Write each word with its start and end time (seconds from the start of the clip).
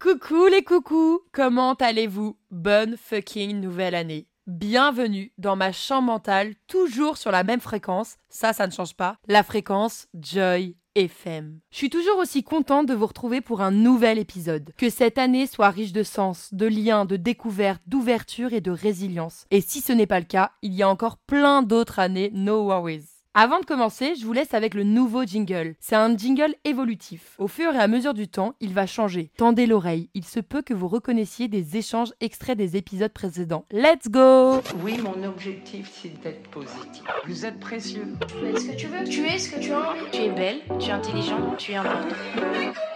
Coucou 0.00 0.46
les 0.46 0.64
coucous, 0.64 1.20
comment 1.30 1.74
allez-vous? 1.74 2.38
Bonne 2.50 2.96
fucking 2.96 3.60
nouvelle 3.60 3.94
année. 3.94 4.28
Bienvenue 4.46 5.30
dans 5.36 5.56
ma 5.56 5.72
chambre 5.72 6.06
mentale, 6.06 6.54
toujours 6.68 7.18
sur 7.18 7.30
la 7.30 7.44
même 7.44 7.60
fréquence, 7.60 8.16
ça 8.30 8.54
ça 8.54 8.66
ne 8.66 8.72
change 8.72 8.94
pas, 8.94 9.18
la 9.28 9.42
fréquence 9.42 10.08
Joy 10.18 10.74
FM. 10.94 11.60
Je 11.70 11.76
suis 11.76 11.90
toujours 11.90 12.16
aussi 12.16 12.42
contente 12.42 12.86
de 12.86 12.94
vous 12.94 13.08
retrouver 13.08 13.42
pour 13.42 13.60
un 13.60 13.72
nouvel 13.72 14.18
épisode. 14.18 14.72
Que 14.78 14.88
cette 14.88 15.18
année 15.18 15.46
soit 15.46 15.68
riche 15.68 15.92
de 15.92 16.02
sens, 16.02 16.48
de 16.54 16.66
liens, 16.66 17.04
de 17.04 17.16
découvertes, 17.16 17.82
d'ouverture 17.86 18.54
et 18.54 18.62
de 18.62 18.70
résilience. 18.70 19.44
Et 19.50 19.60
si 19.60 19.82
ce 19.82 19.92
n'est 19.92 20.06
pas 20.06 20.20
le 20.20 20.24
cas, 20.24 20.52
il 20.62 20.72
y 20.72 20.82
a 20.82 20.88
encore 20.88 21.18
plein 21.18 21.60
d'autres 21.60 21.98
années, 21.98 22.30
no 22.32 22.64
worries. 22.64 23.19
Avant 23.34 23.60
de 23.60 23.64
commencer, 23.64 24.16
je 24.16 24.26
vous 24.26 24.32
laisse 24.32 24.54
avec 24.54 24.74
le 24.74 24.82
nouveau 24.82 25.22
jingle. 25.22 25.76
C'est 25.78 25.94
un 25.94 26.16
jingle 26.16 26.52
évolutif. 26.64 27.36
Au 27.38 27.46
fur 27.46 27.72
et 27.72 27.78
à 27.78 27.86
mesure 27.86 28.12
du 28.12 28.26
temps, 28.26 28.54
il 28.58 28.74
va 28.74 28.88
changer. 28.88 29.30
Tendez 29.36 29.66
l'oreille, 29.66 30.10
il 30.14 30.24
se 30.24 30.40
peut 30.40 30.62
que 30.62 30.74
vous 30.74 30.88
reconnaissiez 30.88 31.46
des 31.46 31.76
échanges 31.76 32.12
extraits 32.20 32.58
des 32.58 32.76
épisodes 32.76 33.12
précédents. 33.12 33.66
Let's 33.70 34.08
go 34.10 34.60
Oui, 34.82 34.98
mon 34.98 35.22
objectif, 35.22 35.92
c'est 36.02 36.20
d'être 36.20 36.50
positif. 36.50 37.04
Vous 37.24 37.46
êtes 37.46 37.60
précieux. 37.60 38.16
Fais 38.40 38.58
ce 38.58 38.66
que 38.66 38.76
tu 38.76 38.86
veux, 38.88 39.04
tu 39.04 39.24
es 39.24 39.38
ce 39.38 39.50
que 39.52 39.60
tu 39.60 39.72
as 39.72 39.78
envie. 39.78 40.10
Tu 40.10 40.22
es 40.22 40.30
belle, 40.30 40.58
tu 40.80 40.88
es 40.88 40.92
intelligente, 40.92 41.56
tu 41.56 41.70
es 41.70 41.76
important. 41.76 42.16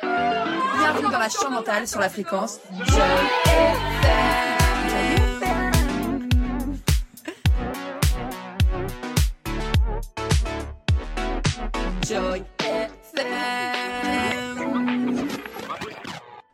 Bienvenue 0.02 1.12
dans 1.12 1.18
la 1.20 1.28
chambre 1.28 1.52
mentale 1.52 1.86
sur 1.86 2.00
la 2.00 2.08
fréquence 2.08 2.58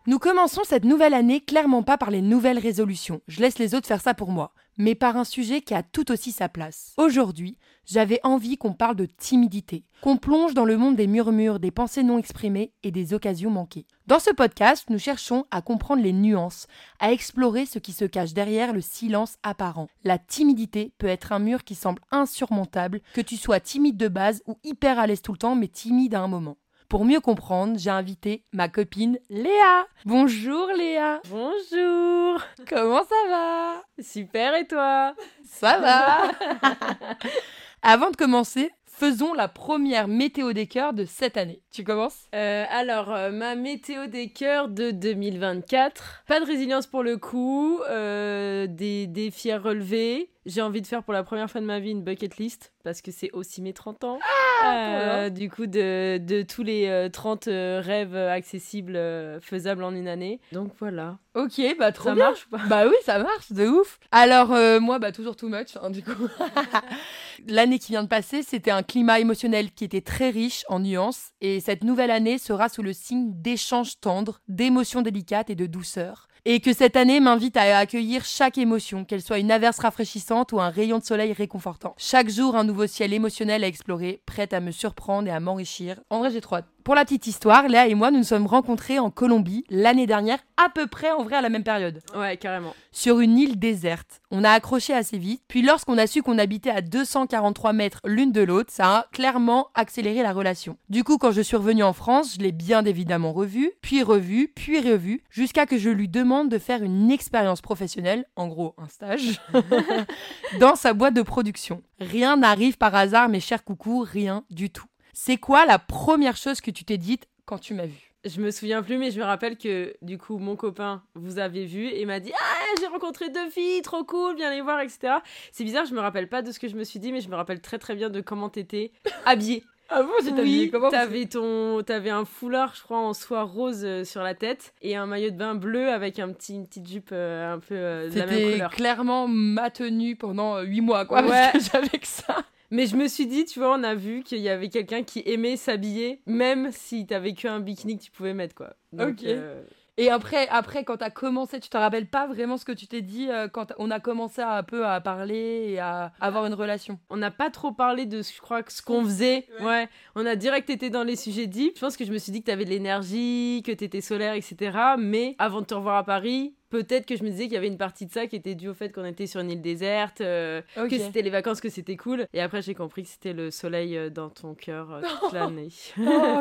Nous 0.07 0.19
commençons 0.19 0.63
cette 0.65 0.85
nouvelle 0.85 1.15
année 1.15 1.41
clairement 1.41 1.83
pas 1.83 1.97
par 1.99 2.11
les 2.11 2.23
nouvelles 2.23 2.59
résolutions, 2.59 3.21
je 3.29 3.41
laisse 3.41 3.59
les 3.59 3.75
autres 3.75 3.87
faire 3.87 4.01
ça 4.01 4.15
pour 4.15 4.31
moi, 4.31 4.53
mais 4.77 4.95
par 4.95 5.17
un 5.17 5.25
sujet 5.25 5.61
qui 5.61 5.75
a 5.75 5.83
tout 5.83 6.11
aussi 6.11 6.33
sa 6.33 6.49
place. 6.49 6.95
Aujourd'hui, 6.97 7.59
j'avais 7.91 8.21
envie 8.23 8.57
qu'on 8.57 8.73
parle 8.73 8.95
de 8.95 9.07
timidité, 9.07 9.85
qu'on 10.01 10.17
plonge 10.17 10.55
dans 10.55 10.65
le 10.65 10.77
monde 10.77 10.95
des 10.95 11.09
murmures, 11.09 11.59
des 11.59 11.73
pensées 11.73 12.05
non 12.05 12.19
exprimées 12.19 12.73
et 12.85 12.93
des 12.93 13.15
occasions 13.15 13.51
manquées. 13.51 13.87
Dans 14.07 14.21
ce 14.21 14.31
podcast, 14.31 14.85
nous 14.91 14.99
cherchons 14.99 15.45
à 15.51 15.61
comprendre 15.61 16.03
les 16.03 16.13
nuances, 16.13 16.69
à 17.01 17.13
explorer 17.13 17.67
ce 17.67 17.81
qui 17.81 17.93
se 17.93 18.05
cache 18.05 18.33
derrière 18.33 18.73
le 18.73 18.81
silence 18.81 19.37
apparent. 19.43 19.89
La 20.05 20.19
timidité 20.19 20.93
peut 20.99 21.09
être 21.09 21.33
un 21.33 21.41
mur 21.41 21.65
qui 21.65 21.75
semble 21.75 22.03
insurmontable, 22.13 23.01
que 23.13 23.21
tu 23.21 23.37
sois 23.37 23.59
timide 23.61 23.97
de 23.97 24.09
base 24.09 24.43
ou 24.47 24.57
hyper 24.63 24.99
à 25.01 25.07
l'aise 25.09 25.23
tout 25.23 25.33
le 25.33 25.39
temps, 25.39 25.57
mais 25.57 25.69
timide 25.69 26.15
à 26.15 26.21
un 26.21 26.29
moment. 26.29 26.59
Pour 26.89 27.05
mieux 27.05 27.21
comprendre, 27.21 27.79
j'ai 27.79 27.91
invité 27.91 28.45
ma 28.53 28.69
copine 28.69 29.21
Léa. 29.31 29.87
Bonjour 30.05 30.67
Léa. 30.77 31.21
Bonjour 31.29 32.41
Comment 32.69 33.05
ça 33.05 33.29
va? 33.29 33.83
Super 34.03 34.57
et 34.57 34.67
toi? 34.67 35.15
Ça 35.45 35.79
va 35.79 36.33
Avant 37.83 38.11
de 38.11 38.17
commencer, 38.17 38.71
faisons 38.85 39.33
la 39.33 39.49
première 39.49 40.07
météo 40.07 40.53
des 40.53 40.67
cœurs 40.67 40.93
de 40.93 41.07
cette 41.07 41.39
année. 41.39 41.63
Tu 41.73 41.83
commences? 41.83 42.27
Euh, 42.35 42.67
Alors, 42.71 43.11
euh, 43.11 43.31
ma 43.31 43.55
météo 43.55 44.07
des 44.07 44.29
cœurs 44.29 44.69
de 44.69 44.91
2024. 44.91 46.25
Pas 46.27 46.41
de 46.41 46.45
résilience 46.45 46.87
pour 46.87 47.03
le 47.03 47.17
coup, 47.17 47.81
euh, 47.89 48.67
des 48.67 49.07
défis 49.07 49.51
à 49.51 49.59
relever. 49.59 50.31
J'ai 50.47 50.63
envie 50.63 50.81
de 50.81 50.87
faire 50.87 51.03
pour 51.03 51.13
la 51.13 51.23
première 51.23 51.51
fois 51.51 51.61
de 51.61 51.67
ma 51.67 51.81
vie 51.81 51.91
une 51.91 52.03
bucket 52.03 52.39
list 52.39 52.73
parce 52.83 53.03
que 53.03 53.11
c'est 53.11 53.31
aussi 53.33 53.61
mes 53.61 53.75
30 53.75 54.05
ans. 54.05 54.19
Euh, 54.67 55.29
du 55.29 55.51
coup, 55.51 55.67
de, 55.67 56.17
de 56.19 56.41
tous 56.43 56.63
les 56.63 56.87
euh, 56.87 57.09
30 57.11 57.49
euh, 57.49 57.81
rêves 57.85 58.17
accessibles 58.17 58.97
euh, 58.97 59.39
faisables 59.41 59.83
en 59.85 59.95
une 59.95 60.09
année. 60.09 60.41
Donc 60.53 60.73
voilà. 60.79 61.19
Ok, 61.35 61.61
bah 61.79 61.93
trop 61.93 62.09
Ça 62.11 62.15
bien. 62.15 62.25
marche 62.31 62.47
ou 62.47 62.51
pas? 62.57 62.63
Bah 62.69 62.87
oui, 62.89 62.95
ça 63.05 63.19
marche, 63.19 63.53
de 63.53 63.67
ouf. 63.67 63.99
Alors 64.13 64.53
euh, 64.53 64.81
moi, 64.81 64.99
bah 64.99 65.13
toujours 65.13 65.37
too 65.37 65.49
much, 65.49 65.77
hein, 65.81 65.91
du 65.91 66.03
coup. 66.03 66.11
L'année 67.47 67.79
qui 67.79 67.93
vient 67.93 68.03
de 68.03 68.09
passer, 68.09 68.43
c'était 68.43 68.71
un 68.71 68.83
climat 68.83 69.21
émotionnel 69.21 69.71
qui 69.73 69.85
était 69.85 70.01
très 70.01 70.31
riche 70.31 70.65
en 70.69 70.81
nuances, 70.81 71.31
et 71.41 71.61
cette 71.61 71.85
nouvelle 71.85 72.11
année 72.11 72.39
sera 72.39 72.69
sous 72.69 72.83
le 72.83 72.93
signe 72.93 73.33
d'échanges 73.41 74.01
tendres, 74.01 74.41
d'émotions 74.49 75.03
délicates 75.03 75.51
et 75.51 75.55
de 75.55 75.67
douceur. 75.67 76.29
Et 76.47 76.61
que 76.61 76.73
cette 76.73 76.97
année 76.97 77.21
m'invite 77.21 77.57
à 77.57 77.79
accueillir 77.79 78.25
chaque 78.25 78.57
émotion, 78.57 79.05
qu'elle 79.05 79.23
soit 79.23 79.39
une 79.39 79.51
averse 79.51 79.79
rafraîchissante 79.79 80.53
ou 80.53 80.61
un 80.61 80.71
rayon 80.71 80.99
de 80.99 81.05
soleil 81.05 81.33
réconfortant. 81.33 81.95
Chaque 81.99 82.31
jour, 82.31 82.57
un 82.57 82.65
nouveau 82.65 82.87
ciel 82.87 83.13
émotionnel 83.13 83.63
à 83.63 83.67
explorer, 83.67 84.23
prête 84.25 84.55
à 84.55 84.61
me 84.61 84.71
surprendre 84.71 85.29
et 85.29 85.33
à 85.33 85.41
m'enrichir. 85.41 86.01
En 86.09 86.21
vrai, 86.21 86.31
j'ai 86.31 86.41
trop. 86.41 86.57
Pour 86.85 86.95
la 86.95 87.05
petite 87.05 87.27
histoire, 87.27 87.69
Léa 87.69 87.87
et 87.89 87.95
moi, 87.95 88.11
nous 88.11 88.19
nous 88.19 88.25
sommes 88.25 88.47
rencontrés 88.47 88.99
en 88.99 89.11
Colombie 89.11 89.65
l'année 89.69 90.07
dernière, 90.07 90.39
à 90.57 90.69
peu 90.71 90.87
près 90.87 91.11
en 91.11 91.23
vrai 91.23 91.37
à 91.37 91.41
la 91.43 91.49
même 91.51 91.63
période 91.63 92.01
Ouais, 92.17 92.37
carrément. 92.37 92.75
sur 92.91 93.21
une 93.21 93.39
île 93.39 93.59
déserte. 93.59 94.21
On 94.31 94.45
a 94.45 94.51
accroché 94.51 94.93
assez 94.95 95.19
vite, 95.19 95.43
puis 95.47 95.63
lorsqu'on 95.63 95.99
a 95.99 96.07
su 96.07 96.23
qu'on 96.23 96.39
habitait 96.39 96.71
à 96.71 96.81
243 96.81 97.73
mètres 97.75 98.01
l'une 98.05 98.33
de 98.33 98.41
l'autre, 98.41 98.73
ça 98.73 98.97
a 98.97 99.07
clairement 99.13 99.69
accéléré 99.75 100.23
la 100.23 100.33
relation. 100.33 100.77
Du 100.89 101.05
coup, 101.05 101.19
quand 101.19 101.33
je 101.33 101.43
suis 101.43 101.57
revenue 101.57 101.83
en 101.83 101.93
France, 101.93 102.35
je 102.35 102.41
l'ai 102.41 102.53
bien 102.53 102.85
évidemment 102.85 103.33
revu, 103.33 103.71
puis 103.83 104.03
revu, 104.03 104.49
puis 104.55 104.81
revu, 104.81 105.23
jusqu'à 105.31 105.67
que 105.67 105.77
je 105.79 105.91
lui 105.91 106.09
demande 106.09 106.49
de 106.49 106.59
faire 106.59 106.83
une 106.83 107.11
expérience 107.11 107.61
professionnelle, 107.61 108.25
en 108.37 108.49
gros 108.49 108.75
un 108.79 108.89
stage, 108.89 109.41
dans 110.61 110.77
sa 110.77 110.95
boîte 110.95 111.15
de 111.15 111.23
production. 111.23 111.83
Rien 112.01 112.37
n'arrive 112.39 112.79
par 112.79 112.95
hasard, 112.95 113.29
mes 113.29 113.41
chers 113.41 113.65
coucous, 113.65 114.01
rien 114.11 114.45
du 114.51 114.71
tout. 114.71 114.85
C'est 115.13 115.37
quoi 115.37 115.67
la 115.67 115.79
première 115.79 116.37
chose 116.37 116.61
que 116.61 116.71
tu 116.71 116.85
t'es 116.85 116.99
dite 116.99 117.27
quand 117.47 117.59
tu 117.59 117.75
m'as 117.75 117.87
vue? 117.87 118.13
Je 118.27 118.41
me 118.43 118.51
souviens 118.51 118.83
plus, 118.83 118.99
mais 118.99 119.11
je 119.11 119.19
me 119.19 119.25
rappelle 119.25 119.57
que 119.57 119.95
du 120.03 120.19
coup, 120.19 120.37
mon 120.37 120.55
copain 120.55 121.03
vous 121.15 121.39
avez 121.39 121.65
vu 121.65 121.87
et 121.89 122.05
m'a 122.05 122.21
dit 122.21 122.33
Ah, 122.39 122.75
j'ai 122.79 122.87
rencontré 122.87 123.31
deux 123.31 123.49
filles, 123.49 123.81
trop 123.81 124.05
cool, 124.05 124.37
viens 124.37 124.51
les 124.51 124.61
voir, 124.61 124.81
etc. 124.81 125.15
C'est 125.53 125.65
bizarre, 125.65 125.87
je 125.87 125.95
me 125.95 126.01
rappelle 126.01 126.29
pas 126.29 126.43
de 126.43 126.53
ce 126.53 126.59
que 126.59 126.69
je 126.69 126.77
me 126.77 126.85
suis 126.85 126.99
dit, 127.01 127.13
mais 127.13 127.23
je 127.23 127.31
me 127.31 127.35
rappelle 127.37 127.61
très 127.63 127.79
très 127.79 127.95
bien 127.95 128.11
de 128.11 128.21
comment 128.21 128.49
t'étais 128.51 128.93
habillée. 129.25 129.65
Ah 129.93 130.05
bon, 130.05 130.11
Oui, 130.39 130.71
t'avais 130.93 131.27
ton, 131.27 131.83
t'avais 131.83 132.11
un 132.11 132.25
foulard, 132.25 132.77
je 132.77 132.83
crois, 132.85 132.99
en 133.01 133.13
soie 133.13 133.43
rose 133.43 133.81
euh, 133.85 134.05
sur 134.05 134.23
la 134.23 134.37
tête 134.37 134.73
et 134.83 134.95
un 134.95 135.05
maillot 135.07 135.31
de 135.31 135.37
bain 135.37 135.57
bleu 135.57 135.89
avec 135.91 136.21
un 136.21 136.33
petit, 136.33 136.55
une 136.55 136.65
petite 136.69 136.87
jupe 136.89 137.09
euh, 137.11 137.55
un 137.55 137.59
peu 137.59 137.75
euh, 137.75 138.09
de 138.09 138.17
la 138.17 138.27
même 138.27 138.35
C'était 138.39 138.53
couleur. 138.53 138.71
clairement 138.71 139.27
ma 139.27 139.69
tenue 139.71 140.15
pendant 140.15 140.61
8 140.61 140.81
mois, 140.81 141.07
quoi. 141.07 141.23
Ouais. 141.23 141.29
Parce 141.53 141.53
que 141.55 141.59
j'avais 141.73 141.99
que 141.99 142.07
ça. 142.07 142.37
Mais 142.71 142.87
je 142.87 142.97
me 142.97 143.09
suis 143.09 143.27
dit, 143.27 143.45
tu 143.45 143.59
vois, 143.59 143.75
on 143.79 143.83
a 143.83 143.95
vu 143.95 144.23
qu'il 144.23 144.39
y 144.39 144.49
avait 144.49 144.69
quelqu'un 144.69 145.03
qui 145.03 145.23
aimait 145.27 145.57
s'habiller, 145.57 146.23
même 146.27 146.71
si 146.73 147.07
t'avais 147.07 147.35
que 147.35 147.49
un 147.49 147.61
bikini 147.61 147.99
que 147.99 148.05
tu 148.05 148.11
pouvais 148.11 148.35
mettre, 148.35 148.55
quoi. 148.55 148.75
Donc, 148.93 149.11
Ok. 149.21 149.25
euh, 149.25 149.63
Et 149.99 150.09
après, 150.09 150.49
après 150.49 150.85
quand 150.85 150.97
t'as 150.99 151.11
commencé, 151.11 151.61
tu 151.61 151.69
te 151.69 151.77
rappelles 151.77 152.07
pas 152.09 152.27
vraiment 152.27 152.57
ce 152.57 152.65
que 152.65 152.73
tu 152.73 152.87
t'es 152.87 153.03
dit 153.03 153.29
euh, 153.29 153.49
quand 153.49 153.73
on 153.79 153.91
a 153.91 154.01
commencé 154.01 154.41
à, 154.41 154.53
un 154.57 154.63
peu 154.63 154.87
à 154.87 155.01
parler 155.01 155.67
et 155.69 155.79
à 155.79 156.13
avoir 156.21 156.47
une 156.47 156.55
relation? 156.55 156.99
On 157.11 157.17
n'a 157.19 157.31
pas 157.31 157.51
trop 157.51 157.73
parlé 157.73 158.07
de, 158.07 158.23
je 158.23 158.41
crois, 158.41 158.63
que 158.63 158.73
ce 158.73 158.81
qu'on 158.83 159.05
faisait. 159.05 159.47
Ouais. 159.61 159.89
On 160.15 160.25
a 160.25 160.37
direct 160.37 160.71
été 160.71 160.89
dans 160.91 161.03
les 161.03 161.17
sujets 161.17 161.47
deep. 161.49 161.75
Je 161.75 161.81
pense 161.81 161.97
que 161.99 162.05
je 162.07 162.13
me 162.13 162.19
suis 162.19 162.33
dit 162.33 162.41
que 162.41 162.47
t'avais 162.47 162.65
de 162.65 162.71
l'énergie, 162.71 163.63
que 163.67 163.73
t'étais 163.73 164.01
solaire, 164.01 164.35
etc. 164.35 164.79
Mais 164.99 165.35
avant 165.39 165.61
de 165.61 165.67
te 165.67 165.75
revoir 165.75 165.97
à 165.97 166.05
Paris, 166.05 166.55
peut-être 166.71 167.05
que 167.05 167.17
je 167.17 167.23
me 167.23 167.31
disais 167.31 167.45
qu'il 167.45 167.53
y 167.53 167.57
avait 167.57 167.67
une 167.67 167.77
partie 167.77 168.07
de 168.07 168.13
ça 168.13 168.27
qui 168.27 168.37
était 168.37 168.55
due 168.55 168.69
au 168.69 168.75
fait 168.75 168.91
qu'on 168.91 169.05
était 169.05 169.27
sur 169.27 169.41
une 169.41 169.51
île 169.51 169.61
déserte, 169.61 170.21
euh, 170.21 170.63
que 170.75 170.99
c'était 170.99 171.23
les 171.23 171.31
vacances, 171.31 171.61
que 171.61 171.69
c'était 171.69 171.97
cool. 171.97 172.27
Et 172.33 172.41
après, 172.41 172.63
j'ai 172.63 172.75
compris 172.75 173.03
que 173.03 173.09
c'était 173.09 173.33
le 173.33 173.51
soleil 173.51 173.97
euh, 173.97 174.09
dans 174.09 174.31
ton 174.31 174.55
cœur 174.55 174.93
euh, 174.93 175.03
toute 175.21 175.33
l'année. 175.33 175.69
Oh, 176.01 176.41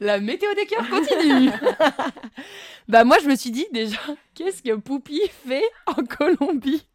la 0.00 0.20
météo 0.20 0.54
des 0.54 0.66
cœurs 0.66 0.88
continue. 0.88 1.50
Bah 2.88 3.02
moi 3.02 3.16
je 3.20 3.28
me 3.28 3.34
suis 3.34 3.50
dit 3.50 3.66
déjà, 3.72 3.98
qu'est-ce 4.34 4.62
que 4.62 4.76
Poupie 4.76 5.28
fait 5.44 5.64
en 5.86 6.04
Colombie? 6.04 6.86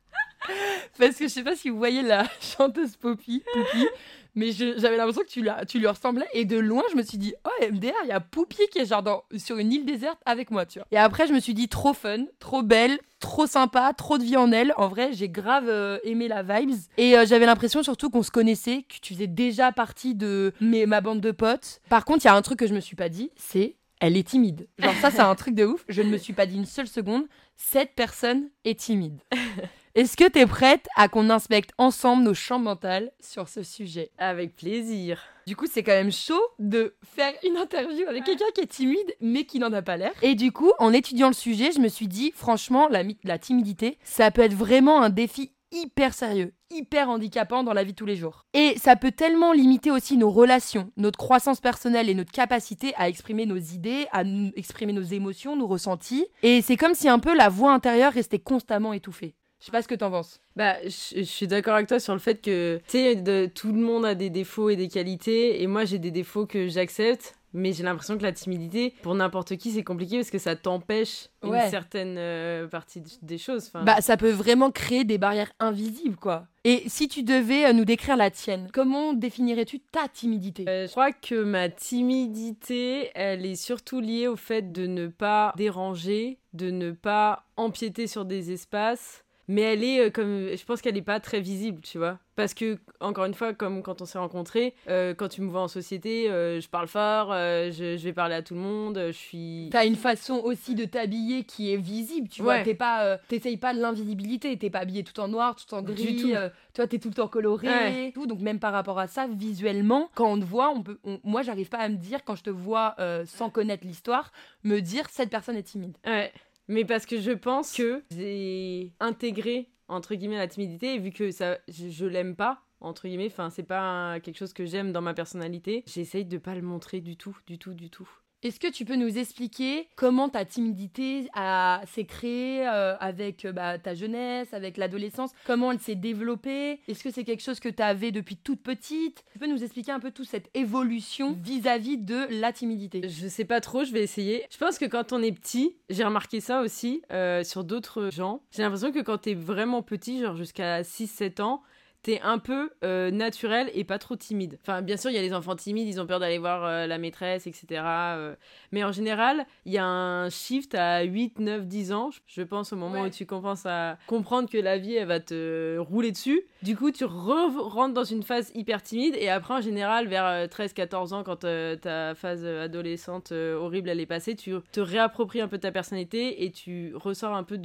Parce 0.97 1.17
que 1.17 1.25
je 1.25 1.29
sais 1.29 1.43
pas 1.43 1.55
si 1.55 1.69
vous 1.69 1.77
voyez 1.77 2.01
la 2.01 2.25
chanteuse 2.41 2.95
Poupie, 2.95 3.43
Poupie 3.53 3.87
mais 4.35 4.51
j'avais 4.51 4.97
l'impression 4.97 5.21
que 5.21 5.27
tu, 5.27 5.47
tu 5.67 5.79
lui 5.79 5.87
ressemblais 5.87 6.27
et 6.33 6.45
de 6.45 6.57
loin 6.57 6.83
je 6.91 6.97
me 6.97 7.03
suis 7.03 7.17
dit 7.17 7.33
oh 7.45 7.65
MDR 7.71 7.91
il 8.03 8.09
y 8.09 8.11
a 8.11 8.19
Poupie 8.19 8.67
qui 8.71 8.79
est 8.79 8.85
genre 8.85 9.25
sur 9.37 9.57
une 9.57 9.71
île 9.71 9.85
déserte 9.85 10.19
avec 10.25 10.51
moi 10.51 10.65
tu 10.65 10.79
vois. 10.79 10.87
Et 10.91 10.97
après 10.97 11.27
je 11.27 11.33
me 11.33 11.39
suis 11.39 11.53
dit 11.53 11.67
trop 11.67 11.93
fun 11.93 12.25
trop 12.39 12.63
belle 12.63 12.99
trop 13.19 13.45
sympa 13.45 13.93
trop 13.93 14.17
de 14.17 14.23
vie 14.23 14.37
en 14.37 14.51
elle. 14.51 14.73
En 14.77 14.87
vrai 14.87 15.11
j'ai 15.13 15.29
grave 15.29 15.67
euh, 15.67 15.99
aimé 16.03 16.27
la 16.27 16.43
vibes. 16.43 16.75
Et 16.97 17.17
euh, 17.17 17.25
j'avais 17.25 17.45
l'impression 17.45 17.83
surtout 17.83 18.09
qu'on 18.09 18.23
se 18.23 18.31
connaissait 18.31 18.83
que 18.83 18.99
tu 19.01 19.13
faisais 19.13 19.27
déjà 19.27 19.71
partie 19.71 20.15
de 20.15 20.53
mes, 20.61 20.85
ma 20.85 21.01
bande 21.01 21.21
de 21.21 21.31
potes. 21.31 21.81
Par 21.89 22.05
contre 22.05 22.25
il 22.25 22.27
y 22.27 22.31
a 22.31 22.35
un 22.35 22.41
truc 22.41 22.59
que 22.59 22.67
je 22.67 22.73
me 22.73 22.79
suis 22.79 22.95
pas 22.95 23.09
dit 23.09 23.31
c'est 23.35 23.75
elle 23.99 24.17
est 24.17 24.27
timide. 24.27 24.67
Genre 24.79 24.95
ça 25.01 25.11
c'est 25.11 25.19
un 25.19 25.35
truc 25.35 25.55
de 25.55 25.65
ouf. 25.65 25.83
Je 25.89 26.01
ne 26.01 26.09
me 26.09 26.17
suis 26.17 26.33
pas 26.33 26.45
dit 26.45 26.55
une 26.55 26.65
seule 26.65 26.87
seconde 26.87 27.25
cette 27.55 27.93
personne 27.95 28.49
est 28.65 28.79
timide 28.79 29.19
est-ce 29.93 30.15
que 30.15 30.27
t'es 30.27 30.45
prête 30.45 30.87
à 30.95 31.09
qu'on 31.09 31.29
inspecte 31.29 31.71
ensemble 31.77 32.23
nos 32.23 32.33
champs 32.33 32.59
mentales 32.59 33.11
sur 33.19 33.49
ce 33.49 33.61
sujet? 33.61 34.11
Avec 34.17 34.55
plaisir. 34.55 35.21
du 35.47 35.55
coup, 35.55 35.65
c'est 35.69 35.83
quand 35.83 35.91
même 35.91 36.11
chaud 36.11 36.41
de 36.59 36.95
faire 37.03 37.33
une 37.43 37.57
interview 37.57 38.07
avec 38.07 38.23
quelqu'un 38.23 38.45
qui 38.55 38.61
est 38.61 38.67
timide, 38.67 39.15
mais 39.19 39.43
qui 39.43 39.59
n'en 39.59 39.73
a 39.73 39.81
pas 39.81 39.97
l'air. 39.97 40.13
Et 40.21 40.35
du 40.35 40.51
coup, 40.53 40.71
en 40.79 40.93
étudiant 40.93 41.27
le 41.27 41.33
sujet, 41.33 41.71
je 41.73 41.79
me 41.79 41.89
suis 41.89 42.07
dit, 42.07 42.31
franchement, 42.33 42.87
la, 42.87 43.03
la 43.23 43.37
timidité, 43.37 43.97
ça 44.03 44.31
peut 44.31 44.43
être 44.43 44.53
vraiment 44.53 45.01
un 45.01 45.09
défi 45.09 45.51
hyper 45.73 46.13
sérieux, 46.13 46.53
hyper 46.69 47.09
handicapant 47.09 47.63
dans 47.63 47.73
la 47.73 47.83
vie 47.83 47.91
de 47.91 47.97
tous 47.97 48.05
les 48.05 48.15
jours. 48.15 48.45
Et 48.53 48.77
ça 48.77 48.95
peut 48.95 49.11
tellement 49.11 49.53
limiter 49.53 49.89
aussi 49.91 50.17
nos 50.17 50.29
relations, 50.29 50.91
notre 50.97 51.17
croissance 51.17 51.59
personnelle 51.61 52.09
et 52.09 52.13
notre 52.13 52.31
capacité 52.31 52.93
à 52.97 53.09
exprimer 53.09 53.45
nos 53.45 53.57
idées, 53.57 54.07
à 54.11 54.23
exprimer 54.55 54.93
nos 54.93 55.01
émotions, 55.01 55.55
nos 55.55 55.67
ressentis. 55.67 56.27
Et 56.43 56.61
c'est 56.61 56.77
comme 56.77 56.93
si 56.93 57.07
un 57.09 57.19
peu 57.19 57.35
la 57.35 57.49
voix 57.49 57.73
intérieure 57.73 58.13
restait 58.13 58.39
constamment 58.39 58.93
étouffée. 58.93 59.35
Je 59.61 59.67
sais 59.67 59.71
pas 59.71 59.83
ce 59.83 59.87
que 59.87 59.95
t'en 59.95 60.09
penses. 60.09 60.39
Bah, 60.55 60.75
je, 60.83 61.21
suis 61.21 61.47
d'accord 61.47 61.75
avec 61.75 61.87
toi 61.87 61.99
sur 61.99 62.13
le 62.13 62.19
fait 62.19 62.41
que, 62.41 62.81
tu 62.87 62.97
sais, 62.97 63.51
tout 63.53 63.71
le 63.71 63.79
monde 63.79 64.05
a 64.05 64.15
des 64.15 64.31
défauts 64.31 64.71
et 64.71 64.75
des 64.75 64.87
qualités, 64.87 65.61
et 65.61 65.67
moi 65.67 65.85
j'ai 65.85 65.99
des 65.99 66.09
défauts 66.09 66.47
que 66.47 66.67
j'accepte, 66.67 67.35
mais 67.53 67.73
j'ai 67.73 67.83
l'impression 67.83 68.17
que 68.17 68.23
la 68.23 68.31
timidité, 68.31 68.93
pour 69.03 69.13
n'importe 69.13 69.57
qui, 69.57 69.71
c'est 69.71 69.83
compliqué 69.83 70.17
parce 70.17 70.31
que 70.31 70.39
ça 70.39 70.55
t'empêche 70.55 71.27
Ouais. 71.43 71.65
une 71.65 71.71
certaine 71.71 72.15
euh, 72.17 72.67
partie 72.67 73.01
des 73.21 73.37
choses. 73.37 73.71
Bah, 73.73 73.99
ça 73.99 74.15
peut 74.15 74.29
vraiment 74.31 74.71
créer 74.71 75.03
des 75.03 75.17
barrières 75.17 75.51
invisibles, 75.59 76.15
quoi. 76.15 76.45
Et 76.63 76.83
si 76.87 77.07
tu 77.07 77.23
devais 77.23 77.65
euh, 77.65 77.73
nous 77.73 77.85
décrire 77.85 78.15
la 78.15 78.29
tienne, 78.29 78.69
comment 78.71 79.13
définirais-tu 79.13 79.79
ta 79.79 80.07
timidité? 80.07 80.65
Euh, 80.69 80.85
je 80.85 80.91
crois 80.91 81.11
que 81.11 81.43
ma 81.43 81.69
timidité, 81.69 83.09
elle 83.15 83.45
est 83.45 83.55
surtout 83.55 83.99
liée 83.99 84.27
au 84.27 84.35
fait 84.35 84.71
de 84.71 84.85
ne 84.85 85.07
pas 85.07 85.53
déranger, 85.57 86.37
de 86.53 86.69
ne 86.69 86.91
pas 86.91 87.45
empiéter 87.57 88.07
sur 88.07 88.25
des 88.25 88.51
espaces. 88.51 89.23
Mais 89.47 89.61
elle 89.61 89.83
est 89.83 89.99
euh, 89.99 90.09
comme. 90.09 90.49
Je 90.55 90.63
pense 90.65 90.81
qu'elle 90.81 90.93
n'est 90.95 91.01
pas 91.01 91.19
très 91.19 91.41
visible, 91.41 91.81
tu 91.81 91.97
vois. 91.97 92.19
Parce 92.35 92.53
que, 92.53 92.79
encore 93.01 93.25
une 93.25 93.33
fois, 93.33 93.53
comme 93.53 93.83
quand 93.83 94.01
on 94.01 94.05
s'est 94.05 94.17
rencontrés, 94.17 94.73
euh, 94.87 95.13
quand 95.13 95.27
tu 95.27 95.41
me 95.41 95.49
vois 95.49 95.61
en 95.61 95.67
société, 95.67 96.29
euh, 96.29 96.59
je 96.61 96.69
parle 96.69 96.87
fort, 96.87 97.31
je, 97.33 97.97
je 97.97 98.03
vais 98.03 98.13
parler 98.13 98.35
à 98.35 98.41
tout 98.41 98.53
le 98.53 98.61
monde, 98.61 98.97
je 99.07 99.11
suis. 99.11 99.69
T'as 99.71 99.85
une 99.85 99.95
façon 99.97 100.35
aussi 100.43 100.73
de 100.73 100.85
t'habiller 100.85 101.43
qui 101.43 101.73
est 101.73 101.77
visible, 101.77 102.29
tu 102.29 102.41
vois. 102.41 102.53
Ouais. 102.55 102.63
T'es 102.63 102.73
pas, 102.73 103.17
t'essayes 103.27 103.57
pas 103.57 103.73
de 103.73 103.79
l'invisibilité. 103.81 104.57
T'es 104.57 104.69
pas 104.69 104.79
habillé 104.79 105.03
tout 105.03 105.19
en 105.19 105.27
noir, 105.27 105.55
tout 105.55 105.73
en 105.73 105.81
Du 105.81 105.91
gris. 105.93 106.15
tout. 106.15 106.27
tu 106.29 106.35
vois, 106.77 106.87
t'es 106.87 106.99
tout 106.99 107.09
le 107.09 107.15
temps 107.15 107.27
coloré. 107.27 107.67
Ouais. 107.67 108.11
Tout. 108.13 108.25
Donc 108.27 108.39
même 108.39 108.59
par 108.59 108.71
rapport 108.73 108.97
à 108.99 109.07
ça, 109.07 109.27
visuellement, 109.27 110.09
quand 110.15 110.31
on 110.31 110.39
te 110.39 110.45
voit, 110.45 110.69
on 110.69 110.81
peut, 110.83 110.99
on- 111.03 111.19
moi, 111.23 111.41
j'arrive 111.41 111.69
pas 111.69 111.79
à 111.79 111.89
me 111.89 111.97
dire 111.97 112.23
quand 112.23 112.35
je 112.35 112.43
te 112.43 112.49
vois 112.49 112.95
sans 113.25 113.49
connaître 113.49 113.85
l'histoire, 113.85 114.31
me 114.63 114.79
dire 114.79 115.07
cette 115.09 115.29
personne 115.29 115.57
est 115.57 115.63
timide. 115.63 115.97
Ouais. 116.05 116.31
Mais 116.67 116.85
parce 116.85 117.05
que 117.05 117.19
je 117.19 117.31
pense 117.31 117.73
que 117.73 118.03
j'ai 118.11 118.93
intégré, 118.99 119.71
entre 119.87 120.15
guillemets, 120.15 120.37
la 120.37 120.47
timidité, 120.47 120.95
et 120.95 120.99
vu 120.99 121.11
que 121.11 121.31
ça, 121.31 121.57
je, 121.67 121.89
je 121.89 122.05
l'aime 122.05 122.35
pas, 122.35 122.63
entre 122.79 123.07
guillemets, 123.07 123.27
enfin, 123.27 123.49
c'est 123.49 123.63
pas 123.63 124.19
quelque 124.21 124.37
chose 124.37 124.53
que 124.53 124.65
j'aime 124.65 124.91
dans 124.91 125.01
ma 125.01 125.13
personnalité, 125.13 125.83
j'essaye 125.87 126.25
de 126.25 126.37
pas 126.37 126.55
le 126.55 126.61
montrer 126.61 127.01
du 127.01 127.17
tout, 127.17 127.37
du 127.47 127.59
tout, 127.59 127.73
du 127.73 127.89
tout. 127.89 128.09
Est-ce 128.43 128.59
que 128.59 128.67
tu 128.71 128.85
peux 128.85 128.95
nous 128.95 129.17
expliquer 129.19 129.87
comment 129.95 130.27
ta 130.29 130.45
timidité 130.45 131.27
a- 131.35 131.81
s'est 131.93 132.05
créée 132.05 132.67
euh, 132.67 132.95
avec 132.99 133.45
euh, 133.45 133.51
bah, 133.51 133.77
ta 133.77 133.93
jeunesse, 133.93 134.51
avec 134.53 134.77
l'adolescence? 134.77 135.31
Comment 135.45 135.71
elle 135.71 135.79
s'est 135.79 135.93
développée? 135.95 136.79
Est-ce 136.87 137.03
que 137.03 137.11
c'est 137.11 137.23
quelque 137.23 137.43
chose 137.43 137.59
que 137.59 137.69
tu 137.69 137.83
avais 137.83 138.11
depuis 138.11 138.37
toute 138.37 138.61
petite? 138.63 139.23
Tu 139.33 139.37
peux 139.39 139.45
nous 139.47 139.63
expliquer 139.63 139.91
un 139.91 139.99
peu 139.99 140.09
toute 140.11 140.27
cette 140.27 140.49
évolution 140.55 141.37
vis-à-vis 141.41 141.97
de 141.97 142.27
la 142.39 142.51
timidité? 142.51 143.01
Je 143.07 143.27
sais 143.27 143.45
pas 143.45 143.61
trop, 143.61 143.83
je 143.83 143.91
vais 143.91 144.01
essayer. 144.01 144.43
Je 144.49 144.57
pense 144.57 144.79
que 144.79 144.85
quand 144.85 145.13
on 145.13 145.21
est 145.21 145.31
petit, 145.31 145.75
j'ai 145.89 146.03
remarqué 146.03 146.39
ça 146.39 146.61
aussi 146.61 147.03
euh, 147.11 147.43
sur 147.43 147.63
d'autres 147.63 148.09
gens. 148.11 148.41
J'ai 148.51 148.63
l'impression 148.63 148.91
que 148.91 148.99
quand 148.99 149.19
t'es 149.19 149.35
vraiment 149.35 149.83
petit, 149.83 150.19
genre 150.19 150.35
jusqu'à 150.35 150.81
6-7 150.81 151.41
ans, 151.41 151.61
t'es 152.03 152.19
un 152.21 152.39
peu 152.39 152.71
euh, 152.83 153.11
naturel 153.11 153.69
et 153.75 153.83
pas 153.83 153.99
trop 153.99 154.15
timide. 154.15 154.57
Enfin, 154.63 154.81
bien 154.81 154.97
sûr, 154.97 155.11
il 155.11 155.15
y 155.15 155.19
a 155.19 155.21
les 155.21 155.33
enfants 155.33 155.55
timides, 155.55 155.87
ils 155.87 156.01
ont 156.01 156.07
peur 156.07 156.19
d'aller 156.19 156.39
voir 156.39 156.65
euh, 156.65 156.87
la 156.87 156.97
maîtresse, 156.97 157.45
etc. 157.45 157.65
euh, 157.85 158.35
mais 158.71 158.83
en 158.83 158.91
général, 158.91 159.45
il 159.65 159.73
y 159.73 159.77
a 159.77 159.85
un 159.85 160.29
shift 160.29 160.73
à 160.73 161.01
8, 161.03 161.39
9, 161.39 161.67
10 161.67 161.91
ans, 161.93 162.09
je 162.25 162.41
pense, 162.41 162.73
au 162.73 162.75
moment 162.75 163.01
Ouais. 163.01 163.07
où 163.07 163.11
tu 163.11 163.25
commences 163.27 163.65
à 163.67 163.97
comprendre 164.07 164.49
que 164.49 164.57
la 164.57 164.77
vie, 164.79 164.95
elle 164.95 165.07
va 165.07 165.19
te 165.19 165.77
rouler 165.77 166.11
dessus. 166.11 166.41
Du 166.63 166.75
coup, 166.75 166.89
tu 166.91 167.05
re- 167.05 167.57
rentres 167.59 167.93
dans 167.93 168.03
une 168.03 168.23
phase 168.23 168.51
hyper 168.55 168.81
timide 168.81 169.15
et 169.17 169.29
après, 169.29 169.53
en 169.53 169.61
général, 169.61 170.07
vers 170.07 170.25
euh, 170.25 170.47
13, 170.47 170.73
14 170.73 171.13
ans, 171.13 171.23
quand 171.23 171.45
ta 171.81 172.15
phase 172.15 172.43
adolescente 172.45 173.31
horrible, 173.31 173.89
elle 173.89 173.99
est 173.99 174.05
passée, 174.05 174.35
tu 174.35 174.53
te 174.71 174.79
réappropries 174.79 175.41
un 175.41 175.47
peu 175.47 175.57
ta 175.59 175.71
personnalité 175.71 176.43
et 176.43 176.51
tu 176.51 176.93
ressors 176.95 177.35
un 177.35 177.43
peu 177.43 177.57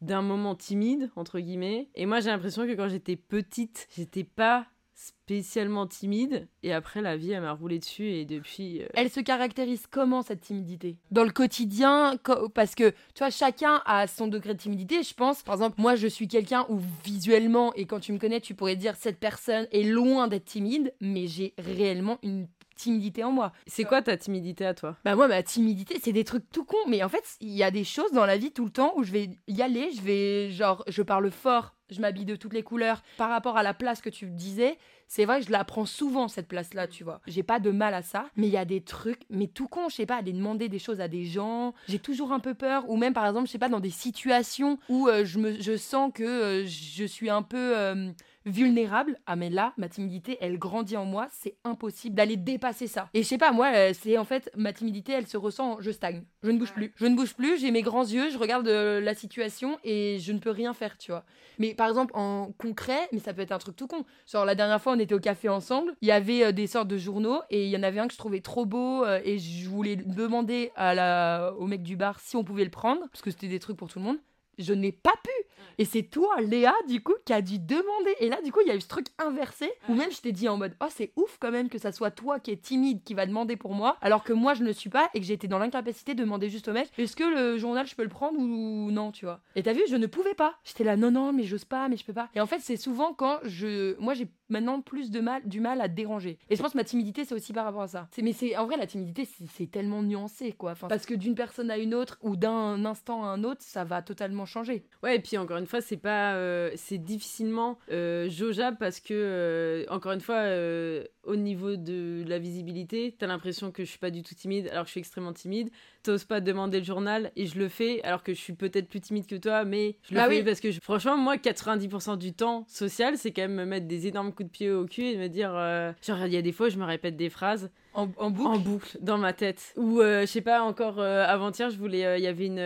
d'un 0.00 0.22
moment 0.22 0.54
timide, 0.54 1.10
entre 1.16 1.40
guillemets. 1.40 1.88
Et 1.94 2.06
moi, 2.06 2.20
j'ai 2.20 2.30
l'impression 2.30 2.66
que 2.66 2.72
quand 2.74 2.88
j'étais 2.88 3.16
petite, 3.16 3.63
j'étais 3.96 4.24
pas 4.24 4.66
spécialement 4.94 5.86
timide 5.86 6.48
et 6.62 6.72
après 6.72 7.02
la 7.02 7.16
vie 7.16 7.32
elle 7.32 7.42
m'a 7.42 7.52
roulé 7.52 7.78
dessus 7.78 8.06
et 8.08 8.24
depuis 8.24 8.82
euh, 8.82 8.86
Elle 8.94 9.10
se 9.10 9.20
caractérise 9.20 9.86
comment 9.90 10.22
cette 10.22 10.40
timidité? 10.40 10.96
Dans 11.10 11.24
le 11.24 11.30
quotidien, 11.30 12.16
parce 12.54 12.74
que 12.74 12.90
tu 12.90 13.18
vois, 13.18 13.30
chacun 13.30 13.82
a 13.86 14.06
son 14.06 14.28
degré 14.28 14.54
de 14.54 14.58
timidité, 14.58 15.02
je 15.02 15.14
pense. 15.14 15.42
Par 15.42 15.54
exemple, 15.54 15.80
moi 15.80 15.96
je 15.96 16.06
suis 16.06 16.28
quelqu'un 16.28 16.66
où 16.68 16.80
visuellement, 17.04 17.74
et 17.74 17.86
quand 17.86 18.00
tu 18.00 18.12
me 18.12 18.18
connais, 18.18 18.40
tu 18.40 18.54
pourrais 18.54 18.76
dire 18.76 18.94
cette 18.96 19.18
personne 19.18 19.66
est 19.72 19.82
loin 19.82 20.28
d'être 20.28 20.44
timide, 20.44 20.94
mais 21.00 21.26
j'ai 21.26 21.54
réellement 21.58 22.18
une 22.22 22.46
timidité 22.74 23.24
en 23.24 23.30
moi. 23.30 23.52
c'est 23.66 23.84
quoi 23.84 24.02
ta 24.02 24.16
timidité 24.16 24.66
à 24.66 24.74
toi? 24.74 24.96
Bah 25.04 25.14
moi 25.16 25.28
ma 25.28 25.42
timidité 25.42 25.98
c'est 26.02 26.12
des 26.12 26.24
trucs 26.24 26.50
tout 26.50 26.64
cons 26.64 26.76
mais 26.88 27.02
en 27.02 27.08
fait 27.08 27.24
il 27.40 27.50
y 27.54 27.62
a 27.62 27.70
des 27.70 27.84
choses 27.84 28.12
dans 28.12 28.26
la 28.26 28.36
vie 28.36 28.52
tout 28.52 28.64
le 28.64 28.70
temps 28.70 28.92
où 28.96 29.02
je 29.04 29.12
vais 29.12 29.30
y 29.48 29.62
aller, 29.62 29.90
je 29.92 30.02
vais 30.02 30.50
genre 30.50 30.84
je 30.88 31.02
parle 31.02 31.30
fort, 31.30 31.74
je 31.90 32.00
m'habille 32.00 32.24
de 32.24 32.36
toutes 32.36 32.52
les 32.54 32.62
couleurs 32.62 33.02
par 33.16 33.30
rapport 33.30 33.56
à 33.56 33.62
la 33.62 33.74
place 33.74 34.00
que 34.00 34.10
tu 34.10 34.26
disais. 34.26 34.78
C'est 35.06 35.26
vrai 35.26 35.40
que 35.40 35.46
je 35.46 35.52
la 35.52 35.64
prends 35.64 35.84
souvent 35.84 36.28
cette 36.28 36.48
place 36.48 36.72
là, 36.72 36.88
tu 36.88 37.04
vois. 37.04 37.20
J'ai 37.26 37.42
pas 37.42 37.60
de 37.60 37.70
mal 37.70 37.92
à 37.92 38.00
ça, 38.02 38.26
mais 38.36 38.46
il 38.46 38.52
y 38.52 38.56
a 38.56 38.64
des 38.64 38.80
trucs 38.80 39.20
mais 39.28 39.46
tout 39.46 39.68
con, 39.68 39.88
je 39.90 39.96
sais 39.96 40.06
pas, 40.06 40.16
aller 40.16 40.32
demander 40.32 40.68
des 40.68 40.78
choses 40.78 41.00
à 41.00 41.08
des 41.08 41.24
gens, 41.24 41.74
j'ai 41.88 41.98
toujours 41.98 42.32
un 42.32 42.40
peu 42.40 42.54
peur 42.54 42.88
ou 42.88 42.96
même 42.96 43.12
par 43.12 43.26
exemple, 43.26 43.46
je 43.46 43.52
sais 43.52 43.58
pas 43.58 43.68
dans 43.68 43.80
des 43.80 43.90
situations 43.90 44.78
où 44.88 45.08
euh, 45.08 45.24
je 45.24 45.38
me 45.38 45.60
je 45.60 45.76
sens 45.76 46.10
que 46.12 46.24
euh, 46.24 46.66
je 46.66 47.04
suis 47.04 47.28
un 47.30 47.42
peu 47.42 47.76
euh, 47.76 48.10
vulnérable. 48.46 49.18
Ah 49.26 49.36
mais 49.36 49.50
là, 49.50 49.72
ma 49.76 49.88
timidité, 49.88 50.36
elle 50.40 50.58
grandit 50.58 50.96
en 50.96 51.04
moi, 51.04 51.26
c'est 51.30 51.56
impossible 51.64 52.14
d'aller 52.14 52.36
dépasser 52.36 52.86
ça. 52.86 53.08
Et 53.14 53.22
je 53.22 53.28
sais 53.28 53.38
pas, 53.38 53.52
moi, 53.52 53.72
euh, 53.74 53.92
c'est 53.94 54.18
en 54.18 54.24
fait 54.24 54.50
ma 54.56 54.72
timidité, 54.72 55.12
elle 55.12 55.26
se 55.26 55.36
ressent, 55.36 55.74
en 55.74 55.80
je 55.80 55.90
stagne, 55.90 56.24
je 56.42 56.50
ne 56.50 56.58
bouge 56.58 56.72
plus, 56.72 56.92
je 56.96 57.06
ne 57.06 57.16
bouge 57.16 57.34
plus, 57.34 57.58
j'ai 57.58 57.70
mes 57.70 57.82
grands 57.82 58.04
yeux, 58.04 58.30
je 58.30 58.38
regarde 58.38 58.68
euh, 58.68 59.00
la 59.00 59.14
situation 59.14 59.78
et 59.84 60.18
je 60.20 60.32
ne 60.32 60.38
peux 60.38 60.50
rien 60.50 60.74
faire, 60.74 60.98
tu 60.98 61.10
vois. 61.10 61.24
Mais 61.58 61.74
par 61.74 61.88
exemple 61.88 62.12
en 62.16 62.52
concret, 62.58 63.08
mais 63.12 63.18
ça 63.18 63.32
peut 63.32 63.42
être 63.42 63.52
un 63.52 63.58
truc 63.58 63.76
tout 63.76 63.86
con. 63.86 64.04
Genre 64.30 64.44
la 64.44 64.54
dernière 64.54 64.80
fois, 64.80 64.92
on 64.92 64.98
était 64.98 65.14
au 65.14 65.20
café 65.20 65.48
ensemble, 65.48 65.94
il 66.02 66.08
y 66.08 66.12
avait 66.12 66.44
euh, 66.44 66.52
des 66.52 66.66
sortes 66.66 66.88
de 66.88 66.98
journaux 66.98 67.40
et 67.50 67.64
il 67.64 67.70
y 67.70 67.76
en 67.76 67.82
avait 67.82 68.00
un 68.00 68.06
que 68.06 68.12
je 68.12 68.18
trouvais 68.18 68.40
trop 68.40 68.66
beau 68.66 69.04
et 69.24 69.38
je 69.38 69.68
voulais 69.68 69.96
demander 69.96 70.70
à 70.76 70.94
la 70.94 71.52
au 71.58 71.66
mec 71.66 71.82
du 71.82 71.96
bar 71.96 72.20
si 72.20 72.36
on 72.36 72.44
pouvait 72.44 72.64
le 72.64 72.70
prendre 72.70 73.00
parce 73.10 73.22
que 73.22 73.30
c'était 73.30 73.48
des 73.48 73.58
trucs 73.58 73.76
pour 73.76 73.88
tout 73.88 73.98
le 73.98 74.04
monde. 74.04 74.18
Je 74.58 74.72
n'ai 74.72 74.92
pas 74.92 75.14
pu. 75.22 75.30
Et 75.78 75.84
c'est 75.84 76.02
toi, 76.02 76.40
Léa, 76.40 76.72
du 76.88 77.02
coup, 77.02 77.14
qui 77.24 77.32
a 77.32 77.42
dû 77.42 77.58
demander. 77.58 78.14
Et 78.20 78.28
là, 78.28 78.40
du 78.42 78.52
coup, 78.52 78.60
il 78.60 78.68
y 78.68 78.70
a 78.70 78.76
eu 78.76 78.80
ce 78.80 78.88
truc 78.88 79.06
inversé 79.18 79.70
où 79.88 79.94
même 79.94 80.10
je 80.10 80.20
t'ai 80.20 80.32
dit 80.32 80.48
en 80.48 80.56
mode 80.56 80.74
Oh, 80.80 80.86
c'est 80.90 81.12
ouf 81.16 81.36
quand 81.40 81.50
même 81.50 81.68
que 81.68 81.78
ça 81.78 81.92
soit 81.92 82.10
toi 82.10 82.38
qui 82.38 82.50
est 82.50 82.62
timide 82.62 83.02
qui 83.02 83.14
va 83.14 83.26
demander 83.26 83.56
pour 83.56 83.74
moi, 83.74 83.96
alors 84.00 84.22
que 84.22 84.32
moi, 84.32 84.54
je 84.54 84.62
ne 84.62 84.66
le 84.68 84.72
suis 84.72 84.90
pas 84.90 85.10
et 85.14 85.20
que 85.20 85.26
j'étais 85.26 85.48
dans 85.48 85.58
l'incapacité 85.58 86.14
de 86.14 86.22
demander 86.22 86.48
juste 86.48 86.68
au 86.68 86.72
mec 86.72 86.88
Est-ce 86.98 87.16
que 87.16 87.24
le 87.24 87.58
journal, 87.58 87.86
je 87.86 87.94
peux 87.94 88.02
le 88.02 88.08
prendre 88.08 88.38
ou 88.38 88.90
non, 88.90 89.10
tu 89.10 89.24
vois 89.24 89.40
Et 89.56 89.62
t'as 89.62 89.72
vu, 89.72 89.82
je 89.88 89.96
ne 89.96 90.06
pouvais 90.06 90.34
pas. 90.34 90.54
J'étais 90.64 90.84
là 90.84 90.96
Non, 90.96 91.10
non, 91.10 91.32
mais 91.32 91.44
j'ose 91.44 91.64
pas, 91.64 91.88
mais 91.88 91.96
je 91.96 92.04
peux 92.04 92.12
pas. 92.12 92.28
Et 92.34 92.40
en 92.40 92.46
fait, 92.46 92.60
c'est 92.60 92.76
souvent 92.76 93.12
quand 93.12 93.40
je. 93.44 93.98
Moi, 94.00 94.14
j'ai 94.14 94.28
maintenant 94.48 94.80
plus 94.80 95.10
de 95.10 95.20
mal, 95.20 95.42
du 95.46 95.60
mal 95.60 95.80
à 95.80 95.88
déranger. 95.88 96.38
Et 96.50 96.56
je 96.56 96.62
pense 96.62 96.72
que 96.72 96.76
ma 96.78 96.84
timidité, 96.84 97.24
c'est 97.24 97.34
aussi 97.34 97.52
par 97.52 97.64
rapport 97.64 97.82
à 97.82 97.88
ça. 97.88 98.08
C'est- 98.12 98.22
Mais 98.22 98.32
c'est 98.32 98.56
en 98.56 98.66
vrai, 98.66 98.76
la 98.76 98.86
timidité, 98.86 99.24
c'est- 99.24 99.70
tellement 99.70 100.02
nuancé, 100.02 100.52
quoi. 100.52 100.72
Enfin, 100.72 100.88
parce 100.88 101.06
que 101.06 101.14
d'une 101.14 101.34
personne 101.34 101.70
à 101.70 101.78
une 101.78 101.94
autre 101.94 102.18
ou 102.22 102.36
d'un 102.36 102.84
instant 102.84 103.24
à 103.24 103.28
un 103.28 103.42
autre, 103.44 103.62
ça 103.62 103.82
va 103.84 104.02
totalement 104.02 104.44
changer. 104.44 104.84
Ouais, 105.02 105.16
et 105.16 105.20
puis 105.20 105.38
encore 105.38 105.56
une 105.56 105.66
fois, 105.66 105.80
c'est 105.80 105.96
pas, 105.96 106.34
euh, 106.34 106.70
c'est 106.76 106.98
difficilement 106.98 107.78
euh, 107.90 108.28
jaugeable 108.28 108.76
parce 108.78 109.00
que 109.00 109.14
euh, 109.14 109.84
encore 109.88 110.12
une 110.12 110.20
fois, 110.20 110.36
euh, 110.36 111.04
au 111.22 111.36
niveau 111.36 111.76
de 111.76 112.22
la 112.26 112.38
visibilité, 112.38 113.14
t'as 113.18 113.26
l'impression 113.26 113.70
que 113.70 113.84
je 113.84 113.88
suis 113.88 113.98
pas 113.98 114.10
du 114.10 114.22
tout 114.22 114.34
timide 114.34 114.68
alors 114.68 114.82
que 114.84 114.88
je 114.88 114.92
suis 114.92 115.00
extrêmement 115.00 115.32
timide. 115.32 115.70
T'oses 116.02 116.24
pas 116.24 116.40
demander 116.42 116.80
le 116.80 116.84
journal 116.84 117.32
et 117.34 117.46
je 117.46 117.58
le 117.58 117.68
fais 117.70 118.02
alors 118.02 118.22
que 118.22 118.34
je 118.34 118.38
suis 118.40 118.52
peut-être 118.52 118.88
plus 118.88 119.00
timide 119.00 119.26
que 119.26 119.36
toi, 119.36 119.64
mais 119.64 119.96
je 120.02 120.10
le 120.14 120.20
Bah 120.20 120.28
fais 120.28 120.38
oui. 120.38 120.44
parce 120.44 120.60
que 120.60 120.70
je- 120.70 120.80
franchement, 120.80 121.16
moi, 121.16 121.38
90% 121.38 122.16
du 122.18 122.34
temps 122.34 122.66
social, 122.68 123.16
c'est 123.16 123.32
quand 123.32 123.42
même 123.42 123.54
me 123.54 123.64
mettre 123.64 123.86
des 123.88 124.06
énormes 124.06 124.33
coups 124.34 124.48
de 124.48 124.52
pied 124.52 124.70
au 124.70 124.84
cul 124.84 125.04
et 125.06 125.16
me 125.16 125.28
dire, 125.28 125.52
euh, 125.54 125.92
genre 126.06 126.26
il 126.26 126.32
y 126.34 126.36
a 126.36 126.42
des 126.42 126.52
fois, 126.52 126.68
je 126.68 126.76
me 126.78 126.84
répète 126.84 127.16
des 127.16 127.30
phrases 127.30 127.70
En, 127.94 128.08
en 128.18 128.30
boucle. 128.30 128.48
en 128.48 128.58
boucle 128.58 128.98
dans 129.00 129.16
ma 129.18 129.32
tête. 129.32 129.72
Ou 129.76 130.00
euh, 130.00 130.22
je 130.22 130.26
sais 130.26 130.40
pas, 130.42 130.62
encore 130.62 130.98
euh, 131.00 131.24
avant-hier, 131.26 131.70
je 131.70 131.78
voulais, 131.78 132.04
euh, 132.04 132.18
il 132.18 132.24
y 132.24 132.26
avait 132.26 132.46
une, 132.46 132.58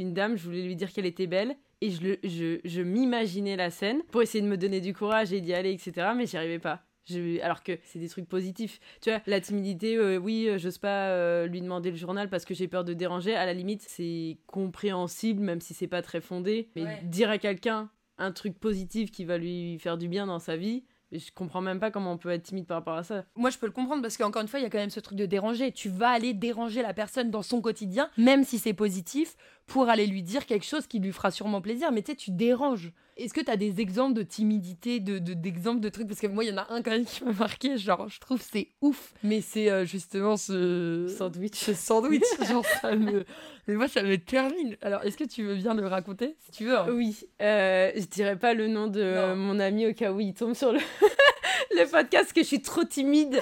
une 0.00 0.14
dame, 0.14 0.36
je 0.36 0.44
voulais 0.44 0.62
lui 0.62 0.76
dire 0.76 0.92
qu'elle 0.92 1.06
était 1.06 1.26
belle. 1.26 1.56
Et 1.82 1.90
je, 1.90 2.00
le- 2.02 2.18
je, 2.24 2.58
je 2.64 2.80
m'imaginais 2.80 3.54
la 3.56 3.68
scène 3.70 4.00
pour 4.10 4.22
essayer 4.22 4.42
de 4.42 4.48
me 4.48 4.56
donner 4.56 4.80
du 4.80 4.94
courage 4.94 5.34
et 5.34 5.42
d'y 5.42 5.52
aller, 5.52 5.72
etc. 5.72 6.08
Mais 6.16 6.24
j'y 6.24 6.38
arrivais 6.38 6.58
pas. 6.58 6.82
Je- 7.08 7.38
alors 7.42 7.62
que 7.62 7.72
c'est 7.84 7.98
des 7.98 8.08
trucs 8.08 8.26
positifs. 8.28 8.80
Tu 9.02 9.10
vois, 9.10 9.20
la 9.26 9.40
timidité, 9.40 9.96
euh, 9.96 10.16
oui, 10.16 10.48
j'ose 10.56 10.78
pas 10.78 11.10
euh, 11.10 11.46
lui 11.46 11.60
demander 11.60 11.90
le 11.90 11.96
journal 11.96 12.30
parce 12.30 12.46
que 12.46 12.54
j'ai 12.54 12.66
peur 12.66 12.82
de 12.82 12.94
déranger. 12.94 13.34
À 13.36 13.44
la 13.44 13.52
limite, 13.52 13.82
c'est 13.86 14.38
compréhensible, 14.46 15.42
même 15.42 15.60
si 15.60 15.74
c'est 15.74 15.86
pas 15.86 16.02
très 16.02 16.20
fondé. 16.20 16.68
Mais 16.76 16.82
Ouais. 16.84 16.98
dire 17.04 17.30
à 17.30 17.38
quelqu'un 17.38 17.90
un 18.18 18.32
truc 18.32 18.58
positif 18.58 19.10
qui 19.10 19.24
va 19.24 19.38
lui 19.38 19.78
faire 19.78 19.98
du 19.98 20.08
bien 20.08 20.26
dans 20.26 20.38
sa 20.38 20.56
vie, 20.56 20.84
je 21.12 21.30
comprends 21.34 21.60
même 21.60 21.78
pas 21.78 21.90
comment 21.90 22.12
on 22.12 22.18
peut 22.18 22.30
être 22.30 22.42
timide 22.42 22.66
par 22.66 22.78
rapport 22.78 22.96
à 22.96 23.04
ça. 23.04 23.24
Moi, 23.36 23.50
je 23.50 23.58
peux 23.58 23.66
le 23.66 23.72
comprendre 23.72 24.02
parce 24.02 24.16
qu'encore 24.16 24.42
une 24.42 24.48
fois, 24.48 24.58
il 24.58 24.64
y 24.64 24.66
a 24.66 24.70
quand 24.70 24.78
même 24.78 24.90
ce 24.90 25.00
truc 25.00 25.16
de 25.16 25.26
déranger. 25.26 25.70
Tu 25.72 25.88
vas 25.88 26.10
aller 26.10 26.34
déranger 26.34 26.82
la 26.82 26.94
personne 26.94 27.30
dans 27.30 27.42
son 27.42 27.60
quotidien, 27.60 28.10
même 28.16 28.44
si 28.44 28.58
c'est 28.58 28.74
positif, 28.74 29.36
pour 29.66 29.88
aller 29.88 30.06
lui 30.06 30.22
dire 30.22 30.46
quelque 30.46 30.66
chose 30.66 30.86
qui 30.86 30.98
lui 30.98 31.12
fera 31.12 31.30
sûrement 31.30 31.60
plaisir, 31.60 31.92
mais 31.92 32.02
tu 32.02 32.12
sais, 32.12 32.16
tu 32.16 32.30
déranges. 32.30 32.92
Est-ce 33.16 33.32
que 33.32 33.40
tu 33.40 33.50
as 33.50 33.56
des 33.56 33.80
exemples 33.80 34.12
de 34.14 34.22
timidité, 34.22 35.00
de, 35.00 35.18
de- 35.18 35.32
d'exemples 35.32 35.80
de 35.80 35.88
trucs? 35.88 36.06
Parce 36.06 36.20
que 36.20 36.26
moi, 36.26 36.44
il 36.44 36.50
y 36.50 36.52
en 36.52 36.58
a 36.58 36.66
un 36.70 36.82
quand 36.82 36.90
même 36.90 37.06
qui 37.06 37.24
m'a 37.24 37.32
marqué, 37.32 37.78
genre, 37.78 38.08
je 38.10 38.20
trouve 38.20 38.42
c'est 38.42 38.68
ouf. 38.82 39.14
Mais 39.22 39.40
c'est 39.40 39.70
euh, 39.70 39.86
justement 39.86 40.36
ce 40.36 41.06
Sandwich. 41.16 41.54
ce 41.54 41.72
sandwich, 41.72 42.22
genre, 42.48 42.64
ça 42.82 42.94
me... 42.94 43.24
Mais 43.68 43.74
moi, 43.74 43.88
ça 43.88 44.02
me 44.02 44.16
termine. 44.18 44.76
Alors, 44.82 45.02
est-ce 45.02 45.16
que 45.16 45.24
tu 45.24 45.42
veux 45.44 45.56
bien 45.56 45.74
le 45.74 45.86
raconter 45.86 46.36
Si 46.44 46.50
tu 46.52 46.64
veux. 46.66 46.76
hein? 46.78 46.86
Oui, 46.90 47.18
euh, 47.40 47.90
je 47.96 48.04
dirais 48.04 48.36
pas 48.38 48.52
le 48.54 48.68
nom 48.68 48.86
de 48.86 49.02
Non. 49.02 49.34
mon 49.36 49.58
ami 49.60 49.86
au 49.86 49.94
cas 49.94 50.12
où 50.12 50.20
il 50.20 50.34
tombe 50.34 50.54
sur 50.54 50.72
le, 50.72 50.78
le 51.76 51.84
podcast, 51.90 52.32
que 52.32 52.42
je 52.42 52.46
suis 52.46 52.62
trop 52.62 52.84
timide 52.84 53.38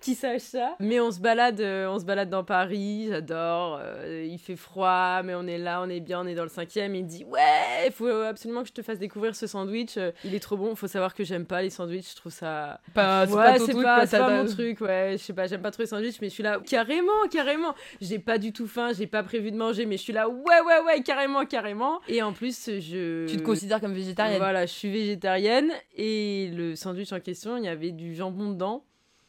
qu'il 0.00 0.14
sache 0.16 0.42
ça. 0.42 0.76
Mais 0.80 1.00
on 1.00 1.10
se 1.10 1.20
balade, 1.20 1.60
euh, 1.60 1.88
on 1.88 1.98
se 1.98 2.04
balade 2.04 2.30
dans 2.30 2.44
Paris, 2.44 3.06
j'adore. 3.10 3.78
euh, 3.82 4.26
il 4.28 4.38
fait 4.38 4.56
froid, 4.56 5.22
mais 5.24 5.34
on 5.34 5.46
est 5.46 5.58
là, 5.58 5.80
on 5.82 5.88
est 5.88 6.00
bien, 6.00 6.20
on 6.20 6.26
est 6.26 6.34
dans 6.34 6.42
le 6.44 6.48
cinquième. 6.48 6.94
Il 6.94 7.06
dit 7.06 7.24
ouais, 7.24 7.86
il 7.86 7.92
faut 7.92 8.08
absolument 8.08 8.62
que 8.62 8.68
je 8.68 8.72
te 8.72 8.82
fasse 8.82 8.98
découvrir 8.98 9.34
ce 9.36 9.46
sandwich. 9.46 9.96
euh, 9.96 10.12
Il 10.24 10.34
est 10.34 10.40
trop 10.40 10.56
bon. 10.56 10.74
Faut 10.74 10.86
savoir 10.86 11.14
que 11.14 11.24
j'aime 11.24 11.44
pas 11.46 11.62
les 11.62 11.70
sandwichs. 11.70 12.10
Je 12.10 12.16
trouve 12.16 12.32
ça 12.32 12.80
Pas, 12.94 13.26
c'est 13.26 13.32
ouais, 13.34 13.44
pas 13.44 13.58
ton 13.58 13.66
c'est 13.66 13.72
truc, 13.72 13.84
pas, 13.84 14.00
pas 14.00 14.06
t'a- 14.06 14.28
mon 14.30 14.46
truc, 14.46 14.80
ouais. 14.80 15.12
Je 15.12 15.22
sais 15.22 15.32
pas, 15.32 15.46
j'aime 15.46 15.62
pas 15.62 15.70
trop 15.70 15.82
les 15.82 15.88
sandwichs, 15.88 16.20
mais 16.20 16.28
je 16.28 16.34
suis 16.34 16.42
là, 16.42 16.58
carrément, 16.68 17.26
carrément. 17.30 17.74
J'ai 18.00 18.18
pas 18.18 18.38
du 18.38 18.52
tout 18.52 18.66
faim, 18.66 18.90
j'ai 18.96 19.06
pas 19.06 19.22
prévu 19.22 19.50
de 19.50 19.56
manger, 19.56 19.86
mais 19.86 19.96
je 19.96 20.02
suis 20.02 20.12
là, 20.12 20.28
ouais, 20.28 20.36
ouais, 20.66 20.80
ouais, 20.86 21.02
carrément, 21.02 21.44
carrément. 21.46 22.00
Et 22.08 22.22
en 22.22 22.32
plus, 22.32 22.66
je. 22.78 23.26
Tu 23.26 23.36
te 23.36 23.42
considères 23.42 23.80
comme 23.80 23.94
végétarienne 23.94 24.38
Voilà, 24.38 24.66
je 24.66 24.72
suis 24.72 24.90
végétarienne. 24.90 25.70
Et 25.96 26.50
le 26.54 26.74
sandwich 26.76 27.12
en 27.12 27.20
question, 27.20 27.57
il 27.58 27.64
y 27.64 27.68
avait 27.68 27.92
du 27.92 28.14
jambon 28.14 28.50
dedans. 28.52 28.84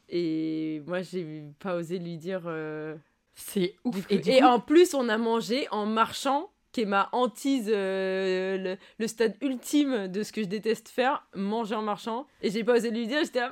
Et 0.10 0.82
moi, 0.88 1.02
j'ai 1.02 1.44
pas 1.60 1.76
osé 1.76 2.00
lui 2.00 2.18
dire. 2.18 2.42
euh, 2.46 2.96
C'est 3.36 3.76
ouf. 3.86 4.06
Et, 4.10 4.16
Et, 4.16 4.18
du 4.20 4.32
coup- 4.32 4.44
en 4.44 4.60
plus, 4.60 4.94
on 4.94 5.08
a 5.10 5.18
mangé 5.18 5.68
en 5.72 5.86
marchant, 5.86 6.50
qui 6.72 6.82
est 6.82 6.86
ma 6.86 7.10
hantise, 7.12 7.70
euh, 7.74 8.58
le, 8.58 8.78
le 9.00 9.08
stade 9.08 9.36
ultime 9.42 10.08
de 10.08 10.24
ce 10.24 10.32
que 10.32 10.42
je 10.42 10.48
déteste 10.48 10.90
faire, 10.90 11.26
manger 11.36 11.76
en 11.76 11.82
marchant. 11.84 12.26
Et 12.42 12.50
j'ai 12.50 12.64
pas 12.64 12.74
osé 12.78 12.90
lui 12.92 13.08
dire, 13.08 13.20
j'étais 13.24 13.40
là, 13.40 13.52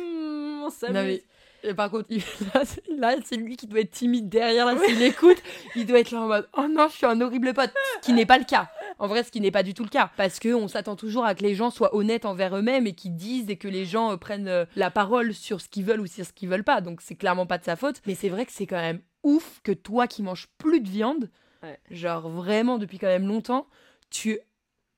Hum, 0.00 0.62
on 0.64 0.70
s'amuse. 0.70 1.20
Et 1.66 1.72
par 1.72 1.90
contre, 1.90 2.06
il- 2.10 2.22
là, 2.54 2.62
c'est- 2.64 2.82
là, 2.88 3.14
c'est 3.24 3.36
lui 3.36 3.56
qui 3.56 3.66
doit 3.66 3.80
être 3.80 3.90
timide 3.90 4.28
derrière, 4.28 4.66
là, 4.66 4.76
s'il 4.84 5.00
écoute, 5.02 5.38
il 5.76 5.86
doit 5.86 5.98
être 6.00 6.10
là 6.10 6.20
en 6.20 6.26
mode 6.28 6.48
Oh 6.58 6.66
non, 6.68 6.88
je 6.88 6.96
suis 6.96 7.06
un 7.06 7.18
horrible 7.22 7.54
pote. 7.54 7.70
Ce 8.02 8.06
qui 8.06 8.12
n'est 8.12 8.26
pas 8.26 8.36
le 8.38 8.44
cas. 8.44 8.70
En 8.98 9.06
vrai, 9.06 9.22
ce 9.24 9.30
qui 9.32 9.40
n'est 9.40 9.50
pas 9.50 9.62
du 9.62 9.74
tout 9.74 9.82
le 9.82 9.88
cas. 9.88 10.10
Parce 10.16 10.38
qu'on 10.40 10.68
s'attend 10.68 10.96
toujours 10.96 11.24
à 11.24 11.34
que 11.34 11.42
les 11.42 11.54
gens 11.54 11.70
soient 11.70 11.94
honnêtes 11.94 12.24
envers 12.24 12.56
eux-mêmes 12.56 12.86
et 12.86 12.94
qu'ils 12.94 13.14
disent 13.16 13.50
et 13.50 13.56
que 13.56 13.68
les 13.68 13.84
gens 13.84 14.12
euh, 14.12 14.16
prennent 14.16 14.48
euh, 14.48 14.64
la 14.76 14.90
parole 14.90 15.34
sur 15.34 15.60
ce 15.60 15.68
qu'ils 15.68 15.84
veulent 15.84 16.00
ou 16.00 16.06
sur 16.06 16.24
ce 16.24 16.32
qu'ils 16.32 16.48
veulent 16.48 16.64
pas. 16.64 16.80
Donc, 16.80 17.00
c'est 17.00 17.16
clairement 17.16 17.46
pas 17.46 17.58
de 17.58 17.64
sa 17.64 17.76
faute. 17.76 18.00
Mais 18.06 18.14
c'est 18.14 18.28
vrai 18.28 18.46
que 18.46 18.52
c'est 18.52 18.66
quand 18.66 18.76
même 18.80 19.00
ouf 19.22 19.60
que 19.62 19.72
toi 19.72 20.06
qui 20.06 20.22
manges 20.22 20.48
plus 20.58 20.80
de 20.80 20.88
viande, 20.88 21.30
Ouais. 21.62 21.78
genre 21.90 22.28
vraiment 22.28 22.76
depuis 22.78 22.98
quand 22.98 23.06
même 23.06 23.26
longtemps, 23.26 23.66
tu. 24.10 24.38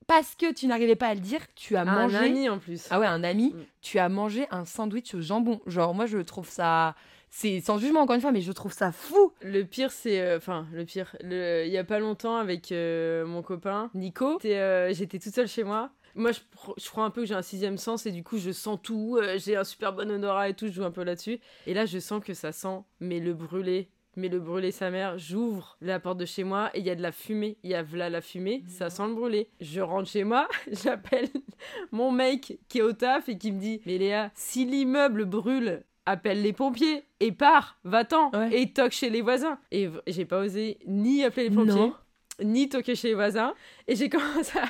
Parce 0.09 0.35
que 0.37 0.53
tu 0.53 0.67
n'arrivais 0.69 0.95
pas 0.97 1.09
à 1.09 1.15
le 1.15 1.21
dire, 1.21 1.41
tu 1.57 1.75
as 1.77 1.81
Un 1.83 1.85
mangé. 1.85 2.17
ami 2.17 2.49
en 2.49 2.59
plus. 2.59 2.87
Ah 2.91 3.01
ouais, 3.01 3.07
un 3.07 3.25
ami, 3.25 3.53
Mm. 3.55 3.65
tu 3.83 3.99
as 3.99 4.09
mangé 4.09 4.47
un 4.53 4.65
sandwich 4.65 5.15
au 5.15 5.21
jambon. 5.21 5.61
Genre, 5.67 5.95
moi, 5.95 6.07
je 6.07 6.19
trouve 6.19 6.49
ça. 6.49 6.95
C'est 7.39 7.61
sans 7.61 7.77
jugement, 7.77 8.01
encore 8.01 8.15
une 8.15 8.23
fois, 8.23 8.33
mais 8.33 8.41
je 8.41 8.51
trouve 8.51 8.73
ça 8.73 8.93
fou. 8.93 9.31
Le 9.43 9.65
pire, 9.65 9.91
c'est. 9.93 10.23
euh, 10.23 10.39
Enfin, 10.39 10.67
le 10.73 10.87
pire. 10.87 11.15
le- 11.21 11.65
Il 11.67 11.71
y 11.71 11.77
a 11.77 11.85
pas 11.85 11.99
longtemps, 11.99 12.37
avec 12.37 12.73
euh, 12.73 13.27
mon 13.27 13.43
copain 13.43 13.91
Nico, 13.93 14.39
euh, 14.47 14.91
j'étais 14.95 15.19
toute 15.19 15.35
seule 15.35 15.47
chez 15.47 15.63
moi. 15.63 15.91
Moi, 16.15 16.31
je, 16.33 16.89
crois 16.89 17.05
un 17.05 17.11
peu 17.11 17.21
que 17.21 17.27
j'ai 17.27 17.35
un 17.35 17.43
sixième 17.43 17.77
sens 17.77 18.07
et 18.07 18.11
du 18.11 18.23
coup, 18.25 18.39
je 18.39 18.53
sens 18.53 18.79
tout. 18.83 19.19
j'ai 19.37 19.55
un 19.55 19.65
super 19.65 19.93
bon 19.93 20.11
odorat 20.11 20.49
et 20.49 20.55
tout, 20.55 20.67
je 20.69 20.73
joue 20.73 20.85
un 20.85 20.91
peu 20.91 21.05
là-dessus. 21.05 21.39
Et 21.67 21.75
là, 21.75 21.85
je 21.85 21.99
sens 21.99 22.25
que 22.25 22.33
ça 22.33 22.53
sent, 22.53 22.79
mais 23.01 23.21
le 23.21 23.35
brûlé. 23.35 23.91
Mais 24.17 24.29
le 24.29 24.41
brûlé, 24.41 24.71
sa 24.71 24.91
mère, 24.91 25.19
j'ouvre 25.19 25.77
la 25.83 26.01
porte 26.01 26.17
de 26.17 26.25
chez 26.25 26.43
moi 26.43 26.71
et 26.73 26.79
il 26.79 26.87
y 26.87 26.91
a 26.91 26.95
de 26.95 27.03
la 27.03 27.13
fumée. 27.13 27.59
Il 27.65 27.69
y 27.71 27.75
a 27.75 27.85
là 27.93 28.09
la 28.09 28.23
fumée, 28.23 28.65
ça 28.67 28.89
sent 28.89 29.09
le 29.09 29.13
brûlé. 29.15 29.51
Je 29.61 29.83
rentre 29.83 30.09
chez 30.09 30.25
moi, 30.25 30.49
j'appelle 30.73 31.29
mon 31.93 32.11
mec 32.13 32.59
qui 32.71 32.79
est 32.79 32.83
au 32.83 32.95
taf 32.95 33.29
et 33.29 33.37
qui 33.37 33.53
me 33.53 33.61
dit 33.61 33.83
Mais 33.85 33.99
Léa, 33.99 34.31
si 34.35 34.65
l'immeuble 34.65 35.27
brûle, 35.27 35.85
appelle 36.07 36.41
les 36.43 36.53
pompiers 36.53 37.05
et 37.21 37.33
pars, 37.33 37.79
va-t'en 37.85 38.31
Ouais. 38.31 38.63
et 38.63 38.73
toque 38.73 38.93
chez 38.93 39.11
les 39.11 39.21
voisins. 39.23 39.59
Et 39.73 39.91
j'ai 40.07 40.25
pas 40.25 40.39
osé 40.41 40.79
ni 40.87 41.25
appeler 41.25 41.49
les 41.51 41.55
pompiers, 41.55 41.75
Non. 41.75 41.95
ni 42.43 42.69
toquer 42.69 42.95
chez 42.95 43.09
les 43.09 43.15
voisins. 43.15 43.55
Et 43.89 43.97
j'ai 43.97 44.09
commencé 44.11 44.59
à. 44.59 44.65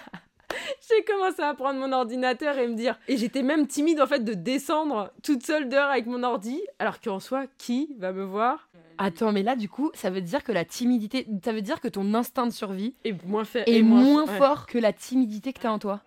J'ai 0.88 1.04
commencé 1.04 1.42
à 1.42 1.52
prendre 1.54 1.78
mon 1.80 1.92
ordinateur 1.92 2.56
et 2.58 2.66
me 2.68 2.74
dire. 2.74 2.98
Et 3.08 3.16
j'étais 3.16 3.42
même 3.42 3.66
timide 3.66 4.00
en 4.00 4.06
fait 4.06 4.20
de 4.24 4.32
descendre 4.32 5.12
toute 5.22 5.44
seule 5.44 5.68
dehors 5.68 5.90
avec 5.90 6.06
mon 6.06 6.22
ordi. 6.22 6.60
Alors 6.78 7.00
qu'en 7.00 7.20
soi, 7.20 7.44
qui 7.58 7.94
va 7.98 8.12
me 8.12 8.24
voir? 8.24 8.68
Attends, 8.96 9.32
mais 9.32 9.42
là, 9.42 9.56
du 9.56 9.68
coup, 9.68 9.90
ça 9.92 10.08
veut 10.08 10.22
dire 10.22 10.42
que 10.42 10.52
la 10.52 10.64
timidité. 10.64 11.26
Ça 11.44 11.52
veut 11.52 11.60
dire 11.60 11.80
que 11.80 11.88
ton 11.88 12.14
instinct 12.14 12.46
de 12.46 12.52
survie 12.52 12.94
moins 13.26 13.44
fait. 13.44 13.64
est 13.68 13.82
moins 13.82 14.24
ouais. 14.24 14.38
fort 14.38 14.66
que 14.66 14.78
la 14.78 14.92
timidité 14.94 15.52
que 15.52 15.60
t'as 15.60 15.70
en 15.70 15.78
toi. 15.78 16.00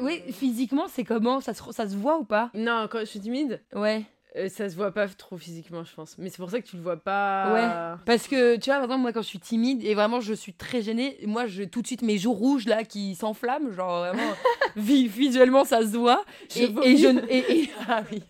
Oui, 0.00 0.22
physiquement, 0.32 0.86
c'est 0.88 1.04
comment 1.04 1.40
ça 1.40 1.54
se, 1.54 1.62
ça 1.72 1.88
se 1.88 1.96
voit 1.96 2.18
ou 2.18 2.24
pas? 2.24 2.50
Non, 2.54 2.88
quand 2.90 3.00
je 3.00 3.04
suis 3.04 3.20
timide, 3.20 3.60
Ouais. 3.74 4.02
euh, 4.36 4.48
ça 4.48 4.68
se 4.68 4.76
voit 4.76 4.92
pas 4.92 5.06
trop 5.08 5.36
physiquement, 5.36 5.84
je 5.84 5.94
pense. 5.94 6.16
Mais 6.18 6.30
c'est 6.30 6.36
pour 6.38 6.50
ça 6.50 6.60
que 6.60 6.66
tu 6.66 6.76
le 6.76 6.82
vois 6.82 6.96
pas. 6.96 7.98
Parce 8.06 8.28
que, 8.28 8.56
tu 8.56 8.66
vois, 8.70 8.76
par 8.76 8.84
exemple, 8.84 9.02
moi, 9.02 9.12
quand 9.12 9.22
je 9.22 9.26
suis 9.28 9.38
timide 9.40 9.84
et 9.84 9.94
vraiment 9.94 10.20
je 10.20 10.32
suis 10.34 10.52
très 10.54 10.82
gênée, 10.82 11.18
moi, 11.26 11.46
je 11.46 11.62
tout 11.64 11.82
de 11.82 11.86
suite 11.86 12.02
mes 12.02 12.18
joues 12.18 12.32
rouges 12.32 12.66
là 12.66 12.84
qui 12.84 13.14
s'enflamment, 13.14 13.72
genre 13.72 13.98
vraiment, 14.00 14.32
vi- 14.76 15.06
visuellement, 15.08 15.64
ça 15.64 15.80
se 15.82 15.96
voit. 15.96 16.24
Je 16.54 16.64
et, 16.84 16.96
je. 16.96 17.08
et- 17.28 17.70
ah 17.88 18.02
oui. 18.10 18.22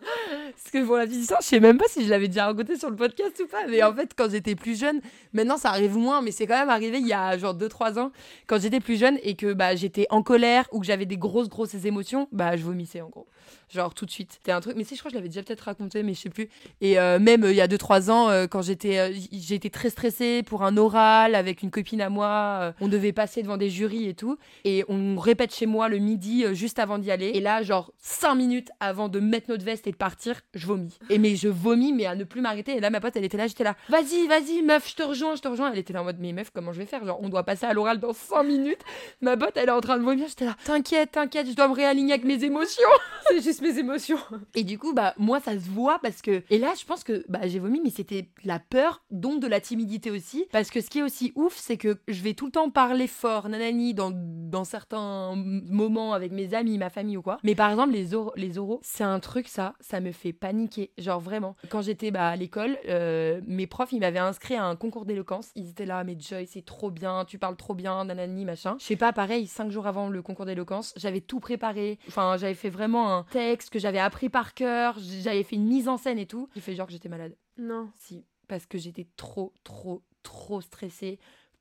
Parce 0.00 0.70
que 0.72 0.84
pour 0.84 0.96
la 0.96 1.06
petite 1.06 1.20
histoire, 1.20 1.40
je 1.40 1.46
sais 1.46 1.60
même 1.60 1.78
pas 1.78 1.88
si 1.88 2.04
je 2.04 2.10
l'avais 2.10 2.28
déjà 2.28 2.46
raconté 2.46 2.76
sur 2.76 2.90
le 2.90 2.96
podcast 2.96 3.40
ou 3.42 3.48
pas, 3.48 3.66
mais 3.68 3.82
en 3.82 3.92
fait, 3.92 4.12
quand 4.16 4.30
j'étais 4.30 4.54
plus 4.54 4.78
jeune, 4.78 5.00
maintenant 5.32 5.56
ça 5.56 5.70
arrive 5.70 5.96
moins, 5.96 6.22
mais 6.22 6.30
c'est 6.30 6.46
quand 6.46 6.58
même 6.58 6.70
arrivé 6.70 6.98
il 6.98 7.06
y 7.06 7.12
a 7.12 7.36
genre 7.36 7.54
2-3 7.54 7.98
ans, 7.98 8.12
quand 8.46 8.60
j'étais 8.60 8.80
plus 8.80 8.98
jeune 8.98 9.18
et 9.22 9.34
que 9.34 9.52
bah, 9.52 9.74
j'étais 9.74 10.06
en 10.10 10.22
colère 10.22 10.68
ou 10.72 10.80
que 10.80 10.86
j'avais 10.86 11.06
des 11.06 11.16
grosses, 11.16 11.48
grosses 11.48 11.74
émotions, 11.74 12.28
bah 12.32 12.56
je 12.56 12.62
vomissais 12.62 13.00
en 13.00 13.08
gros. 13.08 13.26
Genre 13.70 13.92
tout 13.94 14.06
de 14.06 14.10
suite. 14.10 14.32
C'était 14.32 14.52
un 14.52 14.60
truc, 14.60 14.76
mais 14.76 14.84
si, 14.84 14.94
je 14.94 15.00
crois 15.00 15.10
que 15.10 15.14
je 15.14 15.18
l'avais 15.18 15.28
déjà 15.28 15.42
peut-être 15.42 15.60
raconté, 15.62 16.02
mais 16.02 16.14
je 16.14 16.20
sais 16.20 16.30
plus. 16.30 16.48
Et 16.80 16.98
euh, 16.98 17.18
même 17.18 17.44
euh, 17.44 17.50
il 17.50 17.56
y 17.56 17.60
a 17.60 17.68
2-3 17.68 18.10
ans, 18.10 18.28
euh, 18.30 18.46
quand 18.46 18.62
j'étais 18.62 19.12
j- 19.12 19.28
j'étais 19.32 19.70
très 19.70 19.90
stressée 19.90 20.42
pour 20.42 20.62
un 20.62 20.76
oral 20.76 21.34
avec 21.34 21.62
une 21.62 21.70
copine 21.70 22.00
à 22.00 22.08
moi, 22.08 22.74
on 22.80 22.88
devait 22.88 23.12
passer 23.12 23.42
devant 23.42 23.56
des 23.56 23.70
jurys 23.70 24.08
et 24.08 24.14
tout. 24.14 24.38
Et 24.64 24.84
on 24.88 25.16
répète 25.18 25.54
chez 25.54 25.66
moi 25.66 25.88
le 25.88 25.98
midi, 25.98 26.44
juste 26.54 26.78
avant 26.78 26.98
d'y 26.98 27.10
aller. 27.10 27.28
Et 27.34 27.40
là, 27.40 27.62
genre 27.62 27.92
5 27.98 28.34
minutes 28.34 28.70
avant 28.80 29.08
de 29.08 29.20
mettre 29.20 29.50
notre 29.50 29.64
veste 29.64 29.86
et 29.86 29.92
de 29.92 29.96
partir, 29.96 30.40
je 30.54 30.66
vomis. 30.66 30.98
Et 31.10 31.18
mais 31.18 31.36
je 31.36 31.48
vomis, 31.48 31.92
mais 31.92 32.06
à 32.06 32.14
ne 32.14 32.24
plus 32.24 32.40
m'arrêter. 32.40 32.76
Et 32.76 32.80
là, 32.80 32.90
ma 32.90 33.00
pote, 33.00 33.16
elle 33.16 33.24
était 33.24 33.36
là, 33.36 33.46
j'étais 33.46 33.64
là, 33.64 33.76
vas-y, 33.88 34.26
vas-y, 34.26 34.62
meuf, 34.62 34.88
je 34.90 34.94
te 34.94 35.02
rejoins, 35.02 35.34
je 35.36 35.42
te 35.42 35.48
rejoins. 35.48 35.72
Elle 35.72 35.78
était 35.78 35.92
là 35.92 36.00
en 36.02 36.04
mode, 36.04 36.16
mais 36.20 36.32
meuf, 36.32 36.50
comment 36.54 36.72
je 36.72 36.78
vais 36.78 36.86
faire? 36.86 37.04
Genre, 37.04 37.18
on 37.22 37.28
doit 37.28 37.44
passer 37.44 37.66
à 37.66 37.72
l'oral 37.74 37.98
dans 38.00 38.12
5 38.12 38.42
minutes. 38.44 38.80
Ma 39.20 39.36
pote, 39.36 39.52
elle 39.56 39.68
est 39.68 39.72
en 39.72 39.80
train 39.80 39.98
de 39.98 40.02
vomir, 40.04 40.26
j'étais 40.28 40.44
là, 40.46 40.56
t'inquiète, 40.64 41.12
t'inquiète, 41.12 41.48
je 41.48 41.54
dois 41.54 41.68
me 41.68 41.74
réaligner 41.74 42.12
avec 42.14 42.24
mes 42.24 42.42
émotions. 42.44 42.88
juste 43.40 43.62
mes 43.62 43.78
émotions. 43.78 44.18
Et 44.54 44.64
du 44.64 44.78
coup, 44.78 44.92
bah, 44.94 45.14
moi, 45.18 45.40
ça 45.40 45.52
se 45.54 45.68
voit 45.68 45.98
parce 46.00 46.22
que. 46.22 46.42
Et 46.50 46.58
là, 46.58 46.72
je 46.78 46.84
pense 46.84 47.04
que 47.04 47.24
bah, 47.28 47.40
j'ai 47.46 47.58
vomi, 47.58 47.80
mais 47.82 47.90
c'était 47.90 48.28
la 48.44 48.58
peur, 48.58 49.02
donc 49.10 49.40
de 49.40 49.46
la 49.46 49.60
timidité 49.60 50.10
aussi. 50.10 50.46
Parce 50.52 50.70
que 50.70 50.80
ce 50.80 50.90
qui 50.90 50.98
est 51.00 51.02
aussi 51.02 51.32
ouf, 51.34 51.56
c'est 51.56 51.76
que 51.76 51.98
je 52.08 52.22
vais 52.22 52.34
tout 52.34 52.46
le 52.46 52.52
temps 52.52 52.70
parler 52.70 53.06
fort, 53.06 53.48
nanani, 53.48 53.94
dans, 53.94 54.10
dans 54.14 54.64
certains 54.64 55.34
moments 55.36 56.12
avec 56.12 56.32
mes 56.32 56.54
amis, 56.54 56.78
ma 56.78 56.90
famille 56.90 57.16
ou 57.16 57.22
quoi. 57.22 57.38
Mais 57.44 57.54
par 57.54 57.70
exemple, 57.70 57.92
les, 57.92 58.14
or- 58.14 58.32
les 58.36 58.58
oraux, 58.58 58.80
c'est 58.82 59.04
un 59.04 59.20
truc, 59.20 59.48
ça, 59.48 59.74
ça 59.80 60.00
me 60.00 60.12
fait 60.12 60.32
paniquer. 60.32 60.90
Genre 60.98 61.20
vraiment. 61.20 61.56
Quand 61.68 61.82
j'étais 61.82 62.10
bah, 62.10 62.28
à 62.28 62.36
l'école, 62.36 62.76
euh, 62.88 63.40
mes 63.46 63.66
profs, 63.66 63.92
ils 63.92 64.00
m'avaient 64.00 64.18
inscrit 64.18 64.54
à 64.54 64.64
un 64.64 64.76
concours 64.76 65.04
d'éloquence. 65.04 65.50
Ils 65.54 65.70
étaient 65.70 65.86
là, 65.86 66.04
mais 66.04 66.16
Joy, 66.18 66.46
c'est 66.46 66.64
trop 66.64 66.90
bien, 66.90 67.24
tu 67.24 67.38
parles 67.38 67.56
trop 67.56 67.74
bien, 67.74 68.04
nanani, 68.04 68.44
machin. 68.44 68.76
Je 68.78 68.84
sais 68.84 68.96
pas, 68.96 69.12
pareil, 69.12 69.46
cinq 69.46 69.70
jours 69.70 69.86
avant 69.86 70.08
le 70.08 70.22
concours 70.22 70.46
d'éloquence, 70.46 70.92
j'avais 70.96 71.20
tout 71.20 71.40
préparé. 71.40 71.98
Enfin, 72.08 72.36
j'avais 72.38 72.54
fait 72.54 72.70
vraiment 72.70 73.12
un 73.14 73.22
texte 73.30 73.70
que 73.70 73.78
j'avais 73.78 73.98
appris 73.98 74.28
par 74.28 74.54
cœur, 74.54 74.96
j'avais 74.98 75.42
fait 75.42 75.56
une 75.56 75.66
mise 75.66 75.88
en 75.88 75.96
scène 75.96 76.18
et 76.18 76.26
tout. 76.26 76.48
J'ai 76.54 76.60
fait 76.60 76.74
genre 76.74 76.86
que 76.86 76.92
j'étais 76.92 77.08
malade. 77.08 77.36
Non. 77.56 77.90
Si, 77.94 78.24
parce 78.48 78.66
que 78.66 78.78
j'étais 78.78 79.06
trop, 79.16 79.52
trop, 79.64 80.02
trop 80.22 80.60
stressée, 80.60 81.18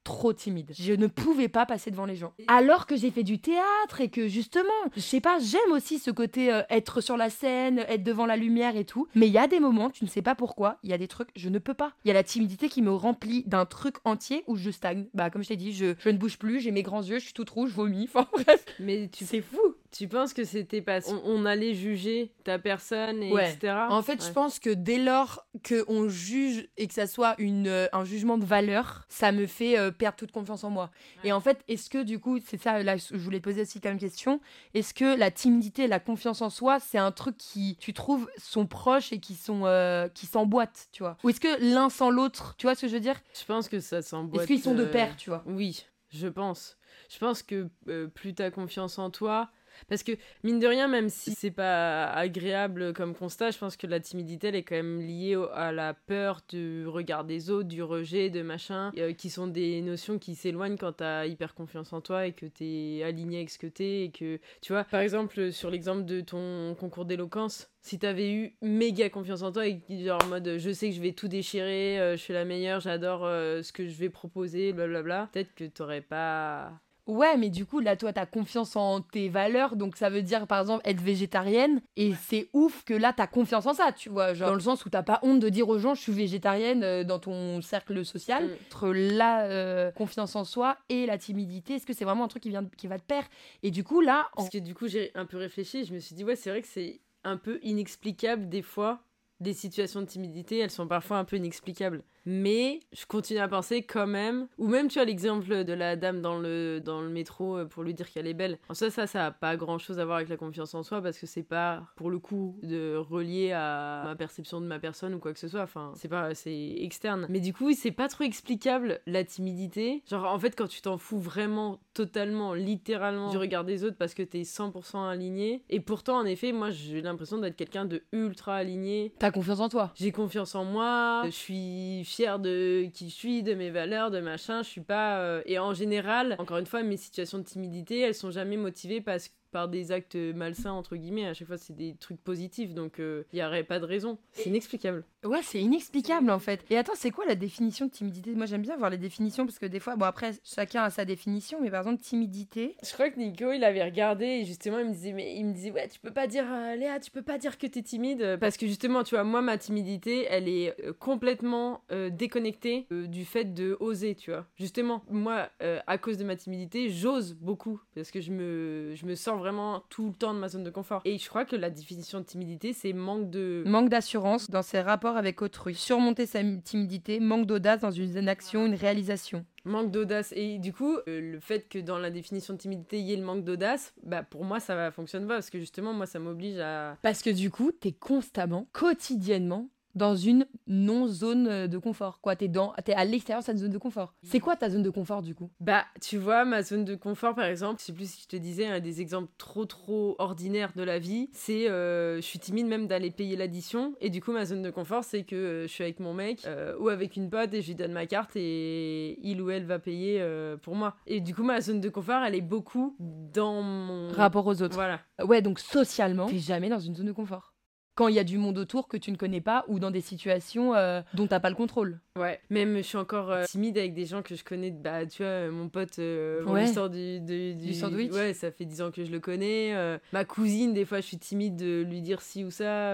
trop 0.07 0.31
timide. 0.31 0.71
Je 0.79 0.93
ne 0.93 1.07
pouvais 1.07 1.49
pas 1.49 1.65
passer 1.65 1.91
devant 1.91 2.05
les 2.05 2.15
gens. 2.15 2.33
Alors 2.47 2.85
que 2.85 2.95
j'ai 2.95 3.11
fait 3.11 3.23
du 3.23 3.39
théâtre 3.39 3.99
et 3.99 4.07
que 4.09 4.29
justement, 4.29 4.63
je 4.95 5.01
sais 5.01 5.19
pas, 5.19 5.37
j'aime 5.39 5.71
aussi 5.71 5.99
ce 5.99 6.11
côté 6.11 6.51
euh, 6.53 6.61
être 6.69 7.01
sur 7.01 7.17
la 7.17 7.29
scène, 7.29 7.79
être 7.89 8.03
devant 8.03 8.25
la 8.25 8.37
lumière 8.37 8.77
et 8.77 8.85
tout. 8.85 9.07
Mais 9.15 9.27
il 9.27 9.33
y 9.33 9.37
a 9.37 9.47
des 9.47 9.59
moments, 9.59 9.89
tu 9.89 10.05
ne 10.05 10.09
sais 10.09 10.21
pas 10.21 10.33
pourquoi, 10.33 10.77
il 10.83 10.89
y 10.89 10.93
a 10.93 10.97
des 10.97 11.09
trucs, 11.09 11.27
je 11.35 11.49
ne 11.49 11.59
peux 11.59 11.73
pas. 11.73 11.91
Il 12.05 12.07
y 12.07 12.11
a 12.11 12.13
la 12.13 12.23
timidité 12.23 12.69
qui 12.69 12.81
me 12.81 12.91
remplit 12.91 13.43
d'un 13.47 13.65
truc 13.65 13.97
entier 14.05 14.43
où 14.47 14.55
je 14.55 14.71
stagne. 14.71 15.07
Bah, 15.13 15.29
comme 15.29 15.43
je 15.43 15.49
t'ai 15.49 15.57
dit, 15.57 15.73
je, 15.73 15.95
je 15.99 16.09
ne 16.09 16.17
bouge 16.17 16.37
plus, 16.37 16.61
j'ai 16.61 16.71
mes 16.71 16.83
grands 16.83 17.03
yeux, 17.03 17.19
je 17.19 17.25
suis 17.25 17.33
toute 17.33 17.49
rouge, 17.49 17.71
je 17.71 17.75
vomis. 17.75 18.05
Enfin 18.13 18.27
bref, 18.31 18.63
Mais 18.79 19.09
tu 19.11 19.25
c'est 19.25 19.41
fou. 19.41 19.59
Tu 19.91 20.07
penses 20.07 20.33
que 20.33 20.43
c'était 20.43 20.81
parce 20.81 21.05
qu'on 21.05 21.21
on 21.25 21.45
allait 21.45 21.73
juger 21.73 22.31
ta 22.45 22.59
personne, 22.59 23.21
et 23.23 23.31
Ouais. 23.33 23.51
etc. 23.51 23.73
En 23.89 24.01
fait, 24.01 24.23
je 24.25 24.31
pense 24.31 24.59
que 24.59 24.69
dès 24.69 24.99
lors 24.99 25.45
qu'on 25.67 26.07
juge 26.07 26.67
et 26.77 26.87
que 26.87 26.93
ça 26.93 27.07
soit 27.07 27.35
une, 27.39 27.67
euh, 27.67 27.87
un 27.93 28.05
jugement 28.05 28.37
de 28.37 28.45
valeur, 28.45 29.05
ça 29.09 29.31
me 29.31 29.45
fait 29.47 29.77
euh, 29.77 29.91
perdre 29.97 30.17
toute 30.17 30.31
confiance 30.31 30.63
en 30.63 30.69
moi. 30.69 30.91
Et 31.23 31.31
en 31.31 31.39
fait, 31.39 31.63
est-ce 31.67 31.89
que 31.89 32.03
du 32.03 32.19
coup, 32.19 32.39
c'est 32.45 32.61
ça, 32.61 32.81
là, 32.83 32.97
je 32.97 33.15
voulais 33.15 33.39
te 33.39 33.43
poser 33.43 33.61
aussi 33.61 33.81
comme 33.81 33.97
question, 33.97 34.39
est-ce 34.73 34.93
que 34.93 35.17
la 35.17 35.31
timidité 35.31 35.87
la 35.87 35.99
confiance 35.99 36.41
en 36.41 36.49
soi, 36.49 36.79
c'est 36.79 36.97
un 36.97 37.11
truc 37.11 37.37
qui, 37.37 37.77
tu 37.79 37.93
trouves, 37.93 38.29
sont 38.37 38.65
proches 38.65 39.11
et 39.11 39.19
qui 39.19 39.35
sont 39.35 39.65
euh, 39.65 40.07
qui 40.09 40.25
s'emboîtent, 40.25 40.87
tu 40.91 41.03
vois? 41.03 41.17
Ou 41.23 41.29
est-ce 41.29 41.39
que 41.39 41.73
l'un 41.73 41.89
sans 41.89 42.09
l'autre, 42.09 42.55
tu 42.57 42.65
vois 42.65 42.75
ce 42.75 42.81
que 42.81 42.87
je 42.87 42.93
veux 42.93 42.99
dire? 42.99 43.15
Je 43.33 43.45
pense 43.45 43.69
que 43.69 43.79
ça 43.79 44.01
s'emboîte. 44.01 44.43
Est-ce 44.43 44.47
qu'ils 44.47 44.61
sont 44.61 44.75
de 44.75 44.83
euh, 44.83 44.91
pair, 44.91 45.15
tu 45.15 45.29
vois? 45.29 45.43
Oui, 45.45 45.85
je 46.09 46.27
pense. 46.27 46.77
Je 47.09 47.17
pense 47.19 47.43
que 47.43 47.69
euh, 47.87 48.07
plus 48.07 48.33
t'as 48.33 48.51
confiance 48.51 48.99
en 48.99 49.09
toi. 49.09 49.49
Parce 49.87 50.03
que, 50.03 50.11
mine 50.43 50.59
de 50.59 50.67
rien, 50.67 50.87
même 50.87 51.09
si 51.09 51.31
c'est 51.31 51.51
pas 51.51 52.09
agréable 52.11 52.93
comme 52.93 53.15
constat, 53.15 53.51
je 53.51 53.57
pense 53.57 53.77
que 53.77 53.87
la 53.87 53.99
timidité, 53.99 54.47
elle 54.47 54.55
est 54.55 54.63
quand 54.63 54.75
même 54.75 55.01
liée 55.01 55.37
à 55.53 55.71
la 55.71 55.93
peur 55.93 56.41
du 56.49 56.87
regard 56.87 57.23
des 57.23 57.49
autres, 57.49 57.67
du 57.67 57.83
rejet, 57.83 58.29
de 58.29 58.41
machin, 58.41 58.91
euh, 58.97 59.13
qui 59.13 59.29
sont 59.29 59.47
des 59.47 59.81
notions 59.81 60.19
qui 60.19 60.35
s'éloignent 60.35 60.77
quand 60.77 60.93
t'as 60.93 61.25
hyper 61.25 61.53
confiance 61.53 61.93
en 61.93 62.01
toi 62.01 62.27
et 62.27 62.33
que 62.33 62.45
t'es 62.45 63.01
aligné 63.03 63.37
avec 63.37 63.49
ce 63.49 63.59
que 63.59 63.67
t'es. 63.67 64.03
Et 64.03 64.11
que, 64.11 64.39
tu 64.61 64.73
vois, 64.73 64.83
par 64.83 65.01
exemple, 65.01 65.51
sur 65.51 65.69
l'exemple 65.69 66.05
de 66.05 66.21
ton 66.21 66.75
concours 66.75 67.05
d'éloquence, 67.05 67.69
si 67.87 67.99
t'avais 67.99 68.33
eu 68.33 68.55
méga 68.61 69.09
confiance 69.09 69.43
en 69.43 69.51
toi 69.51 69.65
et 69.65 69.81
genre 69.89 70.21
en 70.23 70.27
mode 70.27 70.57
je 70.57 70.71
sais 70.71 70.89
que 70.89 70.95
je 70.95 71.01
vais 71.01 71.13
tout 71.13 71.29
déchirer, 71.29 71.99
euh, 71.99 72.17
je 72.17 72.21
suis 72.21 72.33
la 72.33 72.43
meilleure, 72.43 72.81
j'adore 72.81 73.25
euh, 73.25 73.63
ce 73.63 73.71
que 73.71 73.87
je 73.87 73.95
vais 73.95 74.09
proposer, 74.09 74.73
blablabla, 74.73 75.29
peut-être 75.31 75.55
que 75.55 75.63
t'aurais 75.65 76.01
pas. 76.01 76.73
Ouais, 77.07 77.37
mais 77.37 77.49
du 77.49 77.65
coup, 77.65 77.79
là, 77.79 77.95
toi, 77.95 78.11
t'as 78.13 78.25
confiance 78.25 78.75
en 78.75 79.01
tes 79.01 79.29
valeurs, 79.29 79.75
donc 79.77 79.95
ça 79.95 80.09
veut 80.09 80.21
dire, 80.21 80.45
par 80.45 80.59
exemple, 80.61 80.81
être 80.85 81.01
végétarienne, 81.01 81.81
et 81.95 82.13
c'est 82.27 82.49
ouf 82.53 82.83
que 82.83 82.93
là, 82.93 83.13
t'as 83.15 83.27
confiance 83.27 83.65
en 83.65 83.73
ça, 83.73 83.91
tu 83.93 84.09
vois, 84.09 84.33
genre, 84.33 84.49
dans 84.49 84.55
le 84.55 84.59
sens 84.61 84.85
où 84.85 84.89
t'as 84.89 85.03
pas 85.03 85.19
honte 85.23 85.39
de 85.39 85.49
dire 85.49 85.69
aux 85.69 85.79
gens, 85.79 85.95
je 85.95 86.01
suis 86.01 86.11
végétarienne 86.11 86.83
euh, 86.83 87.03
dans 87.03 87.19
ton 87.19 87.61
cercle 87.61 88.03
social. 88.05 88.45
Mm. 88.45 88.49
Entre 88.67 88.89
la 88.89 89.45
euh, 89.45 89.91
confiance 89.91 90.35
en 90.35 90.43
soi 90.43 90.77
et 90.89 91.05
la 91.05 91.17
timidité, 91.17 91.75
est-ce 91.75 91.85
que 91.85 91.93
c'est 91.93 92.05
vraiment 92.05 92.25
un 92.25 92.27
truc 92.27 92.43
qui, 92.43 92.49
vient 92.49 92.61
de- 92.63 92.69
qui 92.75 92.87
va 92.87 92.97
de 92.97 93.03
pair? 93.03 93.23
Et 93.63 93.71
du 93.71 93.83
coup, 93.83 94.01
là, 94.01 94.27
en- 94.33 94.41
Parce 94.43 94.49
que 94.49 94.57
du 94.57 94.75
coup, 94.75 94.87
j'ai 94.87 95.11
un 95.15 95.25
peu 95.25 95.37
réfléchi, 95.37 95.85
je 95.85 95.93
me 95.93 95.99
suis 95.99 96.13
dit, 96.13 96.23
ouais, 96.25 96.35
c'est 96.35 96.49
vrai 96.49 96.61
que 96.61 96.67
c'est 96.67 96.99
un 97.23 97.37
peu 97.37 97.59
inexplicable 97.63 98.49
des 98.49 98.61
fois. 98.61 98.99
Des 99.39 99.53
situations 99.53 100.01
de 100.01 100.07
timidité, 100.07 100.57
elles 100.57 100.71
sont 100.71 100.87
parfois 100.87 101.17
un 101.19 101.23
peu 101.23 101.35
inexplicables. 101.37 102.03
Mais 102.29 102.81
je 102.91 103.05
continue 103.05 103.39
à 103.39 103.47
penser 103.47 103.83
quand 103.83 104.05
même. 104.05 104.49
Ou 104.57 104.67
même, 104.67 104.89
tu 104.89 104.95
vois, 104.95 105.05
l'exemple 105.05 105.63
de 105.63 105.71
la 105.71 105.95
dame 105.95 106.21
dans 106.21 106.37
le, 106.37 106.81
dans 106.83 106.99
le 106.99 107.07
métro 107.07 107.55
euh, 107.55 107.65
pour 107.65 107.83
lui 107.83 107.93
dire 107.93 108.11
qu'elle 108.11 108.27
est 108.27 108.33
belle. 108.33 108.59
En 108.67 108.73
ça, 108.73 108.89
ça, 108.89 109.07
ça 109.07 109.27
a 109.27 109.31
pas 109.31 109.55
grand 109.55 109.77
chose 109.77 109.97
à 109.97 110.03
voir 110.03 110.17
avec 110.17 110.27
la 110.27 110.35
confiance 110.35 110.73
en 110.75 110.83
soi 110.83 111.01
parce 111.01 111.17
que 111.19 111.25
c'est 111.25 111.43
pas, 111.43 111.85
pour 111.95 112.09
le 112.09 112.19
coup, 112.19 112.59
de 112.63 112.97
relier 112.97 113.53
à 113.53 114.03
ma 114.03 114.15
perception 114.17 114.59
de 114.59 114.65
ma 114.65 114.77
personne 114.77 115.13
ou 115.13 115.19
quoi 115.19 115.31
que 115.31 115.39
ce 115.39 115.47
soit. 115.47 115.61
Enfin, 115.61 115.93
c'est 115.95 116.09
pas, 116.09 116.35
c'est 116.35 116.75
externe. 116.79 117.27
Mais 117.29 117.39
du 117.39 117.53
coup, 117.53 117.71
c'est 117.71 117.91
pas 117.91 118.09
trop 118.09 118.25
explicable 118.25 118.99
la 119.07 119.23
timidité. 119.23 120.03
Genre, 120.09 120.25
en 120.25 120.37
fait, 120.37 120.53
quand 120.53 120.67
tu 120.67 120.81
t'en 120.81 120.97
fous 120.97 121.19
vraiment, 121.19 121.79
totalement, 121.93 122.53
littéralement 122.53 123.29
du 123.29 123.37
regard 123.37 123.63
des 123.63 123.85
autres 123.85 123.97
parce 123.97 124.13
que 124.13 124.23
t'es 124.23 124.41
100% 124.41 125.07
aligné. 125.07 125.63
Et 125.69 125.79
pourtant, 125.79 126.17
en 126.17 126.25
effet, 126.25 126.51
moi, 126.51 126.71
j'ai 126.71 127.01
l'impression 127.01 127.37
d'être 127.37 127.55
quelqu'un 127.55 127.85
de 127.85 128.03
ultra 128.11 128.55
aligné. 128.55 129.13
t'as 129.17 129.31
confiance 129.31 129.61
en 129.61 129.69
toi. 129.69 129.93
J'ai 129.95 130.11
confiance 130.11 130.55
en 130.55 130.65
moi, 130.65 131.21
je 131.25 131.31
suis 131.31 132.03
de 132.39 132.85
qui 132.93 133.09
je 133.09 133.15
suis, 133.15 133.43
de 133.43 133.53
mes 133.53 133.69
valeurs, 133.69 134.11
de 134.11 134.19
machin, 134.19 134.63
je 134.63 134.69
suis 134.69 134.81
pas... 134.81 135.19
euh, 135.21 135.41
Et 135.45 135.59
en 135.59 135.73
général, 135.73 136.35
encore 136.39 136.57
une 136.57 136.65
fois, 136.65 136.83
mes 136.83 136.97
situations 136.97 137.37
de 137.39 137.43
timidité, 137.43 137.99
elles 138.01 138.15
sont 138.15 138.31
jamais 138.31 138.57
motivées 138.57 139.01
parce 139.01 139.29
par 139.51 139.67
des 139.67 139.91
actes 139.91 140.15
malsains, 140.15 140.71
entre 140.71 140.95
guillemets, 140.95 141.25
à 141.27 141.33
chaque 141.33 141.47
fois 141.47 141.57
c'est 141.57 141.75
des 141.75 141.95
trucs 141.99 142.21
positifs, 142.21 142.73
donc 142.73 142.95
il 142.99 143.23
n'y 143.33 143.43
aurait 143.43 143.63
pas 143.63 143.79
de 143.79 143.85
raison. 143.85 144.17
C'est 144.33 144.49
inexplicable. 144.49 145.03
Ouais, 145.25 145.41
c'est 145.43 145.59
inexplicable 145.61 146.29
en 146.29 146.39
fait. 146.39 146.63
Et 146.69 146.77
attends, 146.77 146.93
c'est 146.95 147.11
quoi 147.11 147.25
la 147.25 147.35
définition 147.35 147.85
de 147.87 147.91
timidité? 147.91 148.33
Moi 148.35 148.45
j'aime 148.45 148.61
bien 148.61 148.77
voir 148.77 148.89
les 148.89 148.97
définitions 148.97 149.45
parce 149.45 149.59
que 149.59 149.65
des 149.65 149.79
fois, 149.79 149.95
bon 149.95 150.05
après, 150.05 150.31
chacun 150.43 150.83
a 150.83 150.89
sa 150.89 151.05
définition, 151.05 151.59
mais 151.61 151.69
par 151.71 151.81
exemple, 151.81 152.01
timidité. 152.01 152.75
Je 152.83 152.93
crois 152.93 153.09
que 153.09 153.19
Nico, 153.19 153.51
il 153.51 153.63
avait 153.63 153.83
regardé 153.83 154.25
et 154.25 154.45
justement, 154.45 154.79
il 154.79 154.85
me 154.87 154.93
disait, 154.93 155.13
mais 155.13 155.35
il 155.35 155.45
me 155.45 155.53
disait, 155.53 155.71
ouais, 155.71 155.87
tu 155.87 155.99
peux 155.99 156.11
pas 156.11 156.27
dire, 156.27 156.45
euh, 156.49 156.75
Léa, 156.75 156.99
tu 156.99 157.11
peux 157.11 157.21
pas 157.21 157.37
dire 157.37 157.57
que 157.57 157.67
t'es 157.67 157.81
timide. 157.81 158.21
euh, 158.21 158.37
Parce 158.37 158.57
que 158.57 158.67
justement, 158.67 159.03
tu 159.03 159.15
vois, 159.15 159.23
moi, 159.23 159.41
ma 159.41 159.57
timidité, 159.57 160.25
elle 160.29 160.47
est 160.47 160.75
euh, 160.85 160.93
complètement 160.93 161.83
euh, 161.91 162.09
déconnectée 162.09 162.85
euh, 162.91 163.07
du 163.07 163.25
fait 163.25 163.53
de 163.53 163.75
oser, 163.79 164.15
tu 164.15 164.31
vois. 164.31 164.45
Justement, 164.55 165.03
moi, 165.09 165.49
euh, 165.61 165.79
à 165.87 165.97
cause 165.97 166.17
de 166.17 166.23
ma 166.23 166.35
timidité, 166.35 166.89
j'ose 166.89 167.33
beaucoup 167.33 167.81
parce 167.95 168.11
que 168.11 168.21
je 168.21 168.31
me, 168.31 168.93
je 168.95 169.05
me 169.05 169.15
sors 169.37 169.43
vraiment 169.43 169.83
tout 169.89 170.07
le 170.07 170.13
temps 170.13 170.33
de 170.33 170.39
ma 170.39 170.49
zone 170.49 170.63
de 170.63 170.69
confort. 170.69 171.01
Et 171.05 171.17
je 171.17 171.27
crois 171.29 171.45
que 171.45 171.55
la 171.55 171.69
définition 171.69 172.19
de 172.19 172.25
timidité, 172.25 172.73
c'est 172.73 172.93
manque 172.93 173.29
de. 173.29 173.63
Manque 173.65 173.89
d'assurance 173.89 174.49
dans 174.49 174.61
ses 174.61 174.81
rapports 174.81 175.17
avec 175.17 175.41
autrui. 175.41 175.75
Surmonter 175.75 176.25
sa 176.25 176.39
timidité, 176.63 177.19
manque 177.19 177.45
d'audace 177.45 177.81
dans 177.81 177.91
une 177.91 178.29
action, 178.29 178.65
une 178.65 178.75
réalisation. 178.75 179.45
Manque 179.65 179.91
d'audace. 179.91 180.33
Et 180.35 180.59
du 180.59 180.73
coup, 180.73 180.97
euh, 181.07 181.31
le 181.33 181.39
fait 181.39 181.67
que 181.67 181.79
dans 181.79 181.97
la 181.97 182.09
définition 182.09 182.53
de 182.53 182.59
timidité, 182.59 182.99
il 182.99 183.05
y 183.05 183.13
ait 183.13 183.17
le 183.17 183.25
manque 183.25 183.43
d'audace, 183.43 183.93
bah 184.03 184.23
pour 184.23 184.45
moi, 184.45 184.59
ça 184.59 184.75
va 184.75 184.91
fonctionne 184.91 185.27
pas 185.27 185.35
parce 185.35 185.49
que 185.49 185.59
justement, 185.59 185.93
moi, 185.93 186.05
ça 186.05 186.19
m'oblige 186.19 186.59
à. 186.59 186.97
Parce 187.01 187.21
que 187.21 187.29
du 187.29 187.51
coup, 187.51 187.71
t'es 187.71 187.91
constamment, 187.91 188.67
quotidiennement, 188.71 189.69
dans 189.97 190.15
une 190.15 190.45
non-zone 190.67 191.47
euh, 191.47 191.67
de 191.67 191.77
confort. 191.77 192.21
Quoi, 192.21 192.35
t'es 192.35 192.47
dans, 192.47 192.73
t'es 192.85 192.93
à 192.93 193.03
l'extérieur 193.03 193.41
de 193.41 193.45
ta 193.45 193.55
zone 193.55 193.71
de 193.71 193.77
confort. 193.77 194.13
C'est 194.23 194.39
quoi 194.39 194.55
ta 194.55 194.69
zone 194.69 194.83
de 194.83 194.89
confort 194.89 195.21
du 195.21 195.35
coup? 195.35 195.49
Bah, 195.59 195.85
tu 196.01 196.17
vois, 196.17 196.45
ma 196.45 196.61
zone 196.61 196.85
de 196.85 196.95
confort, 196.95 197.35
par 197.35 197.45
exemple, 197.45 197.81
je 197.81 197.85
sais 197.85 197.93
plus 197.93 198.09
si 198.09 198.21
je 198.23 198.27
te 198.27 198.35
disais, 198.35 198.67
un 198.67 198.79
des 198.79 199.01
exemples 199.01 199.29
trop 199.37 199.65
trop 199.65 200.15
ordinaires 200.19 200.71
de 200.75 200.83
la 200.83 200.99
vie, 200.99 201.29
c'est 201.33 201.69
euh, 201.69 202.17
je 202.17 202.21
suis 202.21 202.39
timide 202.39 202.67
même 202.67 202.87
d'aller 202.87 203.11
payer 203.11 203.35
l'addition. 203.35 203.95
Et 203.99 204.09
du 204.09 204.21
coup, 204.21 204.31
ma 204.31 204.45
zone 204.45 204.61
de 204.61 204.69
confort, 204.69 205.03
c'est 205.03 205.23
que 205.23 205.35
euh, 205.35 205.61
je 205.63 205.67
suis 205.67 205.83
avec 205.83 205.99
mon 205.99 206.13
mec 206.13 206.43
euh, 206.45 206.75
ou 206.79 206.89
avec 206.89 207.15
une 207.15 207.29
pote 207.29 207.53
et 207.53 207.61
je 207.61 207.67
lui 207.67 207.75
donne 207.75 207.91
ma 207.91 208.05
carte 208.05 208.31
et 208.35 209.19
il 209.27 209.41
ou 209.41 209.49
elle 209.49 209.65
va 209.65 209.79
payer 209.79 210.23
pour 210.61 210.75
moi. 210.75 210.95
Et 211.07 211.21
du 211.21 211.33
coup, 211.33 211.43
ma 211.43 211.61
zone 211.61 211.81
de 211.81 211.89
confort, 211.89 212.23
elle 212.23 212.35
est 212.35 212.41
beaucoup 212.41 212.95
dans 212.99 213.61
mon. 213.61 214.09
Rapport 214.09 214.45
aux 214.45 214.61
autres. 214.61 214.75
Voilà. 214.75 215.01
Ouais, 215.23 215.41
donc 215.41 215.59
socialement, 215.59 216.27
t'es 216.27 216.39
jamais 216.39 216.69
dans 216.69 216.79
une 216.79 216.95
zone 216.95 217.07
de 217.07 217.11
confort. 217.11 217.53
Quand 217.97 218.07
il 218.07 218.15
y 218.15 218.19
a 218.19 218.23
du 218.23 218.37
monde 218.37 218.57
autour 218.59 218.87
que 218.87 218.95
tu 218.95 219.11
ne 219.11 219.17
connais 219.17 219.41
pas 219.41 219.65
ou 219.67 219.79
dans 219.79 219.89
des 219.91 220.01
situations 220.01 220.75
euh, 220.75 221.01
dont 221.15 221.25
t'as 221.27 221.39
pas 221.39 221.49
le 221.49 221.55
contrôle. 221.55 221.99
Ouais, 222.17 222.39
même 222.49 222.77
je 222.77 222.81
suis 222.83 222.97
encore 222.97 223.31
euh, 223.31 223.43
timide 223.45 223.77
avec 223.77 223.93
des 223.93 224.05
gens 224.05 224.21
que 224.21 224.35
je 224.35 224.43
connais. 224.43 224.71
Bah, 224.71 225.05
tu 225.05 225.23
vois, 225.23 225.31
euh, 225.31 225.51
mon 225.51 225.67
pote, 225.69 225.99
euh, 225.99 226.43
Ouais. 226.45 226.65
histoire 226.65 226.89
du, 226.89 227.19
du, 227.19 227.55
Du 227.55 227.73
sandwich. 227.73 228.11
Ouais, 228.11 228.33
ça 228.33 228.51
fait 228.51 228.65
10 228.65 228.81
ans 228.83 228.91
que 228.91 229.03
je 229.03 229.11
le 229.11 229.19
connais. 229.19 229.73
ma 230.13 230.25
cousine, 230.25 230.73
des 230.73 230.85
fois, 230.85 230.99
je 231.01 231.07
suis 231.07 231.17
timide 231.17 231.55
de 231.55 231.81
lui 231.81 232.01
dire 232.01 232.21
ci 232.21 232.43
ou 232.45 232.51
ça, 232.51 232.91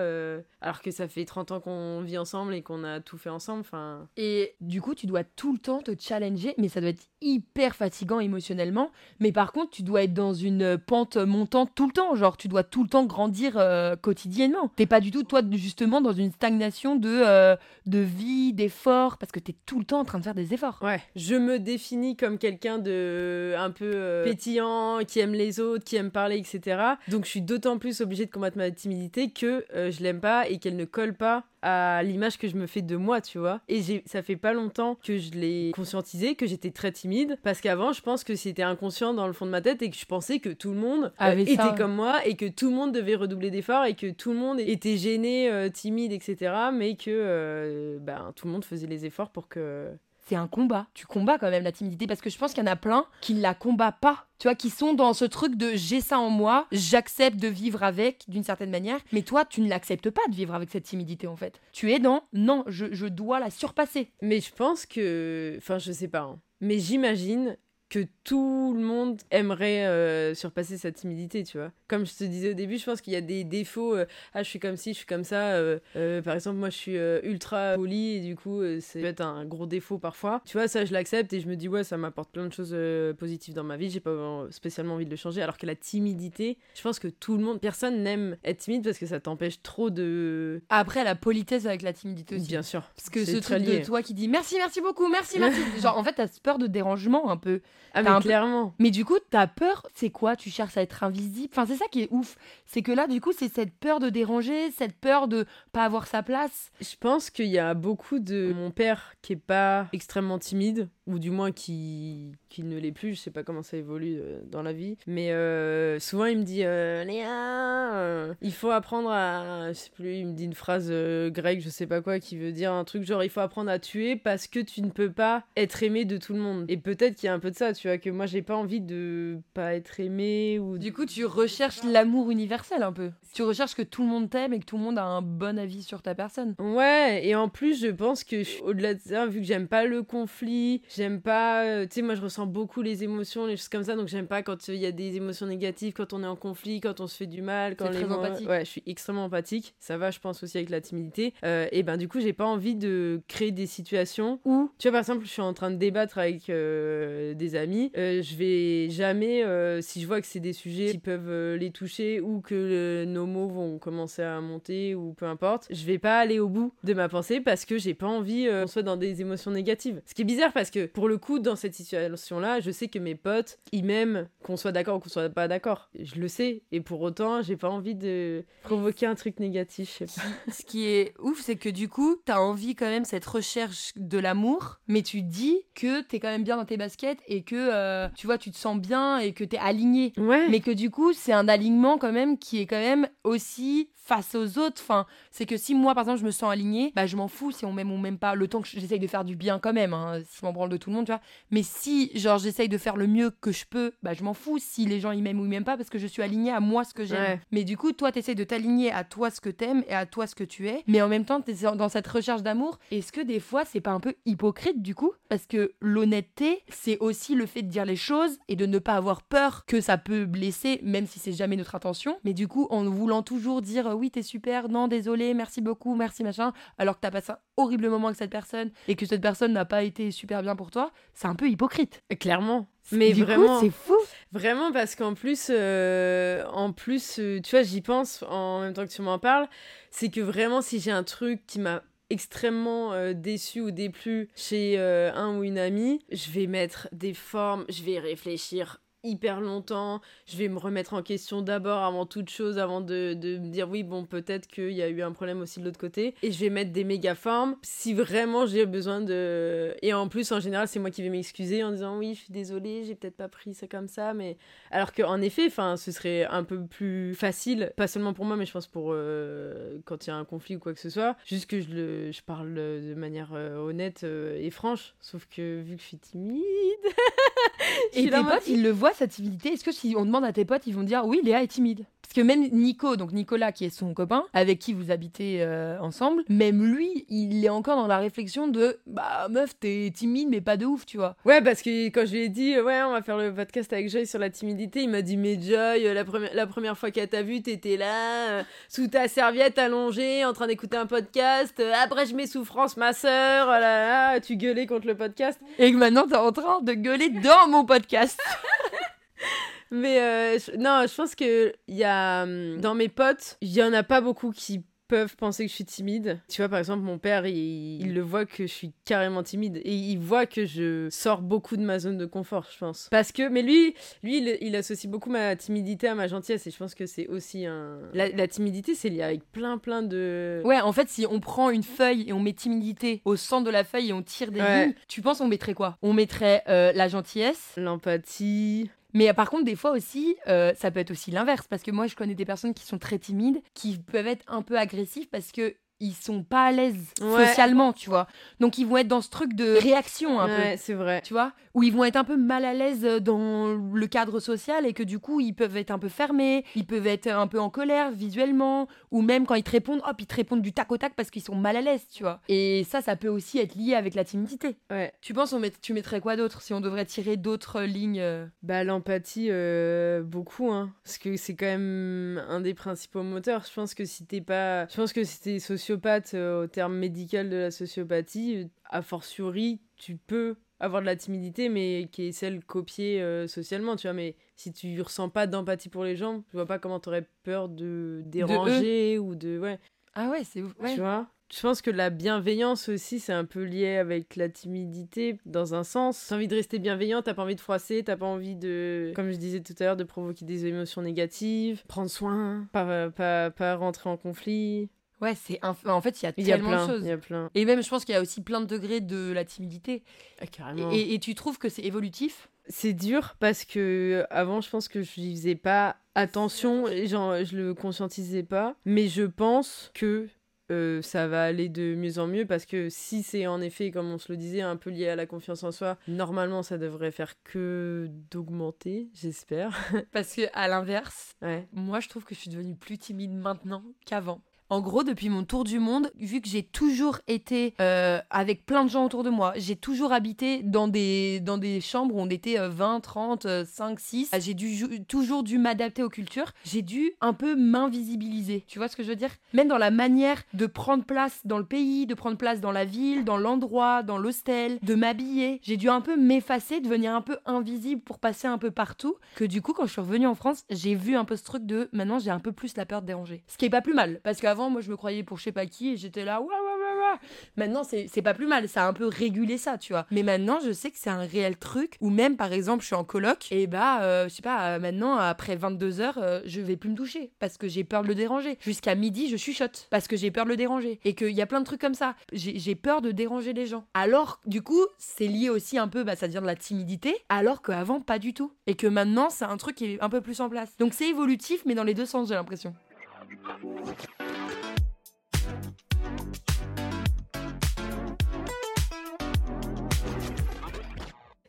alors 0.61 0.81
que 0.81 0.91
ça 0.91 1.07
fait 1.09 1.25
30 1.25 1.51
ans 1.51 1.59
qu'on 1.59 2.01
vit 2.01 2.17
ensemble 2.17 2.53
et 2.53 2.61
qu'on 2.61 2.83
a 2.85 2.99
tout 3.01 3.17
fait 3.17 3.29
ensemble. 3.29 3.59
Enfin, 3.61 4.07
Et 4.17 4.55
du 4.61 4.81
coup, 4.81 4.95
tu 4.95 5.05
dois 5.05 5.23
tout 5.25 5.51
le 5.53 5.59
temps 5.59 5.81
te 5.81 5.91
challenger, 5.99 6.53
mais 6.57 6.69
ça 6.69 6.79
doit 6.81 6.89
être 6.89 7.07
hyper 7.21 7.75
fatigant 7.75 8.19
émotionnellement. 8.19 8.91
Mais 9.19 9.31
par 9.31 9.51
contre, 9.51 9.71
tu 9.71 9.83
dois 9.83 10.03
être 10.03 10.13
dans 10.13 10.33
une 10.33 10.77
pente 10.77 11.17
montante 11.17 11.71
tout 11.75 11.87
le 11.87 11.93
temps. 11.93 12.15
Genre, 12.15 12.37
tu 12.37 12.47
dois 12.47 12.63
tout 12.63 12.83
le 12.83 12.89
temps 12.89 13.05
grandir 13.05 13.53
quotidiennement. 14.01 14.69
T'es 14.75 14.85
pas 14.93 14.99
du 14.99 15.09
tout, 15.09 15.23
toi, 15.23 15.41
justement, 15.53 16.01
dans 16.01 16.13
une 16.13 16.31
stagnation 16.31 16.95
de, 16.95 17.09
euh, 17.09 17.55
de 17.87 17.97
vie, 17.97 18.53
d'efforts, 18.53 19.17
parce 19.17 19.31
que 19.31 19.39
t'es 19.39 19.55
tout 19.65 19.79
le 19.79 19.85
temps 19.85 19.99
en 20.01 20.05
train 20.05 20.19
de 20.19 20.23
faire 20.23 20.35
des 20.35 20.53
efforts. 20.53 20.77
ouais. 20.83 21.01
Je 21.15 21.33
me 21.33 21.57
définis 21.57 22.15
comme 22.15 22.37
quelqu'un 22.37 22.77
de 22.77 23.55
un 23.57 23.71
peu 23.71 23.91
euh, 23.95 24.23
pétillant, 24.23 24.99
qui 25.07 25.19
aime 25.19 25.33
les 25.33 25.59
autres, 25.59 25.83
qui 25.83 25.95
aime 25.95 26.11
parler, 26.11 26.37
etc. 26.37 26.79
Donc, 27.07 27.25
je 27.25 27.31
suis 27.31 27.41
d'autant 27.41 27.79
plus 27.79 28.01
obligée 28.01 28.27
de 28.27 28.31
combattre 28.31 28.55
ma 28.55 28.69
timidité 28.69 29.31
que 29.31 29.65
euh, 29.73 29.89
je 29.89 30.03
l'aime 30.03 30.19
pas 30.19 30.47
et 30.47 30.59
qu'elle 30.59 30.75
ne 30.75 30.85
colle 30.85 31.15
pas 31.15 31.45
à 31.63 32.03
l'image 32.03 32.37
que 32.37 32.47
je 32.47 32.55
me 32.55 32.67
fais 32.67 32.81
de 32.81 32.95
moi, 32.95 33.21
tu 33.21 33.39
vois. 33.39 33.61
Et 33.69 33.81
ça 34.05 34.21
fait 34.21 34.35
pas 34.35 34.53
longtemps 34.53 34.95
que 35.01 35.17
je 35.17 35.31
l'ai 35.31 35.71
conscientisé, 35.73 36.35
que 36.35 36.45
j'étais 36.45 36.71
très 36.71 36.91
timide, 36.91 37.39
parce 37.41 37.61
qu'avant, 37.61 37.93
je 37.93 38.01
pense 38.01 38.23
que 38.23 38.35
c'était 38.35 38.63
inconscient 38.63 39.13
dans 39.13 39.27
le 39.27 39.33
fond 39.33 39.45
de 39.45 39.51
ma 39.51 39.61
tête 39.61 39.81
et 39.81 39.89
que 39.89 39.95
je 39.95 40.05
pensais 40.05 40.39
que 40.39 40.49
tout 40.49 40.71
le 40.71 40.77
monde 40.77 41.13
euh, 41.21 41.37
était 41.37 41.73
comme 41.77 41.95
moi 41.95 42.25
et 42.25 42.35
que 42.35 42.47
tout 42.47 42.69
le 42.69 42.75
monde 42.75 42.91
devait 42.93 43.15
redoubler 43.15 43.49
d'efforts 43.49 43.85
et 43.85 43.95
que 43.95 44.11
tout 44.11 44.33
le 44.33 44.37
monde 44.37 44.59
était 44.59 44.82
gêné, 44.97 45.49
euh, 45.49 45.69
timide, 45.69 46.11
etc. 46.11 46.53
Mais 46.73 46.95
que 46.95 47.09
euh, 47.09 47.97
ben, 47.99 48.31
tout 48.35 48.47
le 48.47 48.53
monde 48.53 48.65
faisait 48.65 48.87
les 48.87 49.05
efforts 49.05 49.31
pour 49.31 49.47
que 49.47 49.89
C'est 50.25 50.35
un 50.35 50.47
combat. 50.47 50.87
Tu 50.93 51.05
combats 51.05 51.37
quand 51.37 51.49
même 51.49 51.63
la 51.65 51.71
timidité, 51.73 52.07
parce 52.07 52.21
que 52.21 52.29
je 52.29 52.37
pense 52.37 52.53
qu'il 52.53 52.63
y 52.63 52.67
en 52.67 52.71
a 52.71 52.75
plein 52.77 53.05
qui 53.21 53.33
la 53.33 53.53
combattent 53.53 53.99
pas. 53.99 54.25
Tu 54.39 54.47
vois, 54.47 54.55
qui 54.55 54.69
sont 54.69 54.93
dans 54.93 55.13
ce 55.13 55.25
truc 55.25 55.55
de 55.55 55.71
j'ai 55.75 55.99
ça 56.01 56.17
en 56.19 56.29
moi, 56.29 56.65
j'accepte 56.71 57.37
de 57.37 57.47
vivre 57.49 57.83
avec 57.83 58.23
d'une 58.29 58.43
certaine 58.43 58.69
manière. 58.71 58.99
Mais 59.11 59.21
toi, 59.23 59.43
tu 59.45 59.59
ne 59.61 59.69
l'acceptes 59.69 60.09
pas 60.09 60.21
de 60.29 60.35
vivre 60.35 60.53
avec 60.53 60.69
cette 60.69 60.83
timidité 60.85 61.27
en 61.27 61.35
fait. 61.35 61.59
Tu 61.73 61.91
es 61.91 61.99
dans 61.99 62.23
non, 62.33 62.63
je, 62.67 62.85
je 62.93 63.05
dois 63.07 63.39
la 63.41 63.49
surpasser. 63.49 64.11
Mais 64.21 64.39
je 64.39 64.51
pense 64.53 64.85
que. 64.85 65.55
Enfin, 65.57 65.77
je 65.77 65.91
sais 65.91 66.07
pas. 66.07 66.21
hein. 66.21 66.39
Mais 66.61 66.79
j'imagine 66.79 67.57
que 67.93 68.07
tout 68.23 68.73
le 68.75 68.81
monde 68.81 69.21
aimerait 69.29 69.85
euh, 69.85 70.33
surpasser 70.33 70.79
sa 70.79 70.91
timidité, 70.91 71.43
tu 71.43 71.59
vois. 71.59 71.71
Comme 71.87 72.07
je 72.07 72.13
te 72.15 72.23
disais 72.23 72.49
au 72.49 72.53
début, 72.55 72.79
je 72.79 72.85
pense 72.85 73.01
qu'il 73.01 73.13
y 73.13 73.15
a 73.15 73.21
des 73.21 73.43
défauts. 73.43 73.95
euh, 73.95 74.07
ah, 74.33 74.41
je 74.41 74.49
suis 74.49 74.59
comme 74.59 74.77
ci, 74.77 74.93
je 74.93 74.97
suis 74.97 75.05
comme 75.05 75.23
ça. 75.23 75.51
euh, 75.51 75.79
par 76.23 76.33
exemple, 76.33 76.57
moi, 76.57 76.71
je 76.71 76.75
suis 76.75 76.95
ultra 77.23 77.75
poli 77.75 78.15
et 78.15 78.19
du 78.21 78.35
coup, 78.35 78.63
c'est 78.79 78.99
peut-être 79.01 79.21
un 79.21 79.45
gros 79.45 79.67
défaut 79.67 79.99
parfois. 79.99 80.41
Tu 80.43 80.57
vois, 80.57 80.67
ça, 80.67 80.85
je 80.85 80.91
l'accepte 80.93 81.33
et 81.33 81.39
je 81.39 81.47
me 81.47 81.55
dis, 81.55 81.67
ouais, 81.67 81.83
ça 81.83 81.97
m'apporte 81.97 82.31
plein 82.31 82.47
de 82.47 82.51
choses 82.51 82.75
positives 83.19 83.53
dans 83.53 83.63
ma 83.63 83.77
vie. 83.77 83.91
J'ai 83.91 83.99
pas 83.99 84.47
spécialement 84.49 84.95
envie 84.95 85.05
de 85.05 85.11
le 85.11 85.15
changer. 85.15 85.43
Alors 85.43 85.59
que 85.59 85.67
la 85.67 85.75
timidité, 85.75 86.57
je 86.73 86.81
pense 86.81 86.97
que 86.97 87.07
tout 87.07 87.37
le 87.37 87.43
monde, 87.43 87.61
personne 87.61 88.01
n'aime 88.01 88.37
être 88.43 88.57
timide 88.57 88.83
parce 88.83 88.97
que 88.97 89.05
ça 89.05 89.19
t'empêche 89.19 89.61
trop 89.61 89.91
de. 89.91 90.63
Après, 90.69 91.03
la 91.03 91.13
politesse 91.13 91.67
avec 91.67 91.83
la 91.83 91.93
timidité 91.93 92.37
aussi. 92.37 92.47
Bien 92.47 92.63
sûr. 92.63 92.81
Parce 92.95 93.11
que 93.11 93.23
ce 93.23 93.37
truc 93.37 93.59
lié. 93.59 93.81
de 93.81 93.85
toi 93.85 94.01
qui 94.01 94.15
dit 94.15 94.27
merci, 94.27 94.55
merci 94.57 94.81
beaucoup, 94.81 95.07
merci, 95.09 95.37
merci. 95.37 95.61
Genre, 95.79 95.95
en 95.95 96.03
fait, 96.03 96.13
t'as 96.13 96.27
peur 96.41 96.57
de 96.57 96.65
dérangement 96.65 97.29
un 97.29 97.37
peu. 97.37 97.61
Ah, 97.93 98.01
mais 98.03 98.09
peu- 98.15 98.21
clairement. 98.21 98.73
Mais 98.79 98.91
du 98.91 99.05
coup, 99.05 99.17
t'as 99.29 99.47
peur, 99.47 99.85
c'est 99.95 100.09
quoi? 100.09 100.35
Tu 100.35 100.49
cherches 100.49 100.77
à 100.77 100.81
être 100.81 101.03
invisible? 101.03 101.49
Enfin, 101.51 101.65
c'est 101.65 101.75
ça 101.77 101.85
qui 101.91 102.01
est 102.03 102.07
ouf. 102.11 102.37
C'est 102.65 102.81
que 102.81 102.91
là, 102.91 103.07
du 103.07 103.21
coup, 103.21 103.31
c'est 103.31 103.53
cette 103.53 103.73
peur 103.73 103.99
de 103.99 104.09
déranger, 104.09 104.71
cette 104.71 104.95
peur 104.95 105.27
de 105.27 105.45
pas 105.71 105.83
avoir 105.85 106.07
sa 106.07 106.23
place. 106.23 106.71
Je 106.81 106.95
pense 106.99 107.29
qu'il 107.29 107.47
y 107.47 107.59
a 107.59 107.73
beaucoup 107.73 108.19
de 108.19 108.53
mon 108.55 108.71
père 108.71 109.13
qui 109.21 109.33
est 109.33 109.35
pas 109.35 109.87
extrêmement 109.93 110.39
timide, 110.39 110.89
ou 111.05 111.19
du 111.19 111.31
moins 111.31 111.51
qui, 111.51 112.31
qui 112.49 112.63
ne 112.63 112.77
l'est 112.77 112.91
plus. 112.91 113.15
Je 113.15 113.19
sais 113.19 113.31
pas 113.31 113.43
comment 113.43 113.63
ça 113.63 113.77
évolue 113.77 114.19
euh, 114.19 114.41
dans 114.49 114.61
la 114.61 114.73
vie. 114.73 114.97
Mais 115.07 115.31
euh, 115.31 115.99
souvent, 115.99 116.25
il 116.25 116.39
me 116.39 116.43
dit 116.43 116.63
euh, 116.63 117.03
Léa, 117.03 117.95
euh, 117.95 118.33
il 118.41 118.53
faut 118.53 118.71
apprendre 118.71 119.09
à. 119.11 119.69
Je 119.69 119.73
sais 119.73 119.89
plus, 119.89 120.17
il 120.17 120.27
me 120.27 120.33
dit 120.33 120.45
une 120.45 120.53
phrase 120.53 120.91
grecque, 121.31 121.61
je 121.61 121.69
sais 121.69 121.87
pas 121.87 122.01
quoi, 122.01 122.19
qui 122.19 122.37
veut 122.37 122.51
dire 122.51 122.71
un 122.71 122.83
truc 122.83 123.03
genre 123.03 123.23
il 123.23 123.29
faut 123.29 123.41
apprendre 123.41 123.69
à 123.69 123.79
tuer 123.79 124.15
parce 124.15 124.47
que 124.47 124.59
tu 124.59 124.81
ne 124.81 124.89
peux 124.89 125.11
pas 125.11 125.43
être 125.55 125.83
aimé 125.83 126.05
de 126.05 126.17
tout 126.17 126.33
le 126.33 126.39
monde. 126.39 126.65
Et 126.69 126.77
peut-être 126.77 127.15
qu'il 127.15 127.27
y 127.27 127.29
a 127.29 127.33
un 127.33 127.39
peu 127.39 127.51
de 127.51 127.55
ça, 127.55 127.73
tu 127.73 127.87
vois, 127.87 127.97
que 127.97 128.09
moi 128.09 128.25
j'ai 128.25 128.41
pas 128.41 128.55
envie 128.55 128.81
de 128.81 129.39
pas 129.53 129.75
être 129.75 129.99
aimé 129.99 130.59
ou. 130.59 130.77
Du 130.77 130.93
coup, 130.93 131.05
tu 131.05 131.25
recherches 131.25 131.83
l'amour 131.83 132.31
universel 132.31 132.83
un 132.83 132.93
peu. 132.93 133.11
Tu 133.33 133.41
recherches 133.41 133.75
que 133.75 133.81
tout 133.81 134.03
le 134.03 134.09
monde 134.09 134.29
t'aime 134.29 134.53
et 134.53 134.59
que 134.59 134.65
tout 134.65 134.77
le 134.77 134.83
monde 134.83 134.97
a 134.97 135.03
un 135.03 135.21
bon 135.21 135.57
avis 135.57 135.83
sur 135.83 136.01
ta 136.01 136.13
personne. 136.13 136.55
Ouais, 136.59 137.25
et 137.25 137.35
en 137.35 137.49
plus, 137.49 137.81
je 137.81 137.87
pense 137.87 138.23
que 138.23 138.43
au-delà 138.63 138.93
de 138.93 138.99
ça, 138.99 139.25
vu 139.25 139.39
que 139.39 139.45
j'aime 139.45 139.67
pas 139.67 139.85
le 139.85 140.03
conflit, 140.03 140.81
j'aime 140.95 141.21
pas. 141.21 141.63
euh, 141.65 141.85
Tu 141.85 141.95
sais, 141.95 142.01
moi 142.01 142.15
je 142.15 142.21
ressens 142.21 142.45
beaucoup 142.45 142.81
les 142.81 143.03
émotions, 143.03 143.45
les 143.45 143.57
choses 143.57 143.69
comme 143.69 143.83
ça, 143.83 143.95
donc 143.95 144.07
j'aime 144.07 144.27
pas 144.27 144.41
quand 144.43 144.67
il 144.67 144.75
y 144.75 144.85
a 144.85 144.91
des 144.91 145.15
émotions 145.15 145.45
négatives, 145.47 145.93
quand 145.93 146.13
on 146.13 146.23
est 146.23 146.27
en 146.27 146.35
conflit, 146.35 146.79
quand 146.81 146.99
on 146.99 147.07
se 147.07 147.15
fait 147.17 147.25
du 147.27 147.41
mal, 147.41 147.75
quand 147.75 147.89
les 147.89 148.01
très 148.03 148.11
empathique. 148.11 148.47
Ouais, 148.49 148.65
je 148.65 148.69
suis 148.69 148.83
extrêmement 148.85 149.25
empathique. 149.25 149.73
Ça 149.79 149.97
va, 149.97 150.11
je 150.11 150.19
pense 150.19 150.43
aussi 150.43 150.57
avec 150.57 150.69
la 150.69 150.81
timidité. 150.81 151.33
Euh, 151.45 151.67
et 151.71 151.83
ben, 151.83 151.97
du 151.97 152.07
coup, 152.07 152.19
j'ai 152.19 152.33
pas 152.33 152.45
envie 152.45 152.75
de 152.75 153.21
créer 153.27 153.51
des 153.51 153.65
situations 153.67 154.39
où, 154.45 154.69
tu 154.77 154.87
vois, 154.87 154.93
par 154.93 154.99
exemple, 155.01 155.25
je 155.25 155.29
suis 155.31 155.41
en 155.41 155.53
train 155.53 155.71
de 155.71 155.75
débattre 155.77 156.17
avec 156.17 156.49
euh, 156.49 157.33
des 157.33 157.55
amis, 157.55 157.91
euh, 157.97 158.21
je 158.21 158.35
vais 158.35 158.89
jamais, 158.89 159.43
euh, 159.43 159.81
si 159.81 160.01
je 160.01 160.07
vois 160.07 160.21
que 160.21 160.27
c'est 160.27 160.39
des 160.39 160.53
sujets 160.53 160.91
qui 160.91 160.97
peuvent 160.99 161.29
euh, 161.29 161.57
les 161.57 161.71
toucher 161.71 162.19
ou 162.21 162.41
que 162.41 162.53
euh, 162.55 163.05
nos 163.05 163.25
mots 163.25 163.47
vont 163.47 163.77
commencer 163.77 164.21
à 164.21 164.39
monter 164.41 164.95
ou 164.95 165.13
peu 165.13 165.25
importe, 165.25 165.67
je 165.69 165.85
vais 165.85 165.97
pas 165.99 166.19
aller 166.19 166.39
au 166.39 166.49
bout 166.49 166.73
de 166.83 166.93
ma 166.93 167.09
pensée 167.09 167.41
parce 167.41 167.65
que 167.65 167.77
j'ai 167.77 167.93
pas 167.93 168.07
envie 168.07 168.47
euh, 168.47 168.61
qu'on 168.61 168.67
soit 168.67 168.83
dans 168.83 168.97
des 168.97 169.21
émotions 169.21 169.51
négatives. 169.51 170.01
Ce 170.05 170.13
qui 170.13 170.21
est 170.21 170.25
bizarre 170.25 170.51
parce 170.53 170.69
que 170.71 170.82
pour 170.87 171.07
le 171.07 171.17
coup, 171.17 171.39
dans 171.39 171.55
cette 171.55 171.73
situation-là, 171.75 172.59
je 172.59 172.71
sais 172.71 172.87
que 172.87 172.99
mes 172.99 173.15
potes, 173.15 173.59
ils 173.71 173.83
m'aiment 173.83 174.27
qu'on 174.43 174.57
soit 174.57 174.71
d'accord 174.71 174.97
ou 174.97 174.99
qu'on 174.99 175.09
soit 175.09 175.29
pas 175.29 175.47
d'accord. 175.47 175.89
Je 175.99 176.15
le 176.15 176.27
sais 176.27 176.63
et 176.71 176.81
pour 176.81 177.01
autant, 177.01 177.41
j'ai 177.41 177.57
pas 177.57 177.69
envie 177.69 177.95
de 177.95 178.43
provoquer 178.63 179.05
un 179.05 179.15
truc 179.15 179.39
négatif. 179.39 179.97
Je 179.99 180.05
sais 180.05 180.21
pas. 180.21 180.51
Ce 180.51 180.63
qui 180.63 180.85
est 180.85 181.13
ouf, 181.19 181.41
c'est 181.41 181.55
que 181.55 181.69
du 181.69 181.89
coup, 181.89 182.17
t'as 182.25 182.39
envie 182.39 182.75
quand 182.75 182.85
même 182.85 183.05
cette 183.05 183.25
recherche 183.25 183.93
de 183.95 184.17
l'amour, 184.17 184.79
mais 184.87 185.01
tu 185.01 185.21
dis 185.21 185.61
que 185.75 186.01
t'es 186.01 186.19
quand 186.19 186.29
même 186.29 186.43
bien 186.43 186.57
dans 186.57 186.65
tes 186.65 186.77
baskets 186.77 187.19
et 187.27 187.43
que 187.43 187.55
euh, 187.55 188.07
tu 188.15 188.27
vois, 188.27 188.37
tu 188.37 188.51
te 188.51 188.57
sens 188.57 188.79
bien 188.79 189.19
et 189.19 189.33
que 189.33 189.43
t'es 189.43 189.57
aligné. 189.57 190.13
Ouais. 190.17 190.47
Mais 190.49 190.59
que 190.59 190.71
du 190.71 190.89
coup, 190.89 191.13
c'est 191.13 191.33
un 191.33 191.47
alignement 191.47 191.97
quand 191.97 192.11
même 192.11 192.37
qui 192.37 192.59
est 192.59 192.65
quand 192.65 192.79
même 192.79 193.07
aussi 193.23 193.89
face 193.95 194.35
aux 194.35 194.59
autres. 194.59 194.81
Enfin, 194.81 195.05
c'est 195.31 195.45
que 195.45 195.57
si 195.57 195.75
moi, 195.75 195.95
par 195.95 196.03
exemple, 196.03 196.19
je 196.19 196.25
me 196.25 196.31
sens 196.31 196.51
alignée, 196.51 196.91
bah 196.95 197.05
je 197.05 197.15
m'en 197.15 197.27
fous 197.27 197.51
si 197.51 197.65
on 197.65 197.71
m'aime 197.71 197.91
ou 197.91 197.97
m'aime 197.97 198.17
pas. 198.19 198.35
Le 198.35 198.47
temps 198.47 198.61
que 198.61 198.67
j'essaye 198.67 198.99
de 198.99 199.07
faire 199.07 199.23
du 199.23 199.35
bien 199.35 199.59
quand 199.59 199.73
même, 199.73 199.93
hein, 199.93 200.19
si 200.25 200.39
je 200.39 200.45
m'en 200.45 200.51
branle 200.51 200.69
de 200.73 200.77
tout 200.77 200.89
le 200.89 200.95
monde, 200.95 201.05
tu 201.05 201.11
vois. 201.11 201.21
Mais 201.51 201.63
si, 201.63 202.11
genre, 202.17 202.37
j'essaye 202.37 202.69
de 202.69 202.77
faire 202.77 202.97
le 202.97 203.07
mieux 203.07 203.31
que 203.31 203.51
je 203.51 203.65
peux, 203.65 203.93
bah 204.03 204.13
je 204.13 204.23
m'en 204.23 204.33
fous 204.33 204.57
si 204.59 204.85
les 204.85 204.99
gens 204.99 205.11
ils 205.11 205.23
m'aiment 205.23 205.39
ou 205.39 205.45
ils 205.45 205.49
m'aiment 205.49 205.63
pas 205.63 205.77
parce 205.77 205.89
que 205.89 205.97
je 205.97 206.07
suis 206.07 206.21
alignée 206.21 206.51
à 206.51 206.59
moi 206.59 206.83
ce 206.83 206.93
que 206.93 207.05
j'aime. 207.05 207.33
Ouais. 207.33 207.41
Mais 207.51 207.63
du 207.63 207.77
coup, 207.77 207.91
toi, 207.91 208.11
t'essayes 208.11 208.35
de 208.35 208.43
t'aligner 208.43 208.91
à 208.91 209.03
toi 209.03 209.29
ce 209.29 209.41
que 209.41 209.49
t'aimes 209.49 209.83
et 209.87 209.93
à 209.93 210.05
toi 210.05 210.27
ce 210.27 210.35
que 210.35 210.43
tu 210.43 210.67
es. 210.67 210.83
Mais 210.87 211.01
en 211.01 211.07
même 211.07 211.25
temps, 211.25 211.41
t'es 211.41 211.53
dans 211.53 211.89
cette 211.89 212.07
recherche 212.07 212.43
d'amour. 212.43 212.79
Est-ce 212.91 213.11
que 213.11 213.21
des 213.21 213.39
fois, 213.39 213.65
c'est 213.65 213.81
pas 213.81 213.91
un 213.91 213.99
peu 213.99 214.15
hypocrite 214.25 214.81
du 214.81 214.95
coup? 214.95 215.11
Parce 215.29 215.45
que 215.45 215.73
l'honnêteté, 215.81 216.63
c'est 216.69 216.97
aussi 216.99 217.35
le 217.35 217.45
fait 217.45 217.61
de 217.61 217.69
dire 217.69 217.85
les 217.85 217.95
choses 217.95 218.37
et 218.47 218.55
de 218.55 218.65
ne 218.65 218.79
pas 218.79 218.93
avoir 218.93 219.23
peur 219.23 219.65
que 219.65 219.81
ça 219.81 219.97
peut 219.97 220.25
blesser, 220.25 220.79
même 220.83 221.07
si 221.07 221.19
c'est 221.19 221.31
jamais 221.31 221.55
notre 221.55 221.75
intention. 221.75 222.17
Mais 222.23 222.33
du 222.33 222.47
coup, 222.47 222.67
en 222.69 222.83
voulant 222.83 223.23
toujours 223.23 223.61
dire 223.61 223.87
euh, 223.87 223.93
oui, 223.93 224.11
t'es 224.11 224.23
super, 224.23 224.69
non, 224.69 224.87
désolé, 224.87 225.33
merci 225.33 225.61
beaucoup, 225.61 225.95
merci 225.95 226.23
machin, 226.23 226.53
alors 226.77 226.95
que 226.95 227.01
t'as 227.01 227.11
passé 227.11 227.31
un 227.31 227.37
horrible 227.57 227.89
moment 227.89 228.07
avec 228.07 228.17
cette 228.17 228.31
personne 228.31 228.71
et 228.87 228.95
que 228.95 229.05
cette 229.05 229.21
personne 229.21 229.53
n'a 229.53 229.65
pas 229.65 229.83
été 229.83 230.11
super 230.11 230.41
bien 230.41 230.55
pour 230.55 230.62
toi, 230.71 230.91
c'est 231.13 231.27
un 231.27 231.35
peu 231.35 231.49
hypocrite. 231.49 232.01
Clairement. 232.19 232.67
Mais 232.91 233.13
du 233.13 233.23
vraiment, 233.23 233.61
c'est 233.61 233.69
fou. 233.69 233.95
Vraiment 234.31 234.71
parce 234.71 234.95
qu'en 234.95 235.13
plus, 235.13 235.47
euh, 235.49 236.43
en 236.51 236.73
plus, 236.73 237.17
euh, 237.19 237.39
tu 237.41 237.51
vois, 237.51 237.63
j'y 237.63 237.81
pense 237.81 238.23
en 238.27 238.61
même 238.61 238.73
temps 238.73 238.85
que 238.85 238.91
tu 238.91 239.01
m'en 239.01 239.19
parles, 239.19 239.47
c'est 239.89 240.09
que 240.09 240.19
vraiment 240.19 240.61
si 240.61 240.79
j'ai 240.79 240.91
un 240.91 241.03
truc 241.03 241.45
qui 241.47 241.59
m'a 241.59 241.81
extrêmement 242.13 242.93
euh, 242.93 243.13
déçu 243.13 243.61
ou 243.61 243.71
déplu 243.71 244.29
chez 244.35 244.75
euh, 244.77 245.11
un 245.13 245.37
ou 245.37 245.43
une 245.43 245.57
amie, 245.57 245.99
je 246.11 246.29
vais 246.29 246.45
mettre 246.45 246.87
des 246.91 247.13
formes, 247.13 247.65
je 247.69 247.83
vais 247.83 247.99
réfléchir 247.99 248.81
hyper 249.03 249.41
longtemps, 249.41 250.01
je 250.25 250.37
vais 250.37 250.47
me 250.47 250.57
remettre 250.57 250.93
en 250.93 251.01
question 251.03 251.41
d'abord 251.41 251.83
avant 251.83 252.05
toute 252.05 252.29
chose, 252.29 252.57
avant 252.57 252.81
de, 252.81 253.13
de 253.13 253.37
me 253.37 253.49
dire 253.49 253.69
oui 253.69 253.83
bon 253.83 254.05
peut-être 254.05 254.47
qu'il 254.47 254.71
y 254.71 254.81
a 254.81 254.87
eu 254.89 255.01
un 255.01 255.11
problème 255.11 255.41
aussi 255.41 255.59
de 255.59 255.65
l'autre 255.65 255.79
côté, 255.79 256.15
et 256.23 256.31
je 256.31 256.39
vais 256.39 256.49
mettre 256.49 256.71
des 256.71 256.83
méga 256.83 257.15
formes 257.15 257.55
si 257.61 257.93
vraiment 257.93 258.45
j'ai 258.45 258.65
besoin 258.65 259.01
de... 259.01 259.75
Et 259.81 259.93
en 259.93 260.07
plus 260.07 260.31
en 260.31 260.39
général 260.39 260.67
c'est 260.67 260.79
moi 260.79 260.89
qui 260.89 261.01
vais 261.01 261.09
m'excuser 261.09 261.63
en 261.63 261.71
disant 261.71 261.97
oui 261.97 262.13
je 262.15 262.21
suis 262.21 262.33
désolée, 262.33 262.83
j'ai 262.85 262.95
peut-être 262.95 263.17
pas 263.17 263.27
pris 263.27 263.53
ça 263.53 263.67
comme 263.67 263.87
ça, 263.87 264.13
mais 264.13 264.37
alors 264.71 264.93
qu'en 264.93 265.21
effet, 265.21 265.45
enfin, 265.47 265.77
ce 265.77 265.91
serait 265.91 266.25
un 266.25 266.43
peu 266.43 266.65
plus 266.65 267.13
facile, 267.15 267.71
pas 267.75 267.87
seulement 267.87 268.13
pour 268.13 268.25
moi, 268.25 268.35
mais 268.37 268.45
je 268.45 268.51
pense 268.51 268.67
pour 268.67 268.91
euh, 268.91 269.79
quand 269.85 270.07
il 270.07 270.09
y 270.09 270.13
a 270.13 270.15
un 270.15 270.25
conflit 270.25 270.55
ou 270.55 270.59
quoi 270.59 270.73
que 270.73 270.79
ce 270.79 270.89
soit, 270.89 271.15
juste 271.25 271.49
que 271.49 271.59
je, 271.59 271.69
le, 271.69 272.11
je 272.11 272.21
parle 272.21 272.53
de 272.53 272.93
manière 272.95 273.31
euh, 273.33 273.57
honnête 273.57 274.01
euh, 274.03 274.37
et 274.39 274.49
franche. 274.49 274.95
Sauf 274.99 275.27
que 275.27 275.61
vu 275.61 275.75
que 275.75 275.81
je 275.81 275.87
suis 275.87 275.97
timide, 275.97 276.41
je 277.93 277.99
Et 277.99 278.01
suis 278.03 278.09
tes 278.09 278.17
potes, 278.17 278.47
ils 278.47 278.63
le 278.63 278.69
voient 278.71 278.92
cette 278.95 279.11
timidité. 279.11 279.53
Est-ce 279.53 279.63
que 279.63 279.71
si 279.71 279.95
on 279.97 280.05
demande 280.05 280.25
à 280.25 280.33
tes 280.33 280.45
potes, 280.45 280.67
ils 280.67 280.75
vont 280.75 280.83
dire 280.83 281.05
oui, 281.05 281.21
Léa 281.23 281.43
est 281.43 281.47
timide? 281.47 281.85
Parce 282.03 282.13
que 282.13 282.21
même 282.21 282.47
Nico, 282.51 282.95
donc 282.95 283.11
Nicolas 283.11 283.51
qui 283.51 283.65
est 283.65 283.69
son 283.75 283.93
copain, 283.93 284.25
avec 284.33 284.59
qui 284.59 284.73
vous 284.73 284.91
habitez 284.91 285.37
euh, 285.41 285.79
ensemble, 285.79 286.23
même 286.29 286.63
lui, 286.63 287.05
il 287.09 287.43
est 287.43 287.49
encore 287.49 287.77
dans 287.77 287.87
la 287.87 287.97
réflexion 287.97 288.47
de 288.47 288.77
bah 288.85 289.27
meuf, 289.31 289.57
t'es 289.59 289.91
timide 289.95 290.27
mais 290.29 290.41
pas 290.41 290.57
de 290.57 290.65
ouf, 290.65 290.85
tu 290.85 290.97
vois. 290.97 291.15
Ouais, 291.25 291.41
parce 291.41 291.61
que 291.61 291.87
quand 291.87 292.05
je 292.05 292.11
lui 292.11 292.19
ai 292.23 292.29
dit, 292.29 292.53
euh, 292.55 292.63
ouais, 292.63 292.81
on 292.83 292.91
va 292.91 293.01
faire 293.01 293.17
le 293.17 293.33
podcast 293.33 293.71
avec 293.73 293.89
Joy 293.89 294.05
sur 294.05 294.19
la 294.19 294.29
timidité, 294.29 294.81
il 294.83 294.89
m'a 294.89 295.01
dit, 295.01 295.17
mais 295.17 295.35
Joy, 295.41 295.87
euh, 295.87 295.93
la, 295.93 296.03
première 296.05 296.33
la 296.35 296.45
première 296.45 296.77
fois 296.77 296.91
qu'elle 296.91 297.07
t'a 297.07 297.23
vu, 297.23 297.41
t'étais 297.41 297.77
là, 297.77 298.29
euh, 298.29 298.43
sous 298.69 298.87
ta 298.87 299.07
serviette 299.07 299.57
allongée, 299.57 300.25
en 300.25 300.33
train 300.33 300.47
d'écouter 300.47 300.77
un 300.77 300.85
podcast. 300.85 301.55
euh, 301.59 301.71
Après, 301.83 302.05
mes 302.13 302.27
souffrances, 302.27 302.77
ma 302.77 302.93
sœur, 302.93 303.45
oh 303.47 303.51
là 303.51 304.13
là, 304.13 304.19
tu 304.19 304.35
gueulais 304.35 304.67
contre 304.67 304.87
le 304.87 304.95
podcast. 304.95 305.39
Et 305.57 305.71
que 305.71 305.77
maintenant 305.77 306.05
t'es 306.07 306.15
en 306.17 306.31
train 306.31 306.61
de 306.61 306.73
gueuler 306.73 307.09
dans 307.09 307.47
mon 307.47 307.65
podcast. 307.65 308.19
Mais 309.73 309.99
euh, 309.99 310.37
je- 310.39 310.55
non, 310.55 310.85
je 310.87 310.95
pense 310.95 311.15
que 311.15 311.51
y 311.67 311.83
a 311.83 312.23
hum, 312.23 312.61
dans 312.61 312.75
mes 312.75 312.89
potes, 312.89 313.37
il 313.41 313.51
y 313.51 313.63
en 313.63 313.73
a 313.73 313.81
pas 313.83 314.01
beaucoup 314.01 314.31
qui 314.31 314.61
peuvent 314.89 315.15
penser 315.15 315.45
que 315.45 315.49
je 315.49 315.55
suis 315.55 315.65
timide. 315.65 316.19
Tu 316.29 316.41
vois, 316.41 316.49
par 316.49 316.59
exemple, 316.59 316.83
mon 316.83 316.99
père, 316.99 317.25
il, 317.25 317.81
il 317.81 317.93
le 317.95 318.01
voit 318.01 318.25
que 318.25 318.45
je 318.45 318.51
suis 318.53 318.73
carrément 318.85 319.23
timide 319.23 319.59
et 319.63 319.73
il 319.73 319.97
voit 319.97 320.27
que 320.27 320.45
je 320.45 320.87
sors 320.91 321.23
beaucoup 321.23 321.57
de 321.57 321.63
ma 321.63 321.79
zone 321.79 321.97
de 321.97 322.05
confort, 322.05 322.45
je 322.53 322.59
pense. 322.59 322.89
Parce 322.91 323.11
que, 323.11 323.27
mais 323.29 323.41
lui, 323.41 323.73
lui, 324.03 324.17
il, 324.19 324.37
il 324.41 324.55
associe 324.55 324.91
beaucoup 324.91 325.09
ma 325.09 325.35
timidité 325.35 325.87
à 325.87 325.95
ma 325.95 326.07
gentillesse 326.07 326.45
et 326.45 326.51
je 326.51 326.57
pense 326.57 326.75
que 326.75 326.85
c'est 326.85 327.07
aussi 327.07 327.47
un. 327.47 327.79
La, 327.95 328.09
la 328.09 328.27
timidité, 328.27 328.75
c'est 328.75 328.89
lié 328.89 329.01
avec 329.01 329.23
plein, 329.31 329.57
plein 329.57 329.81
de. 329.81 330.43
Ouais, 330.45 330.61
en 330.61 330.73
fait, 330.73 330.87
si 330.89 331.07
on 331.09 331.19
prend 331.19 331.49
une 331.49 331.63
feuille 331.63 332.03
et 332.07 332.13
on 332.13 332.19
met 332.19 332.33
timidité 332.33 333.01
au 333.05 333.15
centre 333.15 333.45
de 333.45 333.51
la 333.51 333.63
feuille 333.63 333.89
et 333.89 333.93
on 333.93 334.03
tire 334.03 334.31
des 334.31 334.41
Ouais. 334.41 334.65
lignes, 334.65 334.75
tu 334.87 335.01
penses 335.01 335.21
on 335.21 335.27
mettrait 335.27 335.55
quoi? 335.55 335.77
On 335.81 335.93
mettrait 335.93 336.43
euh, 336.49 336.71
la 336.73 336.87
gentillesse? 336.87 337.53
L'empathie. 337.57 338.69
Mais 338.93 339.11
par 339.13 339.29
contre, 339.29 339.45
des 339.45 339.55
fois 339.55 339.71
aussi, 339.71 340.15
euh, 340.27 340.53
ça 340.55 340.71
peut 340.71 340.79
être 340.79 340.91
aussi 340.91 341.11
l'inverse. 341.11 341.47
Parce 341.49 341.63
que 341.63 341.71
moi, 341.71 341.87
je 341.87 341.95
connais 341.95 342.15
des 342.15 342.25
personnes 342.25 342.53
qui 342.53 342.65
sont 342.65 342.77
très 342.77 342.99
timides, 342.99 343.41
qui 343.53 343.77
peuvent 343.77 344.07
être 344.07 344.23
un 344.27 344.41
peu 344.41 344.57
agressives 344.57 345.09
parce 345.09 345.31
que 345.31 345.55
ils 345.79 345.93
sont 345.93 346.23
pas 346.23 346.45
à 346.45 346.51
l'aise 346.51 346.75
Ouais. 347.01 347.25
socialement, 347.27 347.73
tu 347.73 347.89
vois. 347.89 348.07
Donc 348.39 348.57
ils 348.57 348.65
vont 348.65 348.77
être 348.77 348.87
dans 348.87 349.01
ce 349.01 349.09
truc 349.09 349.33
de 349.33 349.57
réaction 349.61 350.19
un 350.19 350.27
peu 350.27 350.33
Ouais, 350.33 350.55
c'est 350.57 350.73
vrai. 350.73 351.01
tu 351.03 351.13
vois, 351.13 351.33
où 351.53 351.63
ils 351.63 351.73
vont 351.73 351.83
être 351.83 351.95
un 351.97 352.03
peu 352.03 352.15
mal 352.15 352.45
à 352.45 352.53
l'aise 352.53 352.83
dans 353.01 353.47
le 353.53 353.87
cadre 353.87 354.19
social 354.19 354.65
et 354.65 354.73
que 354.73 354.83
du 354.83 354.99
coup 354.99 355.19
ils 355.19 355.33
peuvent 355.33 355.57
être 355.57 355.71
un 355.71 355.79
peu 355.79 355.89
fermés, 355.89 356.45
ils 356.55 356.65
peuvent 356.65 356.87
être 356.87 357.07
un 357.07 357.27
peu 357.27 357.39
en 357.39 357.49
colère 357.49 357.91
visuellement, 357.91 358.67
ou 358.91 359.01
même 359.01 359.25
quand 359.25 359.35
ils 359.35 359.43
te 359.43 359.51
répondent, 359.51 359.81
hop, 359.85 359.95
ils 359.99 360.05
te 360.07 360.15
répondent 360.15 360.41
du 360.41 360.53
tac 360.53 360.71
au 360.71 360.77
tac 360.77 360.93
parce 360.95 361.09
qu'ils 361.09 361.21
sont 361.23 361.35
mal 361.35 361.55
à 361.57 361.61
l'aise, 361.61 361.85
tu 361.91 362.03
vois. 362.03 362.21
Et 362.29 362.65
ça, 362.69 362.81
ça 362.81 362.95
peut 362.95 363.07
aussi 363.09 363.39
être 363.39 363.55
lié 363.55 363.75
avec 363.75 363.95
la 363.95 364.03
timidité. 364.03 364.55
Ouais. 364.71 364.93
Tu 365.01 365.13
penses, 365.13 365.33
on 365.33 365.39
met- 365.39 365.51
tu 365.61 365.73
mettrais 365.73 365.99
quoi 366.01 366.15
d'autre 366.15 366.41
si 366.41 366.53
on 366.53 366.61
devrait 366.61 366.85
tirer 366.85 367.17
d'autres 367.17 367.61
lignes 367.61 367.99
euh, 367.99 368.25
Bah 368.41 368.63
l'empathie, 368.63 369.27
euh, 369.29 370.01
beaucoup, 370.03 370.51
hein. 370.51 370.71
Parce 370.83 370.97
que 370.97 371.17
c'est 371.17 371.35
quand 371.35 371.45
même 371.45 372.23
un 372.29 372.39
des 372.41 372.53
principaux 372.53 373.03
moteurs. 373.03 373.43
Je 373.47 373.53
pense 373.53 373.73
que 373.73 373.85
si 373.85 374.05
t'es 374.05 374.21
pas... 374.21 374.67
Je 374.67 374.75
pense 374.75 374.93
que 374.93 375.03
si 375.03 375.19
t'es 375.21 375.39
sociopathe 375.63 376.13
euh, 376.13 376.43
au 376.43 376.47
terme 376.47 376.75
médical 376.75 377.29
de 377.29 377.37
la 377.37 377.51
sociopathie, 377.51 378.35
euh, 378.37 378.45
a 378.69 378.81
fortiori, 378.81 379.61
tu 379.77 379.95
peux 379.95 380.35
avoir 380.59 380.81
de 380.81 380.85
la 380.85 380.95
timidité, 380.95 381.49
mais 381.49 381.87
qui 381.91 382.07
est 382.07 382.11
celle 382.11 382.43
copiée 382.43 383.01
euh, 383.01 383.27
socialement, 383.27 383.75
tu 383.75 383.87
vois. 383.87 383.93
Mais 383.93 384.15
si 384.35 384.51
tu 384.51 384.79
ressens 384.81 385.09
pas 385.09 385.27
d'empathie 385.27 385.69
pour 385.69 385.83
les 385.83 385.95
gens, 385.95 386.23
je 386.31 386.37
vois 386.37 386.45
pas 386.45 386.59
comment 386.59 386.79
t'aurais 386.79 387.07
peur 387.23 387.49
de 387.49 388.01
déranger 388.05 388.97
ou 388.99 389.15
de... 389.15 389.39
Ouais, 389.39 389.59
Ah 389.95 390.09
ouais, 390.09 390.23
c'est 390.23 390.41
ouf. 390.41 390.53
Ouais. 390.59 390.73
tu 390.73 390.79
vois? 390.79 391.07
Je 391.33 391.41
pense 391.41 391.61
que 391.63 391.71
la 391.71 391.89
bienveillance 391.89 392.69
aussi, 392.69 392.99
c'est 392.99 393.13
un 393.13 393.25
peu 393.25 393.43
lié 393.43 393.77
avec 393.77 394.15
la 394.17 394.29
timidité 394.29 395.17
dans 395.25 395.55
un 395.55 395.63
sens. 395.63 396.05
T'as 396.07 396.15
envie 396.15 396.27
de 396.27 396.35
rester 396.35 396.59
bienveillant, 396.59 397.01
t'as 397.01 397.15
pas 397.15 397.23
envie 397.23 397.35
de 397.35 397.41
froisser, 397.41 397.83
t'as 397.83 397.97
pas 397.97 398.05
envie 398.05 398.35
de, 398.35 398.93
comme 398.95 399.09
je 399.09 399.17
disais 399.17 399.39
tout 399.41 399.55
à 399.59 399.63
l'heure, 399.63 399.75
de 399.75 399.83
provoquer 399.83 400.25
des 400.25 400.45
émotions 400.45 400.83
négatives, 400.83 401.63
prendre 401.67 401.89
soin, 401.89 402.47
pas, 402.51 402.91
pas, 402.91 403.31
pas 403.31 403.55
rentrer 403.55 403.89
en 403.89 403.97
conflit. 403.97 404.69
Ouais, 405.03 405.15
c'est 405.15 405.39
inf- 405.41 405.67
en 405.69 405.81
fait, 405.81 406.01
il 406.01 406.05
y 406.05 406.07
a 406.07 406.13
Il 406.17 406.25
y 406.27 406.31
a 406.31 406.35
tellement 406.35 406.49
plein, 406.51 406.67
de 406.67 406.71
choses. 406.73 406.81
il 406.83 406.87
y 406.87 406.91
a 406.91 406.97
plein. 406.97 407.29
Et 407.35 407.45
même, 407.45 407.61
je 407.61 407.69
pense 407.69 407.85
qu'il 407.85 407.93
y 407.93 407.97
a 407.97 408.01
aussi 408.01 408.21
plein 408.21 408.41
de 408.41 408.45
degrés 408.45 408.79
de 408.81 409.11
la 409.11 409.25
timidité. 409.25 409.83
Ah, 410.21 410.25
carrément. 410.27 410.71
Et, 410.71 410.93
et 410.93 410.99
tu 410.99 411.13
trouves 411.13 411.37
que 411.37 411.49
c'est 411.49 411.63
évolutif? 411.63 412.29
C'est 412.49 412.73
dur 412.73 413.15
parce 413.19 413.45
que 413.45 414.05
avant, 414.09 414.41
je 414.41 414.49
pense 414.49 414.67
que 414.67 414.81
je 414.81 414.99
n'y 414.99 415.15
faisais 415.15 415.35
pas 415.35 415.77
attention, 415.95 416.65
genre, 416.85 417.23
je 417.23 417.37
le 417.37 417.53
conscientisais 417.53 418.23
pas. 418.23 418.55
Mais 418.65 418.87
je 418.87 419.03
pense 419.03 419.71
que 419.73 420.07
euh, 420.51 420.81
ça 420.81 421.07
va 421.07 421.23
aller 421.23 421.47
de 421.47 421.73
mieux 421.73 421.99
en 421.99 422.07
mieux 422.07 422.25
parce 422.25 422.45
que 422.45 422.67
si 422.69 423.01
c'est 423.01 423.27
en 423.27 423.39
effet, 423.39 423.71
comme 423.71 423.89
on 423.89 423.97
se 423.97 424.11
le 424.11 424.17
disait, 424.17 424.41
un 424.41 424.57
peu 424.57 424.69
lié 424.71 424.89
à 424.89 424.95
la 424.97 425.05
confiance 425.05 425.43
en 425.43 425.51
soi, 425.53 425.77
normalement, 425.87 426.43
ça 426.43 426.57
devrait 426.57 426.91
faire 426.91 427.13
que 427.23 427.87
d'augmenter, 428.11 428.89
j'espère. 428.93 429.57
Parce 429.93 430.13
que 430.15 430.23
à 430.33 430.47
l'inverse, 430.49 431.15
Ouais. 431.21 431.47
Moi, 431.53 431.79
je 431.79 431.87
trouve 431.87 432.03
que 432.03 432.13
je 432.13 432.19
suis 432.19 432.29
devenue 432.29 432.55
plus 432.55 432.77
timide 432.77 433.13
maintenant 433.13 433.63
qu'avant. 433.85 434.21
En 434.49 434.61
gros, 434.61 434.83
depuis 434.83 435.09
mon 435.09 435.23
tour 435.23 435.43
du 435.43 435.57
monde, 435.59 435.91
vu 435.99 436.21
que 436.21 436.27
j'ai 436.29 436.43
toujours 436.43 436.99
été 437.07 437.55
euh, 437.59 437.99
avec 438.09 438.45
plein 438.45 438.65
de 438.65 438.69
gens 438.69 438.85
autour 438.85 439.03
de 439.03 439.09
moi, 439.09 439.33
j'ai 439.35 439.55
toujours 439.55 439.91
habité 439.93 440.43
dans 440.43 440.67
des, 440.67 441.19
dans 441.21 441.37
des 441.37 441.59
chambres 441.61 441.95
où 441.95 441.99
on 441.99 442.09
était 442.09 442.37
euh, 442.39 442.49
20, 442.49 442.79
30, 442.81 443.25
euh, 443.25 443.45
5, 443.45 443.79
6. 443.79 444.11
J'ai 444.19 444.33
dû, 444.33 444.53
jou- 444.53 444.67
toujours 444.87 445.23
dû 445.23 445.37
m'adapter 445.39 445.81
aux 445.81 445.89
cultures. 445.89 446.31
J'ai 446.43 446.61
dû 446.61 446.91
un 447.01 447.13
peu 447.13 447.35
m'invisibiliser. 447.35 448.43
Tu 448.47 448.59
vois 448.59 448.67
ce 448.67 448.75
que 448.75 448.83
je 448.83 448.89
veux 448.89 448.95
dire? 448.95 449.09
Même 449.33 449.47
dans 449.47 449.57
la 449.57 449.71
manière 449.71 450.21
de 450.33 450.45
prendre 450.45 450.83
place 450.83 451.21
dans 451.25 451.37
le 451.37 451.45
pays, 451.45 451.85
de 451.87 451.93
prendre 451.95 452.17
place 452.17 452.39
dans 452.41 452.51
la 452.51 452.65
ville, 452.65 453.03
dans 453.05 453.17
l'endroit, 453.17 453.81
dans 453.83 453.97
l'hostel, 453.97 454.59
de 454.61 454.75
m'habiller. 454.75 455.39
J'ai 455.43 455.57
dû 455.57 455.69
un 455.69 455.81
peu 455.81 455.95
m'effacer, 455.97 456.59
devenir 456.59 456.93
un 456.93 457.01
peu 457.01 457.17
invisible 457.25 457.81
pour 457.81 457.97
passer 457.99 458.27
un 458.27 458.37
peu 458.37 458.51
partout. 458.51 458.95
Que 459.15 459.25
du 459.25 459.41
coup, 459.41 459.53
quand 459.53 459.65
je 459.65 459.71
suis 459.71 459.81
revenue 459.81 460.07
en 460.07 460.15
France, 460.15 460.43
j'ai 460.49 460.75
vu 460.75 460.95
un 460.95 461.05
peu 461.05 461.15
ce 461.15 461.23
truc 461.23 461.45
de 461.45 461.69
maintenant 461.71 461.97
j'ai 461.99 462.11
un 462.11 462.19
peu 462.19 462.31
plus 462.31 462.55
la 462.57 462.65
peur 462.65 462.81
de 462.81 462.87
déranger. 462.87 463.23
Ce 463.27 463.37
qui 463.37 463.45
est 463.45 463.49
pas 463.49 463.61
plus 463.61 463.73
mal, 463.73 463.99
parce 464.03 464.19
qu'avant, 464.19 464.42
moi, 464.49 464.61
je 464.61 464.69
me 464.69 464.77
croyais 464.77 465.03
pour 465.03 465.17
je 465.17 465.23
sais 465.23 465.31
pas 465.31 465.45
qui 465.45 465.71
et 465.71 465.77
j'étais 465.77 466.05
là, 466.05 466.21
ouais, 466.21 466.27
ouais, 466.27 466.33
ouais, 466.33 466.81
ouais. 466.81 466.99
Maintenant, 467.37 467.63
c'est 467.63 468.01
pas 468.01 468.13
plus 468.13 468.27
mal, 468.27 468.47
ça 468.47 468.65
a 468.65 468.67
un 468.67 468.73
peu 468.73 468.87
régulé 468.87 469.37
ça, 469.37 469.57
tu 469.57 469.73
vois. 469.73 469.85
Mais 469.91 470.03
maintenant, 470.03 470.39
je 470.45 470.51
sais 470.51 470.71
que 470.71 470.77
c'est 470.77 470.89
un 470.89 471.05
réel 471.05 471.37
truc 471.37 471.77
où 471.81 471.89
même, 471.89 472.17
par 472.17 472.31
exemple, 472.33 472.61
je 472.61 472.67
suis 472.67 472.75
en 472.75 472.83
coloc 472.83 473.27
et 473.31 473.47
bah, 473.47 473.81
euh, 473.81 474.07
je 474.07 474.15
sais 474.15 474.21
pas, 474.21 474.55
euh, 474.55 474.59
maintenant, 474.59 474.95
après 474.97 475.35
22 475.35 475.81
heures, 475.81 475.97
euh, 475.97 476.21
je 476.25 476.41
vais 476.41 476.57
plus 476.57 476.69
me 476.69 476.75
toucher 476.75 477.11
parce 477.19 477.37
que 477.37 477.47
j'ai 477.47 477.63
peur 477.63 477.83
de 477.83 477.87
le 477.87 477.95
déranger. 477.95 478.37
Jusqu'à 478.41 478.75
midi, 478.75 479.09
je 479.09 479.17
chuchote 479.17 479.67
parce 479.69 479.87
que 479.87 479.95
j'ai 479.95 480.11
peur 480.11 480.25
de 480.25 480.29
le 480.29 480.37
déranger. 480.37 480.79
Et 480.83 480.93
qu'il 480.93 481.11
y 481.11 481.21
a 481.21 481.25
plein 481.25 481.39
de 481.39 481.45
trucs 481.45 481.61
comme 481.61 481.73
ça. 481.73 481.95
J'ai 482.11 482.37
j'ai 482.39 482.55
peur 482.55 482.81
de 482.81 482.91
déranger 482.91 483.33
les 483.33 483.45
gens. 483.45 483.65
Alors, 483.73 484.19
du 484.25 484.41
coup, 484.41 484.65
c'est 484.77 485.07
lié 485.07 485.29
aussi 485.29 485.57
un 485.57 485.67
peu, 485.67 485.83
bah, 485.83 485.95
ça 485.95 486.07
devient 486.07 486.19
de 486.21 486.25
la 486.25 486.35
timidité, 486.35 486.95
alors 487.09 487.41
qu'avant, 487.41 487.79
pas 487.79 487.99
du 487.99 488.13
tout. 488.13 488.33
Et 488.47 488.55
que 488.55 488.67
maintenant, 488.67 489.09
c'est 489.09 489.25
un 489.25 489.37
truc 489.37 489.55
qui 489.55 489.65
est 489.65 489.81
un 489.81 489.89
peu 489.89 490.01
plus 490.01 490.19
en 490.19 490.29
place. 490.29 490.55
Donc, 490.57 490.73
c'est 490.73 490.89
évolutif, 490.89 491.43
mais 491.45 491.55
dans 491.55 491.63
les 491.63 491.73
deux 491.73 491.85
sens, 491.85 492.09
j'ai 492.09 492.15
l'impression. 492.15 492.53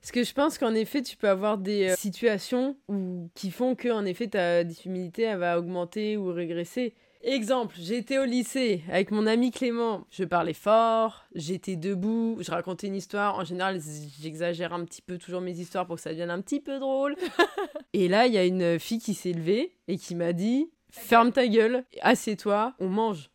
Parce 0.05 0.13
que 0.13 0.23
je 0.23 0.35
pense 0.35 0.59
qu'en 0.59 0.75
effet, 0.75 1.01
tu 1.01 1.17
peux 1.17 1.31
avoir 1.31 1.57
des 1.57 1.89
euh, 1.89 1.97
situations 1.97 2.77
où, 2.89 3.31
qui 3.35 3.51
font 3.51 3.75
que, 3.75 3.89
en 3.89 4.05
effet, 4.05 4.27
ta 4.27 4.61
elle 4.61 5.39
va 5.39 5.59
augmenter 5.59 6.19
ou 6.19 6.27
régresser. 6.27 6.93
Exemple, 7.23 7.75
j'étais 7.81 8.19
au 8.19 8.27
lycée 8.27 8.83
avec 8.91 9.13
mon 9.13 9.27
ami 9.27 9.51
Clément. 9.51 10.07
Je 10.11 10.25
parlais 10.25 10.53
fort, 10.53 11.25
j'étais 11.35 11.77
debout, 11.77 12.37
je 12.41 12.51
racontais 12.51 12.89
une 12.89 12.97
histoire. 12.97 13.39
En 13.39 13.45
général, 13.45 13.81
j'exagère 14.21 14.75
un 14.75 14.85
petit 14.85 15.01
peu 15.01 15.17
toujours 15.17 15.41
mes 15.41 15.59
histoires 15.59 15.87
pour 15.87 15.97
que 15.97 16.03
ça 16.03 16.11
devienne 16.11 16.29
un 16.29 16.43
petit 16.43 16.61
peu 16.61 16.79
drôle. 16.79 17.17
et 17.95 18.07
là, 18.09 18.27
il 18.27 18.35
y 18.35 18.39
a 18.39 18.45
une 18.45 18.79
fille 18.79 18.99
qui 18.99 19.15
s'est 19.15 19.33
levée 19.33 19.73
et 19.89 19.97
qui 19.97 20.15
m'a 20.15 20.35
dit 20.35 20.71
Ferme 20.91 21.33
ta 21.33 21.49
gueule, 21.49 21.83
assieds-toi, 22.03 22.75
on 22.79 22.91
mange. 22.91 23.31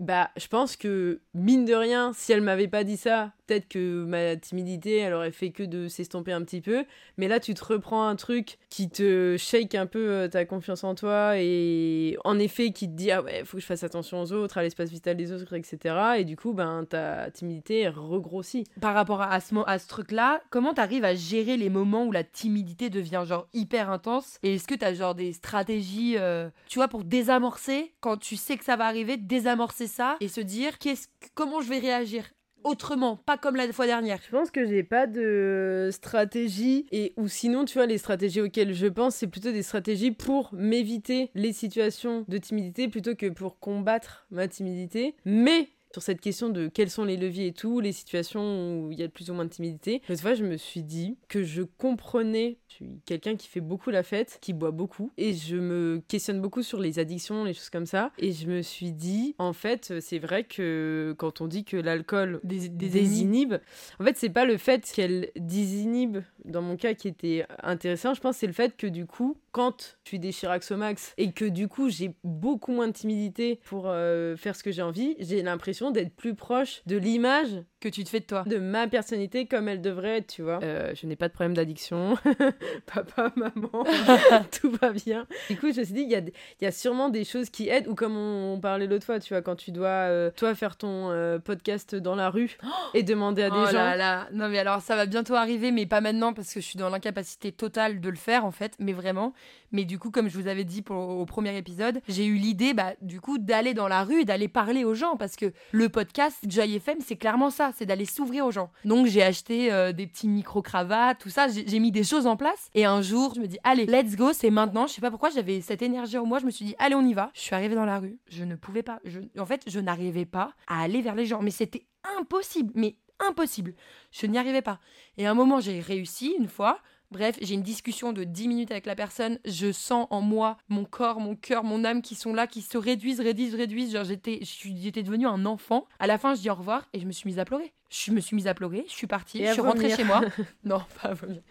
Bah, 0.00 0.30
je 0.38 0.46
pense 0.46 0.76
que, 0.76 1.20
mine 1.34 1.66
de 1.66 1.74
rien, 1.74 2.12
si 2.14 2.32
elle 2.32 2.40
m'avait 2.40 2.68
pas 2.68 2.84
dit 2.84 2.96
ça, 2.96 3.32
peut-être 3.46 3.68
que 3.68 4.04
ma 4.04 4.34
timidité, 4.36 4.96
elle 4.96 5.12
aurait 5.12 5.30
fait 5.30 5.50
que 5.50 5.62
de 5.62 5.88
s'estomper 5.88 6.32
un 6.32 6.42
petit 6.42 6.62
peu. 6.62 6.84
Mais 7.18 7.28
là, 7.28 7.38
tu 7.38 7.52
te 7.52 7.62
reprends 7.62 8.06
un 8.06 8.16
truc 8.16 8.56
qui 8.70 8.88
te 8.88 9.36
shake 9.36 9.74
un 9.74 9.84
peu 9.84 10.08
euh, 10.08 10.28
ta 10.28 10.46
confiance 10.46 10.84
en 10.84 10.94
toi 10.94 11.32
et, 11.36 12.16
en 12.24 12.38
effet, 12.38 12.70
qui 12.70 12.88
te 12.88 12.94
dit, 12.94 13.10
ah 13.10 13.20
ouais, 13.20 13.44
faut 13.44 13.58
que 13.58 13.60
je 13.60 13.66
fasse 13.66 13.84
attention 13.84 14.22
aux 14.22 14.32
autres, 14.32 14.56
à 14.56 14.62
l'espace 14.62 14.88
vital 14.88 15.18
des 15.18 15.32
autres, 15.32 15.52
etc. 15.52 15.94
Et 16.16 16.24
du 16.24 16.34
coup, 16.34 16.54
ben, 16.54 16.86
ta 16.88 17.30
timidité 17.30 17.86
regrossit. 17.88 18.66
Par 18.80 18.94
rapport 18.94 19.20
à 19.20 19.38
ce 19.40 19.88
truc-là, 19.88 20.40
comment 20.48 20.72
t'arrives 20.72 21.04
à 21.04 21.14
gérer 21.14 21.58
les 21.58 21.68
moments 21.68 22.06
où 22.06 22.12
la 22.12 22.24
timidité 22.24 22.88
devient 22.88 23.24
genre 23.26 23.48
hyper 23.52 23.90
intense? 23.90 24.38
Et 24.42 24.54
est-ce 24.54 24.66
que 24.66 24.74
t'as 24.74 24.94
genre 24.94 25.14
des 25.14 25.34
stratégies, 25.34 26.16
euh, 26.16 26.48
tu 26.68 26.78
vois, 26.78 26.88
pour 26.88 27.04
désamorcer, 27.04 27.92
quand 28.00 28.16
tu 28.16 28.36
sais 28.36 28.56
que 28.56 28.64
ça 28.64 28.76
va 28.76 28.86
arriver, 28.86 29.18
désamorcer 29.18 29.89
ça 29.90 30.16
et 30.20 30.28
se 30.28 30.40
dire, 30.40 30.78
qu'est-ce, 30.78 31.08
comment 31.34 31.60
je 31.60 31.68
vais 31.68 31.78
réagir 31.78 32.24
autrement, 32.64 33.16
pas 33.16 33.38
comme 33.38 33.56
la 33.56 33.72
fois 33.72 33.86
dernière. 33.86 34.18
Je 34.24 34.30
pense 34.30 34.50
que 34.50 34.66
j'ai 34.66 34.82
pas 34.82 35.06
de 35.06 35.88
stratégie 35.92 36.86
et 36.92 37.14
ou 37.16 37.28
sinon 37.28 37.64
tu 37.64 37.78
vois 37.78 37.86
les 37.86 37.98
stratégies 37.98 38.40
auxquelles 38.40 38.74
je 38.74 38.86
pense 38.86 39.16
c'est 39.16 39.26
plutôt 39.26 39.52
des 39.52 39.62
stratégies 39.62 40.10
pour 40.10 40.50
m'éviter 40.52 41.30
les 41.34 41.52
situations 41.52 42.24
de 42.28 42.38
timidité 42.38 42.88
plutôt 42.88 43.14
que 43.14 43.28
pour 43.30 43.58
combattre 43.58 44.26
ma 44.30 44.48
timidité. 44.48 45.14
Mais 45.24 45.68
sur 45.92 46.02
cette 46.02 46.20
question 46.20 46.48
de 46.48 46.68
quels 46.68 46.90
sont 46.90 47.04
les 47.04 47.16
leviers 47.16 47.48
et 47.48 47.52
tout, 47.52 47.80
les 47.80 47.92
situations 47.92 48.80
où 48.80 48.92
il 48.92 49.00
y 49.00 49.02
a 49.02 49.08
plus 49.08 49.30
ou 49.30 49.34
moins 49.34 49.44
de 49.44 49.50
timidité. 49.50 50.02
L'autre 50.08 50.22
fois, 50.22 50.34
je 50.34 50.44
me 50.44 50.56
suis 50.56 50.82
dit 50.82 51.16
que 51.28 51.42
je 51.42 51.62
comprenais, 51.62 52.58
je 52.68 52.74
suis 52.74 53.00
quelqu'un 53.06 53.36
qui 53.36 53.48
fait 53.48 53.60
beaucoup 53.60 53.90
la 53.90 54.02
fête, 54.02 54.38
qui 54.40 54.52
boit 54.52 54.70
beaucoup, 54.70 55.12
et 55.16 55.34
je 55.34 55.56
me 55.56 56.02
questionne 56.06 56.40
beaucoup 56.40 56.62
sur 56.62 56.80
les 56.80 56.98
addictions, 56.98 57.44
les 57.44 57.54
choses 57.54 57.70
comme 57.70 57.86
ça. 57.86 58.12
Et 58.18 58.32
je 58.32 58.46
me 58.46 58.62
suis 58.62 58.92
dit, 58.92 59.34
en 59.38 59.52
fait, 59.52 60.00
c'est 60.00 60.18
vrai 60.18 60.44
que 60.44 61.14
quand 61.18 61.40
on 61.40 61.48
dit 61.48 61.64
que 61.64 61.76
l'alcool 61.76 62.40
désinhibe. 62.44 63.54
En 63.98 64.04
fait, 64.04 64.16
c'est 64.16 64.30
pas 64.30 64.44
le 64.44 64.56
fait 64.56 64.90
qu'elle 64.92 65.30
désinhibe, 65.36 66.18
dans 66.44 66.62
mon 66.62 66.76
cas, 66.76 66.94
qui 66.94 67.08
était 67.08 67.46
intéressant. 67.62 68.14
Je 68.14 68.20
pense 68.20 68.36
que 68.36 68.40
c'est 68.40 68.46
le 68.46 68.52
fait 68.52 68.76
que 68.76 68.86
du 68.86 69.06
coup, 69.06 69.36
quand 69.52 69.96
je 70.04 70.08
suis 70.10 70.18
des 70.18 70.32
Chirax 70.32 70.70
au 70.70 70.76
max 70.76 71.14
et 71.18 71.32
que 71.32 71.44
du 71.44 71.68
coup, 71.68 71.88
j'ai 71.88 72.14
beaucoup 72.24 72.72
moins 72.72 72.88
de 72.88 72.92
timidité 72.92 73.60
pour 73.64 73.84
euh, 73.86 74.36
faire 74.36 74.54
ce 74.54 74.62
que 74.62 74.70
j'ai 74.70 74.82
envie, 74.82 75.16
j'ai 75.18 75.42
l'impression 75.42 75.90
d'être 75.90 76.14
plus 76.14 76.34
proche 76.34 76.82
de 76.86 76.96
l'image 76.96 77.62
que 77.80 77.88
tu 77.88 78.04
te 78.04 78.10
fais 78.10 78.20
de 78.20 78.26
toi. 78.26 78.44
de 78.46 78.58
ma 78.58 78.86
personnalité 78.88 79.46
comme 79.46 79.66
elle 79.68 79.80
devrait 79.80 80.18
être, 80.18 80.26
tu 80.26 80.42
vois. 80.42 80.60
Euh, 80.62 80.92
je 80.94 81.06
n'ai 81.06 81.16
pas 81.16 81.28
de 81.28 81.32
problème 81.32 81.54
d'addiction. 81.54 82.16
Papa, 82.86 83.32
maman, 83.36 83.84
tout 84.60 84.70
va 84.70 84.92
bien. 84.92 85.26
Du 85.48 85.56
coup, 85.56 85.72
je 85.72 85.80
me 85.80 85.84
suis 85.84 85.94
dit, 85.94 86.02
il 86.02 86.10
y, 86.10 86.14
a 86.14 86.68
y 86.68 86.72
sûrement 86.72 87.08
des 87.08 87.24
choses 87.24 87.48
qui 87.48 87.68
aident, 87.68 87.88
ou 87.88 87.94
comme 87.94 88.16
on, 88.16 88.54
on 88.54 88.60
parlait 88.60 88.86
l'autre 88.86 89.06
fois, 89.06 89.18
tu 89.18 89.32
vois, 89.32 89.42
quand 89.42 89.56
tu 89.56 89.72
dois, 89.72 89.88
euh, 89.88 90.30
toi, 90.36 90.54
faire 90.54 90.76
ton 90.76 91.40
podcast 91.44 91.94
dans 91.94 92.14
la 92.14 92.30
rue 92.30 92.58
et 92.94 93.02
demander 93.02 93.42
à 93.42 93.50
des 93.50 93.56
oh 93.56 93.66
gens. 93.66 93.72
là 93.72 93.96
là, 93.96 94.28
non 94.32 94.48
mais 94.48 94.58
alors 94.58 94.80
ça 94.80 94.96
va 94.96 95.06
bientôt 95.06 95.34
arriver, 95.34 95.70
mais 95.70 95.86
pas 95.86 96.00
maintenant 96.00 96.32
parce 96.32 96.52
que 96.52 96.60
je 96.60 96.66
suis 96.66 96.78
dans 96.78 96.90
l'incapacité 96.90 97.52
totale 97.52 98.00
de 98.00 98.08
le 98.08 98.16
faire 98.16 98.44
en 98.44 98.50
fait, 98.50 98.74
mais 98.78 98.92
vraiment. 98.92 99.32
Mais 99.72 99.84
du 99.84 99.98
coup, 99.98 100.10
comme 100.10 100.28
je 100.28 100.38
vous 100.38 100.48
avais 100.48 100.64
dit 100.64 100.82
au 100.90 101.24
premier 101.26 101.56
épisode, 101.56 102.00
j'ai 102.08 102.26
eu 102.26 102.34
l'idée, 102.34 102.74
bah, 102.74 102.94
du 103.00 103.20
coup, 103.20 103.38
d'aller 103.38 103.74
dans 103.74 103.88
la 103.88 104.04
rue 104.04 104.24
d'aller 104.24 104.48
parler 104.48 104.84
aux 104.84 104.94
gens 104.94 105.16
parce 105.16 105.36
que 105.36 105.52
le 105.72 105.88
podcast 105.88 106.38
Joy 106.46 106.76
FM, 106.76 106.98
c'est 107.04 107.16
clairement 107.16 107.50
ça, 107.50 107.70
c'est 107.76 107.86
d'aller 107.86 108.04
s'ouvrir 108.04 108.46
aux 108.46 108.50
gens. 108.50 108.70
Donc, 108.84 109.06
j'ai 109.06 109.22
acheté 109.22 109.72
euh, 109.72 109.92
des 109.92 110.06
petits 110.06 110.28
micro-cravates, 110.28 111.18
tout 111.20 111.30
ça, 111.30 111.46
j'ai 111.48 111.78
mis 111.78 111.92
des 111.92 112.04
choses 112.04 112.26
en 112.26 112.36
place. 112.36 112.68
Et 112.74 112.84
un 112.84 113.02
jour, 113.02 113.34
je 113.34 113.40
me 113.40 113.46
dis, 113.46 113.58
allez, 113.64 113.86
let's 113.86 114.16
go, 114.16 114.32
c'est 114.32 114.50
maintenant. 114.50 114.86
Je 114.86 114.94
sais 114.94 115.00
pas 115.00 115.10
pourquoi, 115.10 115.30
j'avais 115.30 115.60
cette 115.60 115.82
énergie 115.82 116.18
en 116.18 116.26
moi. 116.26 116.38
Je 116.38 116.46
me 116.46 116.50
suis 116.50 116.64
dit, 116.64 116.74
allez, 116.78 116.94
on 116.94 117.06
y 117.06 117.14
va. 117.14 117.30
Je 117.34 117.40
suis 117.40 117.54
arrivée 117.54 117.74
dans 117.74 117.84
la 117.84 117.98
rue. 117.98 118.18
Je 118.28 118.44
ne 118.44 118.56
pouvais 118.56 118.82
pas. 118.82 119.00
En 119.38 119.46
fait, 119.46 119.62
je 119.66 119.80
n'arrivais 119.80 120.26
pas 120.26 120.52
à 120.66 120.82
aller 120.82 121.00
vers 121.00 121.14
les 121.14 121.26
gens. 121.26 121.42
Mais 121.42 121.50
c'était 121.50 121.86
impossible. 122.18 122.72
Mais 122.74 122.96
impossible. 123.20 123.74
Je 124.10 124.26
n'y 124.26 124.38
arrivais 124.38 124.62
pas. 124.62 124.80
Et 125.16 125.26
à 125.26 125.30
un 125.30 125.34
moment, 125.34 125.60
j'ai 125.60 125.80
réussi 125.80 126.34
une 126.38 126.48
fois. 126.48 126.80
Bref, 127.10 127.36
j'ai 127.42 127.54
une 127.54 127.62
discussion 127.62 128.12
de 128.12 128.22
10 128.22 128.46
minutes 128.46 128.70
avec 128.70 128.86
la 128.86 128.94
personne. 128.94 129.40
Je 129.44 129.72
sens 129.72 130.06
en 130.10 130.20
moi 130.20 130.56
mon 130.68 130.84
corps, 130.84 131.18
mon 131.18 131.34
cœur, 131.34 131.64
mon 131.64 131.84
âme 131.84 132.02
qui 132.02 132.14
sont 132.14 132.32
là, 132.32 132.46
qui 132.46 132.62
se 132.62 132.78
réduisent, 132.78 133.20
réduisent, 133.20 133.56
réduisent. 133.56 133.92
Genre, 133.92 134.04
j'étais, 134.04 134.38
j'étais 134.42 135.02
devenue 135.02 135.26
un 135.26 135.44
enfant. 135.44 135.86
À 135.98 136.06
la 136.06 136.18
fin, 136.18 136.34
je 136.34 136.42
dis 136.42 136.50
au 136.50 136.54
revoir 136.54 136.88
et 136.92 137.00
je 137.00 137.06
me 137.06 137.12
suis 137.12 137.26
mise 137.26 137.40
à 137.40 137.44
pleurer. 137.44 137.72
Je 137.90 138.12
me 138.12 138.20
suis 138.20 138.36
mise 138.36 138.46
à 138.46 138.54
pleurer, 138.54 138.84
je 138.86 138.92
suis 138.92 139.08
partie, 139.08 139.44
je 139.44 139.50
suis 139.50 139.60
rentrée 139.60 139.90
chez 139.90 140.04
moi. 140.04 140.20
non, 140.64 140.80
pas 141.02 141.08
à 141.08 141.14
vomir. 141.14 141.42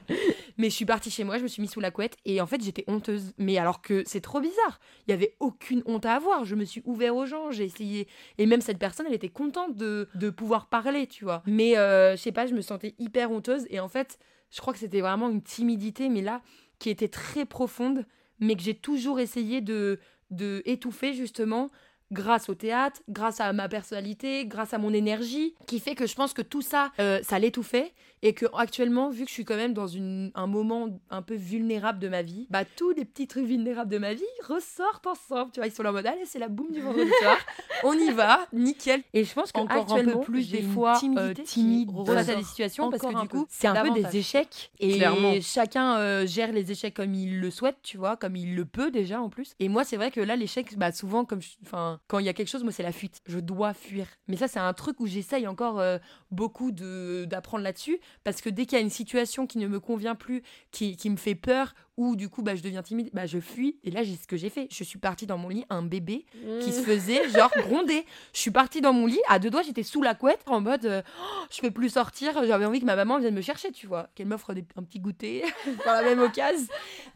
Mais 0.58 0.69
je 0.69 0.76
suis 0.76 0.86
partie 0.86 1.12
chez 1.12 1.26
moi, 1.26 1.38
je 1.38 1.43
me 1.43 1.50
suis 1.50 1.62
mise 1.62 1.72
sous 1.72 1.82
la 1.82 1.91
couette 1.91 2.15
et 2.24 2.39
en 2.39 2.45
fait, 2.45 2.63
j'étais 2.63 2.86
honteuse. 2.88 3.34
Mais 3.38 3.58
alors 3.58 3.82
que 3.82 4.04
c'est 4.06 4.22
trop 4.22 4.39
bizarre. 4.39 4.80
Il 5.06 5.12
y 5.12 5.13
avait 5.13 5.36
aucune 5.41 5.84
honte 5.86 6.06
à 6.06 6.13
avoir. 6.13 6.45
Je 6.45 6.56
me 6.56 6.63
suis 6.63 6.82
ouvert 6.86 7.13
aux 7.17 7.26
gens, 7.26 7.52
j'ai 7.52 7.65
essayé. 7.65 8.08
Et 8.38 8.45
même 8.45 8.62
cette 8.62 8.80
personne, 8.80 9.06
elle 9.08 9.13
était 9.13 9.28
contente 9.28 9.76
de, 9.76 10.08
de 10.15 10.30
pouvoir 10.30 10.67
parler, 10.67 11.08
tu 11.08 11.26
vois. 11.26 11.43
Mais 11.45 11.78
euh, 11.78 12.15
je 12.15 12.22
sais 12.22 12.32
pas, 12.32 12.45
je 12.48 12.54
me 12.54 12.62
sentais 12.62 12.95
hyper 13.00 13.32
honteuse 13.32 13.67
et 13.69 13.82
en 13.82 13.89
fait, 13.89 14.17
je 14.51 14.62
crois 14.62 14.73
que 14.73 14.79
c'était 14.79 15.01
vraiment 15.01 15.29
une 15.29 15.41
timidité, 15.41 16.09
mais 16.09 16.21
là, 16.21 16.41
qui 16.79 16.89
était 16.89 17.07
très 17.07 17.45
profonde, 17.45 18.05
mais 18.39 18.55
que 18.55 18.62
j'ai 18.62 18.75
toujours 18.75 19.19
essayé 19.19 19.62
de, 19.62 19.99
de 20.31 20.62
étouffer 20.65 21.13
justement 21.13 21.69
grâce 22.12 22.49
au 22.49 22.55
théâtre, 22.55 23.01
grâce 23.07 23.39
à 23.39 23.53
ma 23.53 23.69
personnalité, 23.69 24.45
grâce 24.45 24.73
à 24.73 24.77
mon 24.79 24.93
énergie, 24.93 25.53
qui 25.67 25.79
fait 25.79 25.95
que 25.95 26.07
je 26.07 26.15
pense 26.15 26.33
que 26.33 26.41
tout 26.41 26.62
ça, 26.62 26.91
euh, 26.99 27.19
ça 27.21 27.38
l'étouffait 27.38 27.93
et 28.21 28.34
que 28.34 28.45
actuellement, 28.53 29.10
vu 29.10 29.23
que 29.23 29.29
je 29.29 29.34
suis 29.34 29.45
quand 29.45 29.55
même 29.55 29.73
dans 29.73 29.88
une, 29.88 30.32
un 30.36 30.47
moment 30.47 30.88
un 31.10 31.21
peu 31.21 31.36
vulnérable 31.36 31.99
de 31.99 32.10
ma 32.10 32.21
vie, 32.21 32.47
bah 32.49 32.63
tous 32.65 32.91
les 32.91 33.05
petits 33.05 33.27
trucs 33.27 33.45
vulnérables 33.45 33.91
de 33.91 33.97
ma 33.97 34.13
vie 34.13 34.23
ressortent 34.47 35.08
ensemble. 35.08 35.51
Tu 35.51 35.60
vois, 35.60 35.67
ils 35.67 35.71
sont 35.71 35.84
là 35.84 35.91
en 35.91 35.93
mode 35.93 36.05
allez, 36.05 36.25
c'est 36.25 36.39
la 36.39 36.47
boum 36.49 36.71
du 36.71 36.82
vendredi 36.82 37.10
soir, 37.21 37.38
on 37.84 37.93
y 37.93 38.12
va, 38.12 38.47
nickel. 38.53 39.01
Et 39.13 39.23
je 39.23 39.34
pense 39.34 39.51
Encore 39.53 39.93
un 39.95 40.03
peu 40.03 40.19
plus 40.21 40.49
des 40.51 40.62
fois, 40.62 40.95
euh, 40.95 40.99
timidité 40.99 41.43
timide 41.43 41.89
qui 41.91 42.05
face 42.05 42.29
à 42.29 42.36
des 42.36 42.43
situations 42.43 42.89
parce 42.89 43.01
que 43.03 43.21
du 43.21 43.27
coup, 43.27 43.45
c'est 43.49 43.67
un 43.67 43.84
peu 43.84 43.91
des 43.91 44.17
échecs 44.17 44.71
et 44.79 44.97
Clairement. 44.97 45.34
chacun 45.41 45.97
euh, 45.97 46.25
gère 46.25 46.51
les 46.51 46.71
échecs 46.71 46.93
comme 46.93 47.13
il 47.13 47.39
le 47.39 47.51
souhaite, 47.51 47.77
tu 47.84 47.97
vois, 47.97 48.17
comme 48.17 48.36
il 48.36 48.55
le 48.55 48.65
peut 48.65 48.91
déjà 48.91 49.21
en 49.21 49.29
plus. 49.29 49.55
Et 49.60 49.69
moi, 49.69 49.84
c'est 49.84 49.97
vrai 49.97 50.12
que 50.12 50.19
là, 50.19 50.36
l'échec, 50.36 50.77
bah 50.77 50.91
souvent, 50.91 51.25
comme, 51.25 51.39
enfin, 51.63 51.99
quand 52.08 52.19
il 52.19 52.25
y 52.25 52.29
a 52.29 52.34
quelque 52.34 52.47
chose, 52.49 52.63
moi, 52.63 52.71
c'est 52.71 52.84
la 52.84 52.91
fuite. 52.91 53.21
Je 53.25 53.39
dois 53.39 53.73
fuir. 53.73 54.05
Mais 54.27 54.36
ça, 54.36 54.47
c'est 54.47 54.60
un 54.60 54.73
truc 54.73 54.99
où 54.99 55.08
j'essaye 55.08 55.47
encore 55.47 55.79
euh, 55.79 55.97
beaucoup 56.32 56.71
de 56.71 57.25
d'apprendre 57.25 57.63
là-dessus 57.63 57.99
parce 58.24 58.41
que 58.41 58.50
dès 58.50 58.65
qu'il 58.65 58.78
y 58.78 58.82
a 58.82 58.84
une 58.84 58.89
situation 58.89 59.48
qui 59.48 59.58
ne 59.58 59.67
me 59.67 59.80
convient 59.80 60.15
plus, 60.15 60.43
qui, 60.72 60.95
qui 60.98 61.10
me 61.10 61.17
fait 61.17 61.36
peur 61.36 61.74
ou 61.99 62.15
du 62.15 62.29
coup, 62.29 62.41
bah, 62.41 62.55
je 62.55 62.63
deviens 62.63 62.81
timide, 62.81 63.09
bah, 63.12 63.25
je 63.25 63.39
fuis. 63.39 63.77
Et 63.83 63.91
là, 63.91 64.03
j'ai 64.03 64.15
ce 64.15 64.25
que 64.25 64.38
j'ai 64.38 64.49
fait. 64.49 64.69
Je 64.71 64.85
suis 64.85 64.99
partie 64.99 65.27
dans 65.27 65.38
mon 65.38 65.49
lit, 65.49 65.65
un 65.69 65.83
bébé 65.83 66.25
qui 66.62 66.71
se 66.71 66.81
faisait 66.81 67.27
genre 67.29 67.51
gronder. 67.57 68.05
Je 68.33 68.39
suis 68.39 68.51
partie 68.51 68.79
dans 68.79 68.93
mon 68.93 69.05
lit, 69.05 69.19
à 69.27 69.38
deux 69.38 69.49
doigts, 69.49 69.63
j'étais 69.63 69.83
sous 69.83 70.01
la 70.01 70.15
couette 70.15 70.39
en 70.45 70.62
mode 70.62 70.85
euh, 70.85 71.01
Oh, 71.21 71.45
je 71.51 71.59
peux 71.59 71.71
plus 71.71 71.89
sortir, 71.89 72.41
j'avais 72.45 72.63
envie 72.63 72.79
que 72.79 72.85
ma 72.85 72.95
maman 72.95 73.19
vienne 73.19 73.35
me 73.35 73.41
chercher, 73.41 73.73
tu 73.73 73.85
vois, 73.85 74.09
qu'elle 74.15 74.27
m'offre 74.27 74.53
un 74.77 74.83
petit 74.83 75.01
goûter 75.01 75.43
par 75.83 75.95
la 75.95 76.03
même 76.03 76.19
occasion. 76.19 76.67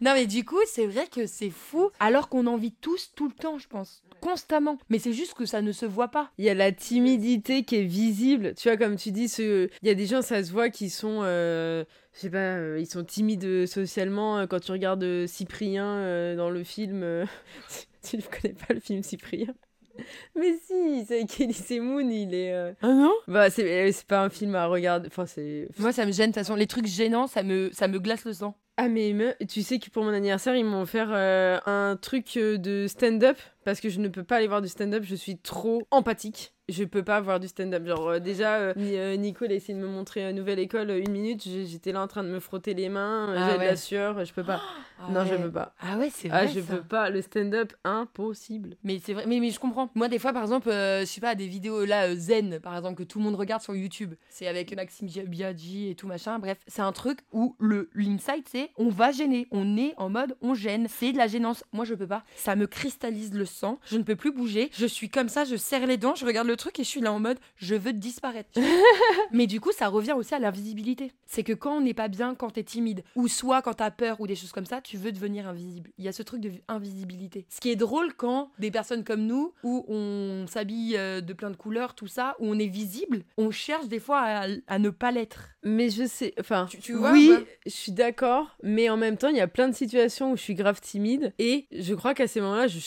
Non 0.02 0.14
mais 0.14 0.26
du 0.26 0.44
coup, 0.44 0.60
c'est 0.68 0.86
vrai 0.86 1.08
que 1.08 1.28
c'est 1.28 1.50
fou 1.50 1.90
alors 2.02 2.28
qu'on 2.28 2.46
en 2.48 2.58
vit 2.58 2.74
tous 2.74 3.12
tout 3.16 3.30
le 3.30 3.34
temps, 3.34 3.58
je 3.58 3.70
pense, 3.70 4.04
constamment. 4.20 4.78
Mais 4.90 5.00
c'est 5.00 5.14
juste 5.14 5.34
que 5.34 5.46
ça 5.46 5.62
ne 5.62 5.72
se 5.72 5.86
voit 5.86 6.10
pas. 6.10 6.32
Il 6.38 6.44
y 6.44 6.50
a 6.50 6.54
la 6.54 6.74
timidité 6.74 7.64
qui 7.64 7.78
est 7.78 7.84
visible. 7.84 8.54
Tu 8.56 8.68
vois, 8.68 8.78
comme 8.78 8.98
tu 8.98 9.12
dis, 9.12 9.30
ce... 9.30 9.70
il 9.82 9.88
y 9.88 9.92
a 9.92 9.96
des 9.96 10.06
gens, 10.06 10.22
ça 10.22 10.44
se 10.44 10.52
voit, 10.52 10.70
qui 10.70 10.90
sont, 10.90 11.22
euh, 11.24 11.86
je 12.14 12.20
sais 12.20 12.30
pas, 12.30 12.38
euh, 12.58 12.78
ils 12.80 12.86
sont 12.88 13.04
timides 13.04 13.44
euh, 13.46 13.66
socialement. 13.66 14.40
euh, 14.40 14.46
Quand 14.48 14.60
tu 14.60 14.72
regardes 14.72 15.26
Cyprien 15.28 16.36
dans 16.36 16.50
le 16.50 16.64
film, 16.64 17.26
tu 18.04 18.18
ne 18.18 18.22
connais 18.22 18.54
pas 18.54 18.74
le 18.74 18.80
film 18.80 19.04
Cyprien 19.04 19.54
mais 20.36 20.54
si, 20.66 21.06
c'est 21.08 21.18
avec 21.20 21.40
Elise 21.40 21.70
Moon, 21.80 22.00
il 22.10 22.34
est. 22.34 22.52
euh, 22.52 22.74
Ah 22.82 22.88
non? 22.94 23.14
Bah, 23.28 23.52
c'est 23.52 23.92
c'est 23.92 24.08
pas 24.08 24.24
un 24.24 24.30
film 24.32 24.56
à 24.56 24.66
regarder. 24.66 25.06
Enfin, 25.08 25.28
c'est. 25.28 25.68
Moi 25.78 25.92
ça 25.92 26.04
me 26.08 26.12
gêne, 26.12 26.32
de 26.32 26.34
toute 26.36 26.42
façon, 26.44 26.56
les 26.56 26.66
trucs 26.66 26.88
gênants, 26.88 27.28
ça 27.28 27.44
me, 27.44 27.70
ça 27.74 27.88
me 27.88 28.00
glace 28.00 28.26
le 28.26 28.34
sang. 28.34 28.58
Ah 28.78 28.88
mais 28.90 29.14
me- 29.14 29.36
tu 29.46 29.62
sais 29.62 29.78
que 29.78 29.92
pour 29.92 30.04
mon 30.04 30.10
anniversaire 30.12 30.56
ils 30.56 30.66
m'ont 30.66 30.82
offert 30.82 31.10
euh, 31.12 31.60
un 31.68 31.96
truc 31.96 32.40
de 32.40 32.88
stand-up 32.88 33.38
parce 33.64 33.80
que 33.80 33.90
je 33.90 34.00
ne 34.00 34.08
peux 34.08 34.24
pas 34.24 34.38
aller 34.38 34.48
voir 34.48 34.62
du 34.62 34.68
stand-up, 34.68 35.04
je 35.06 35.16
suis 35.16 35.38
trop 35.38 35.88
empathique. 35.92 36.54
Je 36.70 36.86
peux 36.86 37.04
pas 37.04 37.20
voir 37.20 37.42
du 37.42 37.50
stand-up. 37.50 37.86
Genre 37.86 38.08
euh, 38.08 38.20
déjà 38.20 38.56
euh, 38.56 38.74
euh, 38.78 39.18
Nico 39.18 39.44
il 39.44 39.52
a 39.52 39.56
essayé 39.56 39.78
de 39.78 39.84
me 39.84 39.88
montrer 39.90 40.30
une 40.30 40.38
nouvelle 40.38 40.60
école 40.60 40.92
une 40.92 41.12
minute, 41.12 41.44
j'ai- 41.44 41.66
j'étais 41.66 41.92
là 41.92 42.02
en 42.02 42.08
train 42.08 42.24
de 42.24 42.30
me 42.30 42.40
frotter 42.40 42.74
les 42.74 42.88
mains, 42.88 43.34
Ah 43.36 43.48
j'avais 43.48 43.54
de 43.54 43.60
ouais. 43.60 43.66
la 43.72 43.76
sueur, 43.76 44.24
je 44.24 44.32
peux 44.34 44.46
pas. 44.46 44.62
non, 45.12 45.26
je 45.26 45.36
peux 45.36 45.52
pas. 45.52 45.76
Ah 45.82 45.98
ouais, 45.98 46.10
c'est 46.10 46.30
vrai. 46.30 46.40
Ah, 46.44 46.48
je 46.48 46.62
ça. 46.62 46.76
peux 46.78 46.82
pas, 46.84 47.10
le 47.10 47.22
stand-up 47.22 47.74
impossible. 47.84 48.78
Mais 48.84 49.00
c'est 49.04 49.14
vrai, 49.14 49.26
mais, 49.28 49.40
mais 49.42 49.50
je 49.50 49.60
comprends. 49.60 49.90
Moi, 49.96 50.08
des 50.08 50.20
fois, 50.20 50.32
par 50.34 50.42
exemple, 50.44 50.70
euh, 50.70 51.02
je 51.02 51.06
sais 51.06 51.20
pas, 51.22 51.36
des 51.36 51.48
vidéos 51.48 51.84
là, 51.86 52.16
zen, 52.16 52.60
par 52.60 52.76
exemple, 52.78 52.96
que 52.96 53.04
tout 53.04 53.20
le 53.20 53.26
monde 53.26 53.36
regarde 53.36 53.62
sur 53.62 53.76
YouTube. 53.76 54.14
C'est 54.30 54.48
avec 54.48 54.74
Maxime 54.76 55.08
Bia- 55.08 55.26
Biaggi 55.26 55.90
et 55.90 55.96
tout 55.96 56.08
machin. 56.08 56.40
Bref, 56.40 56.60
c'est 56.68 56.82
un 56.82 56.92
truc 56.92 57.20
où 57.32 57.56
le 57.60 57.90
l'insight, 57.94 58.48
c'est 58.50 58.70
on 58.78 58.90
va 58.90 59.12
gêner. 59.12 59.48
On 59.52 59.78
est 59.78 59.94
en 59.98 60.10
mode 60.10 60.36
on 60.42 60.54
gêne. 60.54 60.88
C'est 60.90 61.12
de 61.12 61.18
la 61.18 61.28
gênance. 61.28 61.64
Moi, 61.74 61.86
je 61.86 61.94
peux 61.96 62.08
pas. 62.08 62.24
Ça 62.36 62.56
me 62.56 62.68
cristallise 62.68 63.34
le 63.34 63.46
sang. 63.54 63.80
Je 63.86 63.98
ne 63.98 64.04
peux 64.04 64.16
plus 64.16 64.32
bouger. 64.32 64.70
Je 64.74 64.86
suis 64.86 65.10
comme 65.10 65.30
ça, 65.30 65.46
je 65.46 65.56
serre 65.56 65.88
les 65.88 65.98
dents, 65.98 66.16
je 66.16 66.26
regarde 66.26 66.48
le 66.48 66.58
truc 66.58 66.80
et 66.80 66.84
je 66.84 66.90
suis 66.90 67.02
là 67.02 67.12
en 67.14 67.20
mode 67.20 67.38
je 67.58 67.76
veux 67.76 67.94
disparaître. 67.94 68.50
mais 69.32 69.48
du 69.48 69.60
coup, 69.62 69.72
ça 69.72 69.88
revient 69.88 70.14
aussi 70.14 70.34
à 70.36 70.40
l'invisibilité. 70.40 71.12
C'est 71.26 71.44
que 71.44 71.54
quand 71.54 71.78
on 71.78 71.82
n'est 71.82 71.94
pas 71.94 72.08
bien, 72.08 72.36
quand 72.36 72.52
t'es 72.52 72.64
timide, 72.64 73.04
ou 73.16 73.28
soit 73.28 73.62
quand 73.62 73.74
t'as 73.76 73.92
peur 73.92 74.20
ou 74.22 74.28
des 74.28 74.36
choses 74.36 74.52
comme 74.52 74.66
ça, 74.66 74.82
tu 74.82 74.98
veux 74.98 75.12
devenir 75.12 75.48
invisible. 75.48 75.90
Il 75.98 76.06
y 76.06 76.08
a 76.08 76.12
ce 76.12 76.24
truc 76.24 76.42
de 76.42 76.52
invisibilité. 76.68 77.46
Ce 77.50 77.60
qui 77.60 77.70
est 77.70 77.76
drôle 77.76 78.14
quand 78.14 78.52
des 78.60 78.72
personnes 78.72 79.04
comme 79.04 79.26
nous, 79.26 79.54
où 79.64 79.86
on 79.88 80.46
s'habille 80.48 80.96
euh, 80.98 81.22
de 81.22 81.34
plein 81.34 81.50
de 81.50 81.56
couleurs, 81.56 81.96
tout 81.96 82.08
ça, 82.08 82.36
où 82.40 82.48
on 82.48 82.60
est 82.60 82.68
visible, 82.68 83.24
on 83.38 83.52
cherche 83.52 83.88
des 83.88 84.00
fois 84.00 84.20
à, 84.22 84.48
à 84.68 84.80
ne 84.80 84.90
pas 84.90 85.12
l'être. 85.12 85.50
Mais 85.64 85.90
je 85.90 86.06
sais, 86.06 86.34
enfin, 86.40 86.68
Tu- 86.70 86.80
tu 86.80 86.94
vois, 86.94 87.12
oui, 87.14 87.30
ouais. 87.32 87.46
je 87.66 87.72
suis 87.72 87.92
d'accord, 87.92 88.58
mais 88.64 88.90
en 88.90 88.98
même 88.98 89.18
temps, 89.18 89.30
il 89.30 89.38
y 89.38 89.42
a 89.42 89.48
plein 89.48 89.70
de 89.70 89.74
situations 89.76 90.32
où 90.34 90.38
je 90.38 90.42
suis 90.42 90.56
grave 90.56 90.82
timide 90.82 91.34
et 91.40 91.68
je 91.72 91.94
crois 91.94 92.14
qu'à 92.14 92.28
ces 92.28 92.42
moments-là, 92.42 92.68
je, 92.68 92.80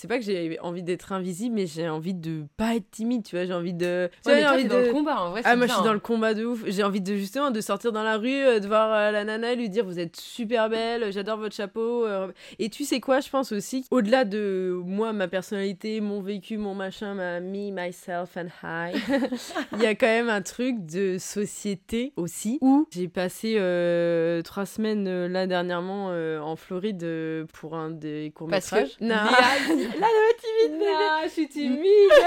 c'est 0.00 0.08
pas 0.08 0.18
que 0.18 0.24
j'ai 0.24 0.58
envie 0.60 0.82
d'être 0.82 1.12
invisible, 1.12 1.54
mais 1.56 1.66
j'ai 1.66 1.86
envie 1.86 2.14
de 2.14 2.44
pas 2.56 2.74
être 2.74 2.90
timide, 2.90 3.22
tu 3.22 3.36
vois, 3.36 3.44
j'ai 3.44 3.52
envie 3.52 3.74
de. 3.74 4.08
Tu 4.24 4.30
vois, 4.30 4.32
Ouais, 4.32 4.40
mais 4.40 4.40
j'ai 4.40 4.54
envie 4.54 4.64
de... 4.64 4.68
dans 4.70 4.78
le 4.78 4.92
combat, 4.92 5.20
en 5.20 5.30
vrai. 5.30 5.42
Ah 5.44 5.56
moi 5.56 5.66
bien, 5.66 5.74
je 5.74 5.78
suis 5.78 5.84
dans 5.84 5.90
hein. 5.90 5.94
le 5.94 6.00
combat 6.00 6.32
de 6.32 6.44
ouf. 6.46 6.62
J'ai 6.66 6.82
envie 6.82 7.02
de 7.02 7.14
justement 7.16 7.50
de 7.50 7.60
sortir 7.60 7.92
dans 7.92 8.02
la 8.02 8.16
rue, 8.16 8.32
euh, 8.32 8.60
de 8.60 8.66
voir 8.66 8.90
euh, 8.94 9.10
la 9.10 9.24
nana 9.24 9.52
et 9.52 9.56
lui 9.56 9.68
dire 9.68 9.84
vous 9.84 9.98
êtes 9.98 10.16
super 10.16 10.70
belle, 10.70 11.12
j'adore 11.12 11.36
votre 11.36 11.54
chapeau. 11.54 12.06
euh. 12.06 12.28
Et 12.58 12.70
tu 12.70 12.84
sais 12.84 13.00
quoi, 13.00 13.20
je 13.20 13.28
pense 13.28 13.52
aussi 13.52 13.84
au-delà 13.90 14.24
de 14.24 14.80
moi, 14.86 15.12
ma 15.12 15.28
personnalité, 15.28 16.00
mon 16.00 16.22
vécu, 16.22 16.56
mon 16.56 16.74
machin, 16.74 17.12
ma 17.14 17.40
me, 17.40 17.70
myself 17.70 18.38
and 18.38 18.48
I, 18.62 18.92
il 19.74 19.82
y 19.82 19.86
a 19.86 19.94
quand 19.94 20.06
même 20.06 20.30
un 20.30 20.40
truc 20.42 20.86
de 20.86 21.18
société 21.18 22.14
aussi 22.16 22.58
où 22.62 22.86
j'ai 22.90 23.08
passé 23.08 23.56
euh, 23.58 24.40
trois 24.42 24.64
semaines 24.64 25.06
euh, 25.08 25.28
là 25.28 25.46
dernièrement 25.46 26.08
euh, 26.10 26.40
en 26.40 26.56
Floride 26.56 27.02
euh, 27.02 27.44
pour 27.52 27.76
un 27.76 27.90
des 27.90 28.32
courts 28.34 28.48
Parce 28.48 28.70
que 28.70 28.76
métrages. 28.76 29.89
Là, 29.98 30.06
le 30.06 30.36
timide, 30.40 30.78
bébé. 30.78 30.90
Non, 30.90 31.20
je 31.24 31.28
suis 31.30 31.48
timide. 31.48 31.80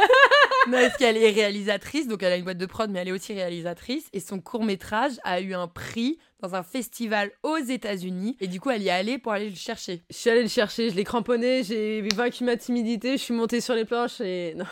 Non, 0.66 0.78
parce 0.78 0.96
qu'elle 0.96 1.18
est 1.18 1.32
réalisatrice, 1.32 2.08
donc 2.08 2.24
elle 2.24 2.32
a 2.32 2.38
une 2.38 2.46
boîte 2.46 2.58
de 2.58 2.66
prod, 2.66 2.90
mais 2.90 3.00
elle 3.00 3.10
est 3.10 3.12
aussi 3.12 3.34
réalisatrice. 3.34 4.08
Et 4.14 4.22
son 4.22 4.40
court 4.40 4.64
métrage 4.64 5.12
a 5.26 5.42
eu 5.42 5.54
un 5.54 5.68
prix 5.68 6.20
dans 6.42 6.56
un 6.56 6.64
festival 6.64 7.32
aux 7.44 7.58
États-Unis. 7.58 8.38
Et 8.40 8.48
du 8.48 8.62
coup, 8.62 8.70
elle 8.70 8.82
y 8.82 8.88
est 8.88 8.92
allée 8.92 9.18
pour 9.18 9.34
aller 9.34 9.50
le 9.50 9.56
chercher. 9.56 10.04
Je 10.10 10.16
suis 10.16 10.30
allée 10.30 10.42
le 10.42 10.48
chercher, 10.48 10.90
je 10.90 10.96
l'ai 10.96 11.04
cramponné, 11.04 11.64
j'ai 11.64 12.02
vaincu 12.16 12.46
ma 12.46 12.56
timidité, 12.56 13.14
je 13.18 13.24
suis 13.24 13.34
montée 13.34 13.60
sur 13.60 13.76
les 13.76 13.84
planches 13.84 14.22
et... 14.22 14.54
non. 14.58 14.66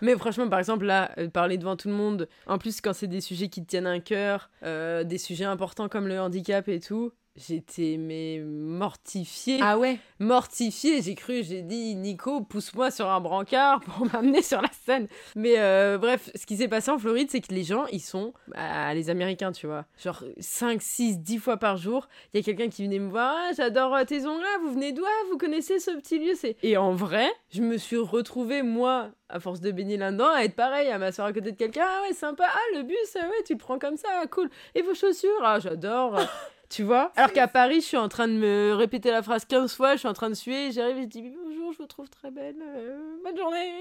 Mais 0.00 0.16
franchement, 0.16 0.48
par 0.48 0.58
exemple, 0.58 0.86
là, 0.86 1.10
euh, 1.18 1.28
parler 1.28 1.58
devant 1.58 1.76
tout 1.76 1.88
le 1.88 1.94
monde, 1.94 2.28
en 2.46 2.56
plus 2.58 2.80
quand 2.80 2.94
c'est 2.94 3.06
des 3.06 3.20
sujets 3.20 3.48
qui 3.48 3.62
te 3.62 3.68
tiennent 3.68 3.86
à 3.86 4.00
cœur, 4.00 4.50
euh, 4.62 5.04
des 5.04 5.18
sujets 5.18 5.44
importants 5.44 5.88
comme 5.88 6.06
le 6.08 6.18
handicap 6.18 6.68
et 6.68 6.80
tout, 6.80 7.12
j'étais 7.36 7.96
mais 7.98 8.40
mortifiée. 8.44 9.58
Ah 9.62 9.78
ouais? 9.78 9.98
Mortifiée, 10.18 11.02
j'ai 11.02 11.14
cru, 11.14 11.42
j'ai 11.42 11.62
dit 11.62 11.94
Nico, 11.94 12.40
pousse-moi 12.40 12.90
sur 12.90 13.08
un 13.08 13.20
brancard 13.20 13.80
pour 13.80 14.06
m'amener 14.12 14.42
sur 14.42 14.60
la 14.60 14.70
scène. 14.84 15.06
Mais 15.34 15.54
euh, 15.58 15.98
bref, 15.98 16.30
ce 16.34 16.46
qui 16.46 16.56
s'est 16.56 16.68
passé 16.68 16.90
en 16.90 16.98
Floride, 16.98 17.28
c'est 17.30 17.40
que 17.40 17.52
les 17.52 17.64
gens, 17.64 17.86
ils 17.86 18.00
sont, 18.00 18.32
bah, 18.48 18.94
les 18.94 19.10
Américains, 19.10 19.52
tu 19.52 19.66
vois, 19.66 19.84
genre 20.02 20.22
5, 20.38 20.80
6, 20.80 21.18
10 21.18 21.38
fois 21.38 21.56
par 21.56 21.76
jour, 21.76 22.08
il 22.32 22.38
y 22.38 22.40
a 22.40 22.44
quelqu'un 22.44 22.68
qui 22.68 22.84
venait 22.84 22.98
me 22.98 23.10
voir, 23.10 23.34
ah, 23.38 23.50
j'adore 23.56 23.94
euh, 23.94 24.04
tes 24.04 24.26
ongles, 24.26 24.44
vous 24.62 24.72
venez 24.72 24.92
d'où? 24.92 25.04
Ah, 25.04 25.24
Vous 25.30 25.38
connaissez 25.38 25.78
ce 25.78 25.90
petit 25.92 26.18
lieu 26.18 26.34
c'est... 26.34 26.56
Et 26.62 26.76
en 26.76 26.92
vrai, 26.92 27.28
je 27.50 27.62
me 27.62 27.76
suis 27.76 27.96
retrouvée, 27.96 28.62
moi, 28.62 29.10
à 29.28 29.40
force 29.40 29.60
de 29.60 29.70
baigner 29.70 29.96
là-dedans, 29.96 30.30
à 30.30 30.42
être 30.44 30.56
pareil, 30.56 30.88
à 30.88 30.98
m'asseoir 30.98 31.28
à 31.28 31.32
côté 31.32 31.52
de 31.52 31.56
quelqu'un, 31.56 31.84
ah 31.86 32.02
ouais, 32.02 32.14
sympa, 32.14 32.44
ah, 32.46 32.76
le 32.76 32.82
bus, 32.82 32.96
ah 33.16 33.26
ouais, 33.26 33.42
tu 33.44 33.54
le 33.54 33.58
prends 33.58 33.78
comme 33.78 33.96
ça, 33.96 34.08
cool. 34.30 34.48
Et 34.74 34.82
vos 34.82 34.94
chaussures, 34.94 35.30
ah, 35.42 35.58
j'adore. 35.60 36.18
Tu 36.68 36.82
vois 36.82 37.12
Alors 37.16 37.32
qu'à 37.32 37.48
Paris, 37.48 37.80
je 37.80 37.86
suis 37.86 37.96
en 37.96 38.08
train 38.08 38.28
de 38.28 38.32
me 38.32 38.72
répéter 38.74 39.10
la 39.10 39.22
phrase 39.22 39.44
15 39.44 39.74
fois, 39.74 39.94
je 39.94 40.00
suis 40.00 40.08
en 40.08 40.12
train 40.12 40.30
de 40.30 40.34
suer, 40.34 40.72
j'arrive 40.72 40.98
et 40.98 41.02
je 41.02 41.08
dis 41.08 41.22
bonjour, 41.22 41.72
je 41.72 41.78
vous 41.78 41.86
trouve 41.86 42.08
très 42.08 42.30
belle, 42.30 42.56
euh, 42.60 43.16
bonne 43.24 43.36
journée. 43.36 43.72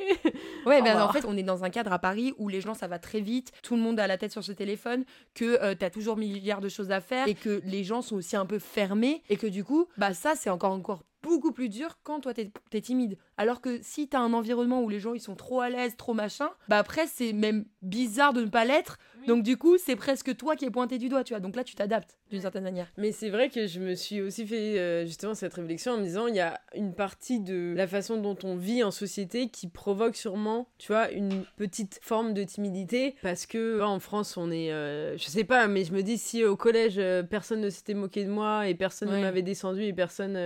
Ouais, 0.66 0.80
revoir. 0.80 1.10
en 1.10 1.12
fait, 1.12 1.26
on 1.26 1.36
est 1.38 1.44
dans 1.44 1.64
un 1.64 1.70
cadre 1.70 1.94
à 1.94 2.00
Paris 2.00 2.34
où 2.38 2.48
les 2.48 2.62
gens, 2.62 2.74
ça 2.74 2.88
va 2.88 3.00
très 3.00 3.22
vite, 3.22 3.52
tout 3.64 3.76
le 3.76 3.82
monde 3.82 4.00
a 4.00 4.08
la 4.08 4.18
tête 4.18 4.32
sur 4.32 4.44
ce 4.44 4.52
téléphone, 4.52 5.04
que 5.34 5.62
euh, 5.62 5.76
t'as 5.78 5.90
toujours 5.90 6.18
milliards 6.18 6.62
de 6.62 6.70
choses 6.70 6.92
à 6.92 7.02
faire 7.02 7.28
et 7.28 7.34
que 7.34 7.62
les 7.66 7.84
gens 7.84 8.02
sont 8.02 8.16
aussi 8.16 8.36
un 8.36 8.46
peu 8.46 8.60
fermés 8.60 9.24
et 9.30 9.38
que 9.38 9.48
du 9.48 9.64
coup, 9.64 9.88
bah 9.98 10.14
ça, 10.14 10.34
c'est 10.36 10.50
encore 10.50 10.72
encore 10.72 11.04
beaucoup 11.26 11.52
plus 11.52 11.70
dur 11.70 11.98
quand 12.04 12.20
toi 12.20 12.34
t'es 12.34 12.52
es 12.74 12.82
timide. 12.82 13.18
Alors 13.38 13.60
que 13.60 13.80
si 13.82 14.08
t'as 14.08 14.20
un 14.20 14.34
environnement 14.34 14.82
où 14.84 14.90
les 14.90 15.00
gens 15.00 15.14
ils 15.14 15.20
sont 15.20 15.36
trop 15.36 15.60
à 15.60 15.70
l'aise, 15.70 15.96
trop 15.98 16.14
machin, 16.14 16.50
bah 16.68 16.78
après 16.78 17.08
c'est 17.08 17.34
même 17.34 17.66
bizarre 17.82 18.34
de 18.34 18.42
ne 18.42 18.50
pas 18.50 18.64
l'être. 18.64 18.98
Donc 19.28 19.44
du 19.44 19.58
coup, 19.58 19.78
c'est 19.78 19.96
presque 19.96 20.36
toi 20.38 20.56
qui 20.56 20.66
es 20.66 20.70
pointé 20.70 20.98
du 20.98 21.10
doigt, 21.10 21.24
tu 21.24 21.34
vois. 21.34 21.40
Donc 21.40 21.56
là, 21.56 21.64
tu 21.64 21.76
t'adaptes 21.76 22.18
d'une 22.32 22.42
certaine 22.42 22.64
manière. 22.64 22.88
Mais 22.98 23.12
c'est 23.12 23.30
vrai 23.30 23.50
que 23.50 23.68
je 23.68 23.80
me 23.80 23.94
suis 23.96 24.22
aussi 24.22 24.46
fait 24.46 24.80
euh, 24.80 25.06
justement 25.06 25.34
cette 25.36 25.54
réflexion 25.54 25.94
en 25.94 25.98
me 25.98 26.04
disant 26.04 26.28
il 26.28 26.36
y 26.36 26.40
a 26.40 26.60
une 26.76 26.94
partie 26.94 27.40
de 27.40 27.74
la 27.76 27.88
façon 27.88 28.18
dont 28.18 28.38
on 28.44 28.56
vit 28.56 28.84
en 28.84 28.92
société 28.92 29.50
qui 29.50 29.68
provoque 29.68 30.16
sûrement, 30.16 30.68
tu 30.78 30.92
vois, 30.92 31.10
une 31.12 31.44
petite 31.58 32.00
forme 32.02 32.34
de 32.34 32.44
timidité 32.44 33.16
parce 33.22 33.46
que 33.46 33.82
en 33.82 34.00
France 34.00 34.38
on 34.38 34.52
est, 34.52 34.72
euh, 34.72 35.18
je 35.18 35.26
sais 35.26 35.44
pas, 35.44 35.68
mais 35.68 35.84
je 35.84 35.94
me 35.94 36.02
dis 36.02 36.18
si 36.18 36.44
au 36.44 36.56
collège 36.56 36.96
euh, 36.98 37.24
personne 37.24 37.62
ne 37.62 37.70
s'était 37.70 37.94
moqué 37.94 38.24
de 38.26 38.30
moi 38.32 38.68
et 38.68 38.76
personne 38.76 39.10
ne 39.10 39.22
m'avait 39.22 39.42
descendu 39.44 39.84
et 39.84 39.94
personne 39.94 40.38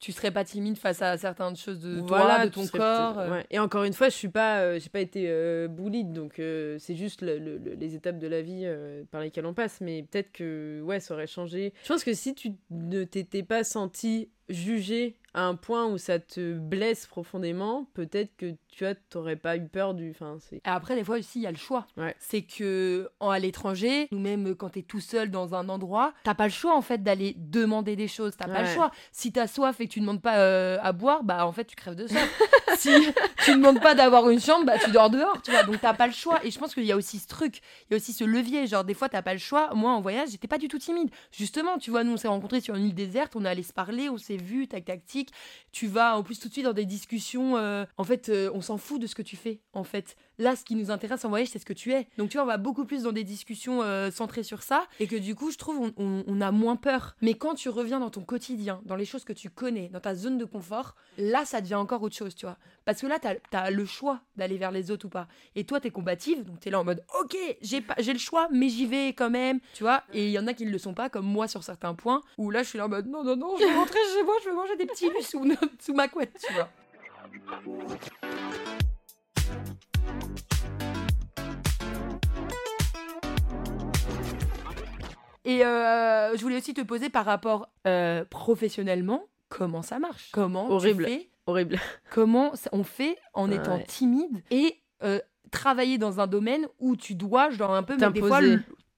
Tu 0.00 0.12
serais 0.12 0.30
pas 0.30 0.44
timide 0.44 0.78
face 0.78 1.02
à 1.02 1.16
certaines 1.18 1.56
choses 1.56 1.80
de 1.80 2.00
voilà, 2.00 2.36
toi, 2.36 2.46
de 2.46 2.50
ton 2.50 2.66
corps. 2.66 3.16
ouais. 3.30 3.44
Et 3.50 3.58
encore 3.58 3.84
une 3.84 3.92
fois, 3.92 4.08
je 4.08 4.14
suis 4.14 4.28
pas, 4.28 4.78
j'ai 4.78 4.88
pas 4.88 5.00
été 5.00 5.26
bullied, 5.68 6.12
donc 6.12 6.34
c'est 6.36 6.94
juste 6.94 7.22
le- 7.22 7.38
le- 7.38 7.58
le- 7.58 7.74
les 7.74 7.94
étapes 7.94 8.18
de 8.18 8.25
la 8.28 8.42
vie 8.42 8.62
euh, 8.64 9.04
par 9.10 9.20
lesquelles 9.20 9.46
on 9.46 9.54
passe. 9.54 9.80
Mais 9.80 10.02
peut-être 10.02 10.32
que 10.32 10.80
ouais, 10.82 11.00
ça 11.00 11.14
aurait 11.14 11.26
changé. 11.26 11.72
Je 11.82 11.88
pense 11.88 12.04
que 12.04 12.14
si 12.14 12.34
tu 12.34 12.52
ne 12.70 13.04
t'étais 13.04 13.42
pas 13.42 13.64
senti 13.64 14.30
jugé 14.48 15.16
à 15.34 15.42
un 15.42 15.54
point 15.54 15.86
où 15.86 15.98
ça 15.98 16.18
te 16.18 16.54
blesse 16.54 17.06
profondément, 17.06 17.86
peut-être 17.94 18.34
que 18.36 18.54
tu 18.68 18.84
vois, 18.84 18.94
t'aurais 19.10 19.36
pas 19.36 19.56
eu 19.56 19.66
peur 19.68 19.92
du. 19.94 20.10
Enfin, 20.10 20.38
après, 20.64 20.96
des 20.96 21.04
fois 21.04 21.18
aussi, 21.18 21.38
il 21.40 21.42
y 21.42 21.46
a 21.46 21.50
le 21.50 21.56
choix. 21.58 21.86
Ouais. 21.96 22.14
C'est 22.18 22.42
que 22.42 23.08
en, 23.20 23.30
à 23.30 23.38
l'étranger, 23.38 24.08
ou 24.12 24.18
même 24.18 24.54
quand 24.54 24.70
t'es 24.70 24.82
tout 24.82 25.00
seul 25.00 25.30
dans 25.30 25.54
un 25.54 25.68
endroit, 25.68 26.12
t'as 26.24 26.34
pas 26.34 26.44
le 26.46 26.52
choix 26.52 26.74
en 26.76 26.80
fait 26.82 27.02
d'aller 27.02 27.34
demander 27.36 27.96
des 27.96 28.08
choses. 28.08 28.36
T'as 28.36 28.46
pas 28.48 28.62
le 28.62 28.68
Ouais. 28.68 28.74
choix. 28.74 28.90
Si 29.12 29.30
t'as 29.32 29.46
soif 29.46 29.80
et 29.80 29.86
que 29.88 29.92
tu 29.92 30.00
demandes 30.00 30.22
pas 30.22 30.38
euh, 30.38 30.78
à 30.82 30.92
boire, 30.92 31.22
bah 31.22 31.46
en 31.46 31.52
fait 31.52 31.64
tu 31.64 31.76
crèves 31.76 31.94
de 31.96 32.06
soif. 32.06 32.42
si 32.78 32.90
tu 33.44 33.52
demandes 33.52 33.80
pas 33.80 33.94
d'avoir 33.94 34.28
une 34.30 34.40
chambre, 34.40 34.64
bah 34.66 34.78
tu 34.78 34.90
dors 34.90 35.10
dehors, 35.10 35.40
tu 35.42 35.50
vois. 35.50 35.62
Donc 35.64 35.80
t'as 35.80 35.94
pas 35.94 36.06
le 36.06 36.12
choix. 36.12 36.44
Et 36.44 36.50
je 36.50 36.58
pense 36.58 36.74
qu'il 36.74 36.84
y 36.84 36.92
a 36.92 36.96
aussi 36.96 37.18
ce 37.18 37.28
truc, 37.28 37.60
il 37.88 37.92
y 37.92 37.94
a 37.94 37.96
aussi 37.96 38.12
ce 38.12 38.24
levier. 38.24 38.66
Genre 38.66 38.84
des 38.84 38.94
fois 38.94 39.08
t'as 39.08 39.22
pas 39.22 39.32
le 39.34 39.38
choix. 39.38 39.70
Moi 39.74 39.90
en 39.90 40.00
voyage, 40.00 40.30
j'étais 40.30 40.48
pas 40.48 40.58
du 40.58 40.68
tout 40.68 40.78
timide. 40.78 41.10
Justement, 41.30 41.78
tu 41.78 41.90
vois, 41.90 42.04
nous 42.04 42.12
on 42.12 42.16
s'est 42.16 42.28
rencontrés 42.28 42.60
sur 42.60 42.74
une 42.74 42.86
île 42.86 42.94
déserte, 42.94 43.36
on 43.36 43.44
est 43.44 43.48
allé 43.48 43.62
se 43.62 43.72
parler, 43.72 44.08
on 44.08 44.16
s'est 44.18 44.36
vu, 44.36 44.66
tac 44.68 44.84
Tu 45.72 45.86
vas 45.86 46.16
en 46.16 46.22
plus 46.22 46.38
tout 46.38 46.48
de 46.48 46.52
suite 46.52 46.64
dans 46.64 46.72
des 46.72 46.86
discussions. 46.86 47.56
euh, 47.56 47.84
en 47.96 48.04
fait, 48.04 48.28
euh, 48.28 48.50
on 48.54 48.60
s'en 48.60 48.78
fout 48.78 49.00
de 49.00 49.06
ce 49.06 49.14
que 49.14 49.22
tu 49.22 49.36
fais. 49.36 49.60
En 49.72 49.84
fait, 49.84 50.16
là, 50.38 50.56
ce 50.56 50.64
qui 50.64 50.74
nous 50.74 50.90
intéresse 50.90 51.24
en 51.24 51.28
voyage, 51.28 51.48
c'est 51.48 51.58
ce 51.58 51.66
que 51.66 51.72
tu 51.72 51.92
es. 51.92 52.08
Donc, 52.16 52.30
tu 52.30 52.36
vois, 52.38 52.44
on 52.44 52.48
va 52.48 52.56
beaucoup 52.56 52.84
plus 52.84 53.02
dans 53.02 53.12
des 53.12 53.24
discussions 53.24 53.82
euh, 53.82 54.10
centrées 54.10 54.42
sur 54.42 54.62
ça. 54.62 54.86
Et 55.00 55.06
que 55.06 55.16
du 55.16 55.34
coup, 55.34 55.50
je 55.50 55.58
trouve, 55.58 55.92
on, 55.96 56.40
a 56.40 56.50
moins 56.50 56.76
peur. 56.76 57.16
Mais 57.20 57.34
quand 57.34 57.54
tu 57.54 57.68
reviens 57.68 58.00
dans 58.00 58.10
ton 58.10 58.22
quotidien, 58.22 58.80
dans 58.84 58.96
les 58.96 59.04
choses 59.04 59.24
que 59.24 59.32
tu 59.32 59.50
connais, 59.50 59.88
dans 59.88 60.00
ta 60.00 60.14
zone 60.14 60.38
de 60.38 60.44
confort, 60.44 60.94
là, 61.18 61.44
ça 61.44 61.60
devient 61.60 61.74
encore 61.74 62.02
autre 62.02 62.16
chose, 62.16 62.34
tu 62.34 62.46
vois. 62.46 62.56
Parce 62.84 63.00
que 63.00 63.06
là, 63.06 63.18
t'as 63.18 63.34
as 63.52 63.70
le 63.70 63.84
choix 63.84 64.20
d'aller 64.36 64.58
vers 64.58 64.70
les 64.70 64.90
autres 64.90 65.06
ou 65.06 65.08
pas. 65.10 65.26
Et 65.54 65.64
toi, 65.64 65.80
t'es 65.80 65.90
combative, 65.90 66.44
donc 66.44 66.60
t'es 66.60 66.70
là 66.70 66.80
en 66.80 66.84
mode, 66.84 67.02
ok, 67.20 67.36
j'ai 67.60 67.84
j'ai 67.98 68.12
le 68.12 68.18
choix, 68.18 68.48
mais 68.52 68.68
j'y 68.68 68.86
vais 68.86 69.08
quand 69.08 69.30
même, 69.30 69.60
tu 69.74 69.82
vois. 69.82 70.04
Et 70.12 70.26
il 70.26 70.30
y 70.30 70.38
en 70.38 70.46
a 70.46 70.54
qui 70.54 70.64
ne 70.64 70.70
le 70.70 70.78
sont 70.78 70.94
pas, 70.94 71.08
comme 71.08 71.26
moi 71.26 71.48
sur 71.48 71.64
certains 71.64 71.94
points, 71.94 72.22
où 72.38 72.50
là, 72.50 72.62
je 72.62 72.68
suis 72.68 72.78
là 72.78 72.86
en 72.86 72.88
mode, 72.88 73.08
non, 73.08 73.24
non, 73.24 73.36
non, 73.36 73.56
je 73.58 73.64
vais 73.64 73.74
rentrer 73.74 73.98
chez 74.14 74.22
moi, 74.22 74.34
je 74.44 74.50
vais 74.50 74.54
manger 74.54 74.76
des 74.76 74.86
petits 74.86 75.05
sous, 75.20 75.44
sous 75.80 75.94
ma 75.94 76.08
couette, 76.08 76.36
tu 76.46 76.52
vois. 76.54 76.68
Et 85.44 85.64
euh, 85.64 86.36
je 86.36 86.42
voulais 86.42 86.56
aussi 86.56 86.74
te 86.74 86.80
poser 86.80 87.08
par 87.08 87.24
rapport 87.24 87.68
euh, 87.86 88.24
professionnellement, 88.24 89.24
comment 89.48 89.82
ça 89.82 89.98
marche? 89.98 90.30
Comment 90.32 90.66
tu 90.66 90.72
Horrible. 90.72 91.04
fais? 91.04 91.30
Horrible. 91.46 91.78
Comment 92.10 92.52
on 92.72 92.82
fait 92.82 93.16
en 93.32 93.48
Ouais. 93.50 93.56
étant 93.56 93.78
timide 93.78 94.42
et 94.50 94.74
euh, 95.04 95.20
travailler 95.52 95.98
dans 95.98 96.18
un 96.18 96.26
domaine 96.26 96.66
où 96.80 96.96
tu 96.96 97.14
dois, 97.14 97.50
genre 97.50 97.72
un 97.74 97.84
peu, 97.84 97.96
mettre 97.96 98.12
des 98.12 98.20
fois, 98.20 98.40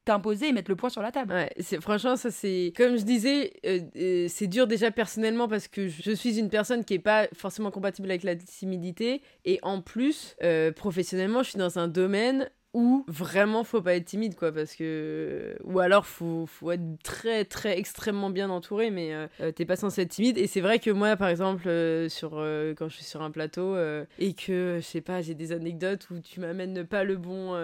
T'imposer. 0.09 0.48
et 0.48 0.52
mettre 0.52 0.70
le 0.70 0.76
point 0.76 0.88
sur 0.88 1.02
la 1.02 1.12
table. 1.12 1.34
Ouais, 1.34 1.80
franchement 1.80 2.16
ça 2.16 2.30
c'est 2.30 2.72
comme 2.74 2.96
je 2.96 3.02
disais, 3.02 3.52
euh, 3.66 3.80
euh, 3.96 4.26
c'est 4.28 4.46
dur 4.46 4.66
déjà 4.66 4.90
personnellement 4.90 5.48
parce 5.48 5.68
que 5.68 5.86
je 5.88 6.12
suis 6.12 6.38
une 6.38 6.48
personne 6.48 6.82
qui 6.82 6.94
est 6.94 6.98
pas 6.98 7.28
forcément 7.34 7.70
compatible 7.70 8.11
avec 8.11 8.22
la 8.22 8.34
timidité 8.34 9.20
et 9.44 9.59
en 9.62 9.82
plus 9.82 10.34
euh, 10.42 10.72
professionnellement 10.72 11.42
je 11.42 11.50
suis 11.50 11.59
dans 11.59 11.78
un 11.78 11.88
domaine 11.88 12.48
où 12.72 13.04
vraiment 13.06 13.64
faut 13.64 13.82
pas 13.82 13.94
être 13.94 14.06
timide 14.06 14.34
quoi 14.34 14.50
parce 14.50 14.74
que 14.74 15.56
ou 15.64 15.78
alors 15.78 16.06
faut 16.06 16.46
faut 16.46 16.70
être 16.70 17.02
très 17.02 17.44
très 17.44 17.78
extrêmement 17.78 18.30
bien 18.30 18.48
entouré 18.50 18.90
mais 18.90 19.12
t'es 19.56 19.64
pas 19.64 19.76
censé 19.76 20.02
être 20.02 20.11
timide 20.11 20.38
et 20.38 20.46
c'est 20.46 20.61
vrai 20.61 20.78
que 20.78 20.90
moi 20.90 21.16
par 21.16 21.28
exemple 21.28 21.64
sur 22.09 22.30
quand 22.76 22.88
je 22.88 22.94
suis 22.94 23.04
sur 23.04 23.22
un 23.22 23.30
plateau 23.30 23.76
et 24.18 24.34
que 24.34 24.78
je 24.80 24.84
sais 24.86 25.00
pas 25.00 25.22
j'ai 25.22 25.34
des 25.34 25.52
anecdotes 25.52 26.09
où 26.11 26.20
tu 26.20 26.40
m'amènes 26.40 26.84
pas 26.86 27.04
le 27.04 27.16
bon 27.16 27.54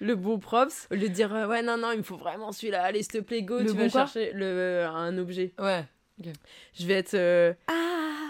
le 0.00 0.16
bon 0.16 0.38
props 0.38 0.88
au 0.90 0.94
lieu 0.94 1.08
de 1.08 1.14
dire 1.14 1.34
euh, 1.34 1.46
ouais 1.46 1.62
non 1.62 1.76
non 1.76 1.92
il 1.92 1.98
me 1.98 2.02
faut 2.02 2.16
vraiment 2.16 2.52
celui-là. 2.52 2.82
Allez 2.82 3.02
s'il 3.02 3.12
te 3.12 3.18
plaît 3.18 3.42
go 3.42 3.58
Le 3.58 3.66
tu 3.66 3.72
bon 3.74 3.82
vas 3.82 3.88
chercher. 3.88 4.32
Le 4.32 4.84
un 4.86 5.16
objet. 5.18 5.52
Ouais. 5.58 5.84
je 6.18 6.86
vais 6.86 6.94
être 6.94 7.14
euh, 7.14 7.52
ah 7.68 8.29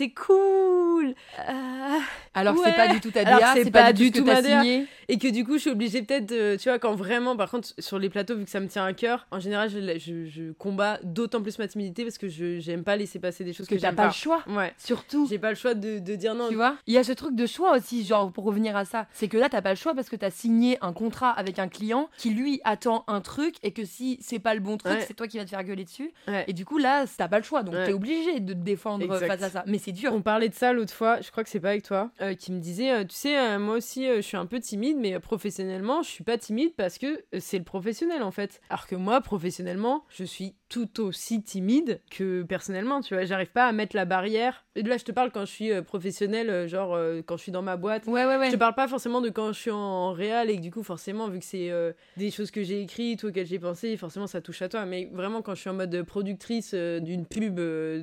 c'est 0.00 0.10
cool 0.10 1.14
Ah. 1.38 1.98
Alors 2.34 2.54
Ouais. 2.54 2.60
c'est 2.64 2.76
pas 2.76 2.88
du 2.88 3.00
tout 3.00 3.10
ta 3.10 3.24
DA, 3.24 3.54
c'est 3.54 3.70
pas 3.70 3.82
pas, 3.84 3.92
du 3.92 4.12
tout 4.12 4.24
ma 4.24 4.40
DA. 4.40 4.62
et 5.08 5.18
que 5.18 5.28
du 5.28 5.44
coup 5.44 5.54
je 5.54 5.58
suis 5.62 5.70
obligée 5.70 6.02
peut-être 6.02 6.26
de- 6.26 6.56
tu 6.56 6.68
vois 6.68 6.78
quand 6.78 6.94
vraiment 6.94 7.36
par 7.36 7.50
contre 7.50 7.68
sur 7.78 7.98
les 7.98 8.08
plateaux 8.08 8.36
vu 8.36 8.44
que 8.44 8.50
ça 8.50 8.60
me 8.60 8.68
tient 8.68 8.84
à 8.84 8.92
cœur 8.92 9.26
en 9.32 9.40
général 9.40 9.68
je, 9.68 9.98
je, 9.98 10.26
je 10.26 10.52
combats 10.52 11.00
d'autant 11.02 11.42
plus 11.42 11.58
ma 11.58 11.66
timidité 11.66 12.04
parce 12.04 12.18
que 12.18 12.28
je 12.28 12.60
j'aime 12.60 12.84
pas 12.84 12.96
laisser 12.96 13.18
passer 13.18 13.42
des 13.44 13.52
choses 13.52 13.66
que 13.66 13.74
que 13.74 13.80
t'as 13.80 13.90
pas 13.90 14.02
pas 14.04 14.06
le 14.06 14.12
choix. 14.12 14.42
ouais 14.48 14.72
Surtout. 14.78 15.26
j'ai 15.28 15.38
pas 15.40 15.50
le 15.50 15.56
choix 15.56 15.74
de, 15.74 15.98
de 15.98 16.14
dire 16.14 16.34
non 16.36 16.48
Tu 16.48 16.54
vois 16.54 16.76
Il 16.86 16.94
y 16.94 16.98
a 16.98 17.04
ce 17.04 17.12
truc 17.12 17.34
de 17.34 17.46
choix 17.46 17.76
aussi, 17.76 18.04
genre 18.04 18.30
pour 18.32 18.44
revenir 18.44 18.76
à 18.76 18.84
ça. 18.84 19.06
C'est 19.12 19.28
que 19.28 19.36
là, 19.36 19.48
t'as 19.48 19.60
pas 19.62 19.70
le 19.70 19.76
choix 19.76 19.94
parce 19.94 20.08
que 20.08 20.16
t'as 20.16 20.30
signé 20.30 20.78
un 20.82 20.92
contrat 20.92 21.30
avec 21.30 21.58
un 21.58 21.68
client 21.68 22.08
qui 22.16 22.30
lui 22.30 22.60
attend 22.64 23.04
un 23.08 23.20
truc 23.20 23.56
et 23.62 23.72
que 23.72 23.84
si 23.84 24.18
c'est 24.20 24.38
pas 24.38 24.54
le 24.54 24.60
bon 24.60 24.76
truc, 24.76 24.92
Ouais. 24.92 25.04
c'est 25.06 25.14
toi 25.14 25.26
qui 25.26 25.38
vas 25.38 25.44
te 25.44 25.50
faire 25.50 25.64
gueuler 25.64 25.84
dessus. 25.84 26.12
Ouais. 26.28 26.44
Et 26.46 26.52
du 26.52 26.64
coup, 26.64 26.78
là, 26.78 27.04
t'as 27.18 27.28
pas 27.28 27.38
le 27.38 27.44
choix. 27.44 27.62
Donc 27.62 27.74
t'es 27.84 27.92
obligé 27.92 28.38
de 28.40 28.52
te 28.52 28.58
défendre 28.58 29.04
Exact. 29.04 29.26
face 29.26 29.42
à 29.42 29.50
ça. 29.50 29.64
Mais 29.66 29.78
c'est 29.78 29.89
dur. 29.92 30.12
On 30.12 30.22
parlait 30.22 30.48
de 30.48 30.54
ça 30.54 30.72
l'autre 30.72 30.92
fois, 30.92 31.20
je 31.20 31.30
crois 31.30 31.44
que 31.44 31.50
c'est 31.50 31.60
pas 31.60 31.70
avec 31.70 31.82
toi, 31.82 32.10
euh, 32.20 32.34
qui 32.34 32.52
me 32.52 32.60
disait, 32.60 32.92
euh, 32.92 33.04
tu 33.04 33.14
sais, 33.14 33.38
euh, 33.38 33.58
moi 33.58 33.76
aussi, 33.76 34.06
je 34.06 34.20
suis 34.20 34.36
un 34.36 34.46
peu 34.46 34.60
timide, 34.60 34.96
mais 34.98 35.18
professionnellement, 35.20 36.02
je 36.02 36.08
suis 36.08 36.24
pas 36.24 36.38
timide 36.38 36.74
parce 36.76 36.98
que 36.98 37.24
c'est 37.38 37.58
le 37.58 37.64
professionnel 37.64 38.22
en 38.22 38.30
fait. 38.30 38.60
Alors 38.70 38.86
que 38.86 38.96
moi, 38.96 39.20
professionnellement, 39.20 40.04
je 40.08 40.24
suis 40.24 40.54
tout 40.70 41.00
aussi 41.00 41.42
timide 41.42 42.00
que 42.10 42.42
personnellement, 42.44 43.02
tu 43.02 43.12
vois. 43.14 43.24
J'arrive 43.24 43.50
pas 43.50 43.66
à 43.66 43.72
mettre 43.72 43.94
la 43.94 44.06
barrière. 44.06 44.64
Et 44.76 44.82
là, 44.82 44.96
je 44.96 45.04
te 45.04 45.12
parle 45.12 45.30
quand 45.32 45.44
je 45.44 45.50
suis 45.50 45.72
euh, 45.72 45.82
professionnel, 45.82 46.48
euh, 46.48 46.68
genre 46.68 46.94
euh, 46.94 47.20
quand 47.26 47.36
je 47.36 47.42
suis 47.42 47.52
dans 47.52 47.60
ma 47.60 47.76
boîte. 47.76 48.06
Ouais, 48.06 48.24
ouais, 48.24 48.36
ouais. 48.36 48.46
Je 48.46 48.52
te 48.52 48.56
parle 48.56 48.74
pas 48.74 48.88
forcément 48.88 49.20
de 49.20 49.28
quand 49.28 49.52
je 49.52 49.58
suis 49.58 49.70
en 49.70 50.12
réel 50.12 50.48
et 50.48 50.56
que 50.56 50.62
du 50.62 50.70
coup, 50.70 50.84
forcément, 50.84 51.28
vu 51.28 51.40
que 51.40 51.44
c'est 51.44 51.70
euh, 51.70 51.92
des 52.16 52.30
choses 52.30 52.50
que 52.50 52.62
j'ai 52.62 52.80
écrites 52.80 53.24
ou 53.24 53.28
auxquelles 53.28 53.48
j'ai 53.48 53.58
pensé, 53.58 53.96
forcément, 53.96 54.28
ça 54.28 54.40
touche 54.40 54.62
à 54.62 54.68
toi. 54.68 54.86
Mais 54.86 55.10
vraiment, 55.12 55.42
quand 55.42 55.54
je 55.56 55.60
suis 55.60 55.70
en 55.70 55.74
mode 55.74 56.02
productrice 56.04 56.70
euh, 56.72 57.00
d'une 57.00 57.26
pub 57.26 57.60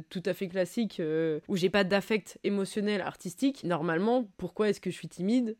tout 0.10 0.24
à 0.26 0.34
fait 0.34 0.50
classique 0.50 1.02
où 1.48 1.56
j'ai 1.56 1.70
pas 1.70 1.86
d'affect 1.86 2.38
émotionnel 2.44 3.02
artistique, 3.02 3.64
normalement, 3.64 4.28
pourquoi 4.38 4.70
est-ce 4.70 4.82
que 4.82 4.92
je 4.92 4.96
suis 4.96 5.08
timide? 5.08 5.56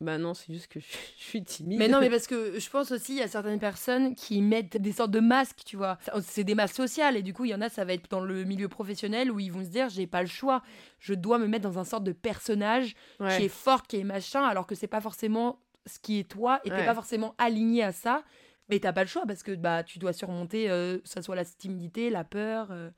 Bah 0.00 0.18
non, 0.18 0.34
c'est 0.34 0.52
juste 0.52 0.68
que 0.68 0.78
je 0.80 0.86
suis 1.16 1.42
timide. 1.42 1.78
Mais 1.78 1.88
non, 1.88 2.00
mais 2.00 2.10
parce 2.10 2.26
que 2.26 2.58
je 2.58 2.68
pense 2.70 2.90
aussi, 2.92 3.12
il 3.14 3.18
y 3.18 3.22
a 3.22 3.28
certaines 3.28 3.58
personnes 3.58 4.14
qui 4.14 4.42
mettent 4.42 4.76
des 4.76 4.92
sortes 4.92 5.10
de 5.10 5.20
masques, 5.20 5.60
tu 5.64 5.76
vois. 5.76 5.98
C'est 6.22 6.44
des 6.44 6.54
masques 6.54 6.76
sociales, 6.76 7.16
et 7.16 7.22
du 7.22 7.32
coup, 7.32 7.44
il 7.44 7.50
y 7.50 7.54
en 7.54 7.60
a, 7.62 7.68
ça 7.68 7.84
va 7.84 7.94
être 7.94 8.10
dans 8.10 8.20
le 8.20 8.44
milieu 8.44 8.68
professionnel 8.68 9.30
où 9.30 9.40
ils 9.40 9.50
vont 9.50 9.64
se 9.64 9.70
dire, 9.70 9.88
j'ai 9.88 10.06
pas 10.06 10.20
le 10.22 10.28
choix, 10.28 10.62
je 10.98 11.14
dois 11.14 11.38
me 11.38 11.46
mettre 11.46 11.62
dans 11.68 11.78
un 11.78 11.84
sorte 11.84 12.04
de 12.04 12.12
personnage 12.12 12.94
Ouais. 13.20 13.36
qui 13.38 13.44
est 13.44 13.48
fort, 13.48 13.84
qui 13.84 13.96
est 13.98 14.04
machin, 14.04 14.42
alors 14.44 14.66
que 14.66 14.74
c'est 14.74 14.86
pas 14.86 15.00
forcément 15.00 15.60
ce 15.86 15.98
qui 15.98 16.18
est 16.18 16.28
toi, 16.28 16.60
et 16.64 16.68
t'es 16.70 16.76
Ouais. 16.76 16.84
pas 16.84 16.94
forcément 16.94 17.34
aligné 17.38 17.82
à 17.82 17.92
ça. 17.92 18.22
Mais 18.68 18.80
t'as 18.80 18.92
pas 18.92 19.02
le 19.02 19.08
choix 19.08 19.22
parce 19.26 19.44
que 19.44 19.52
bah 19.54 19.84
tu 19.84 20.00
dois 20.00 20.12
surmonter, 20.12 20.68
euh, 20.68 20.98
que 20.98 21.08
ça 21.08 21.22
soit 21.22 21.36
la 21.36 21.44
timidité, 21.44 22.10
la 22.10 22.24
peur. 22.24 22.68
euh. 22.72 22.90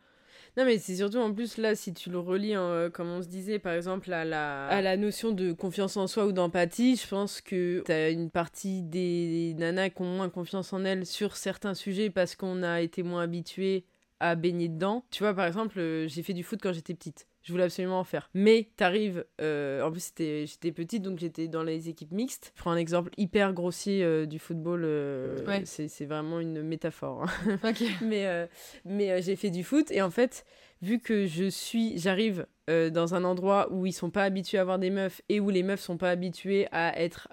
Non, 0.56 0.64
mais 0.64 0.78
c'est 0.78 0.96
surtout 0.96 1.18
en 1.18 1.32
plus 1.32 1.56
là, 1.56 1.76
si 1.76 1.94
tu 1.94 2.10
le 2.10 2.18
relis, 2.18 2.56
en, 2.56 2.62
euh, 2.70 2.90
comme 2.90 3.08
on 3.08 3.22
se 3.22 3.28
disait, 3.28 3.58
par 3.60 3.74
exemple, 3.74 4.12
à 4.12 4.24
la, 4.24 4.66
à 4.66 4.82
la 4.82 4.96
notion 4.96 5.30
de 5.30 5.52
confiance 5.52 5.96
en 5.96 6.06
soi 6.08 6.26
ou 6.26 6.32
d'empathie, 6.32 6.96
je 6.96 7.06
pense 7.06 7.40
que 7.40 7.82
t'as 7.84 8.10
une 8.10 8.30
partie 8.30 8.82
des 8.82 9.54
nanas 9.56 9.90
qui 9.90 10.02
ont 10.02 10.16
moins 10.16 10.28
confiance 10.30 10.72
en 10.72 10.84
elles 10.84 11.06
sur 11.06 11.36
certains 11.36 11.74
sujets 11.74 12.10
parce 12.10 12.34
qu'on 12.34 12.62
a 12.64 12.80
été 12.80 13.04
moins 13.04 13.22
habitué 13.22 13.84
à 14.18 14.34
baigner 14.34 14.68
dedans. 14.68 15.04
Tu 15.10 15.22
vois, 15.22 15.32
par 15.34 15.46
exemple, 15.46 15.78
euh, 15.78 16.08
j'ai 16.08 16.24
fait 16.24 16.34
du 16.34 16.42
foot 16.42 16.58
quand 16.60 16.72
j'étais 16.72 16.94
petite. 16.94 17.27
Je 17.42 17.52
voulais 17.52 17.64
absolument 17.64 18.00
en 18.00 18.04
faire. 18.04 18.28
Mais 18.34 18.68
t'arrives, 18.76 19.24
euh, 19.40 19.82
en 19.82 19.90
plus 19.90 20.12
j'étais 20.18 20.72
petite 20.72 21.02
donc 21.02 21.18
j'étais 21.18 21.48
dans 21.48 21.62
les 21.62 21.88
équipes 21.88 22.12
mixtes. 22.12 22.52
Je 22.56 22.60
prends 22.60 22.72
un 22.72 22.76
exemple 22.76 23.10
hyper 23.16 23.52
grossier 23.54 24.02
euh, 24.04 24.26
du 24.26 24.38
football, 24.38 24.82
euh, 24.84 25.44
Ouais. 25.46 25.62
c'est, 25.64 26.04
vraiment 26.04 26.40
une 26.40 26.62
métaphore. 26.62 27.24
hein. 27.24 27.72
Mais 28.02 28.26
euh, 28.26 28.46
mais 28.84 29.22
j'ai 29.22 29.36
fait 29.36 29.50
du 29.50 29.64
foot 29.64 29.90
et 29.90 30.02
en 30.02 30.10
fait, 30.10 30.44
vu 30.82 30.98
que 31.00 31.26
je 31.26 31.48
suis, 31.48 31.98
j'arrive 31.98 32.46
dans 32.68 33.14
un 33.14 33.24
endroit 33.24 33.72
où 33.72 33.86
ils 33.86 33.92
sont 33.94 34.10
pas 34.10 34.24
habitués 34.24 34.58
à 34.58 34.60
avoir 34.60 34.78
des 34.78 34.90
meufs 34.90 35.22
et 35.30 35.40
où 35.40 35.48
les 35.48 35.62
meufs 35.62 35.80
sont 35.80 35.96
pas 35.96 36.10
habituées 36.10 36.68
à 36.70 37.00
être 37.00 37.26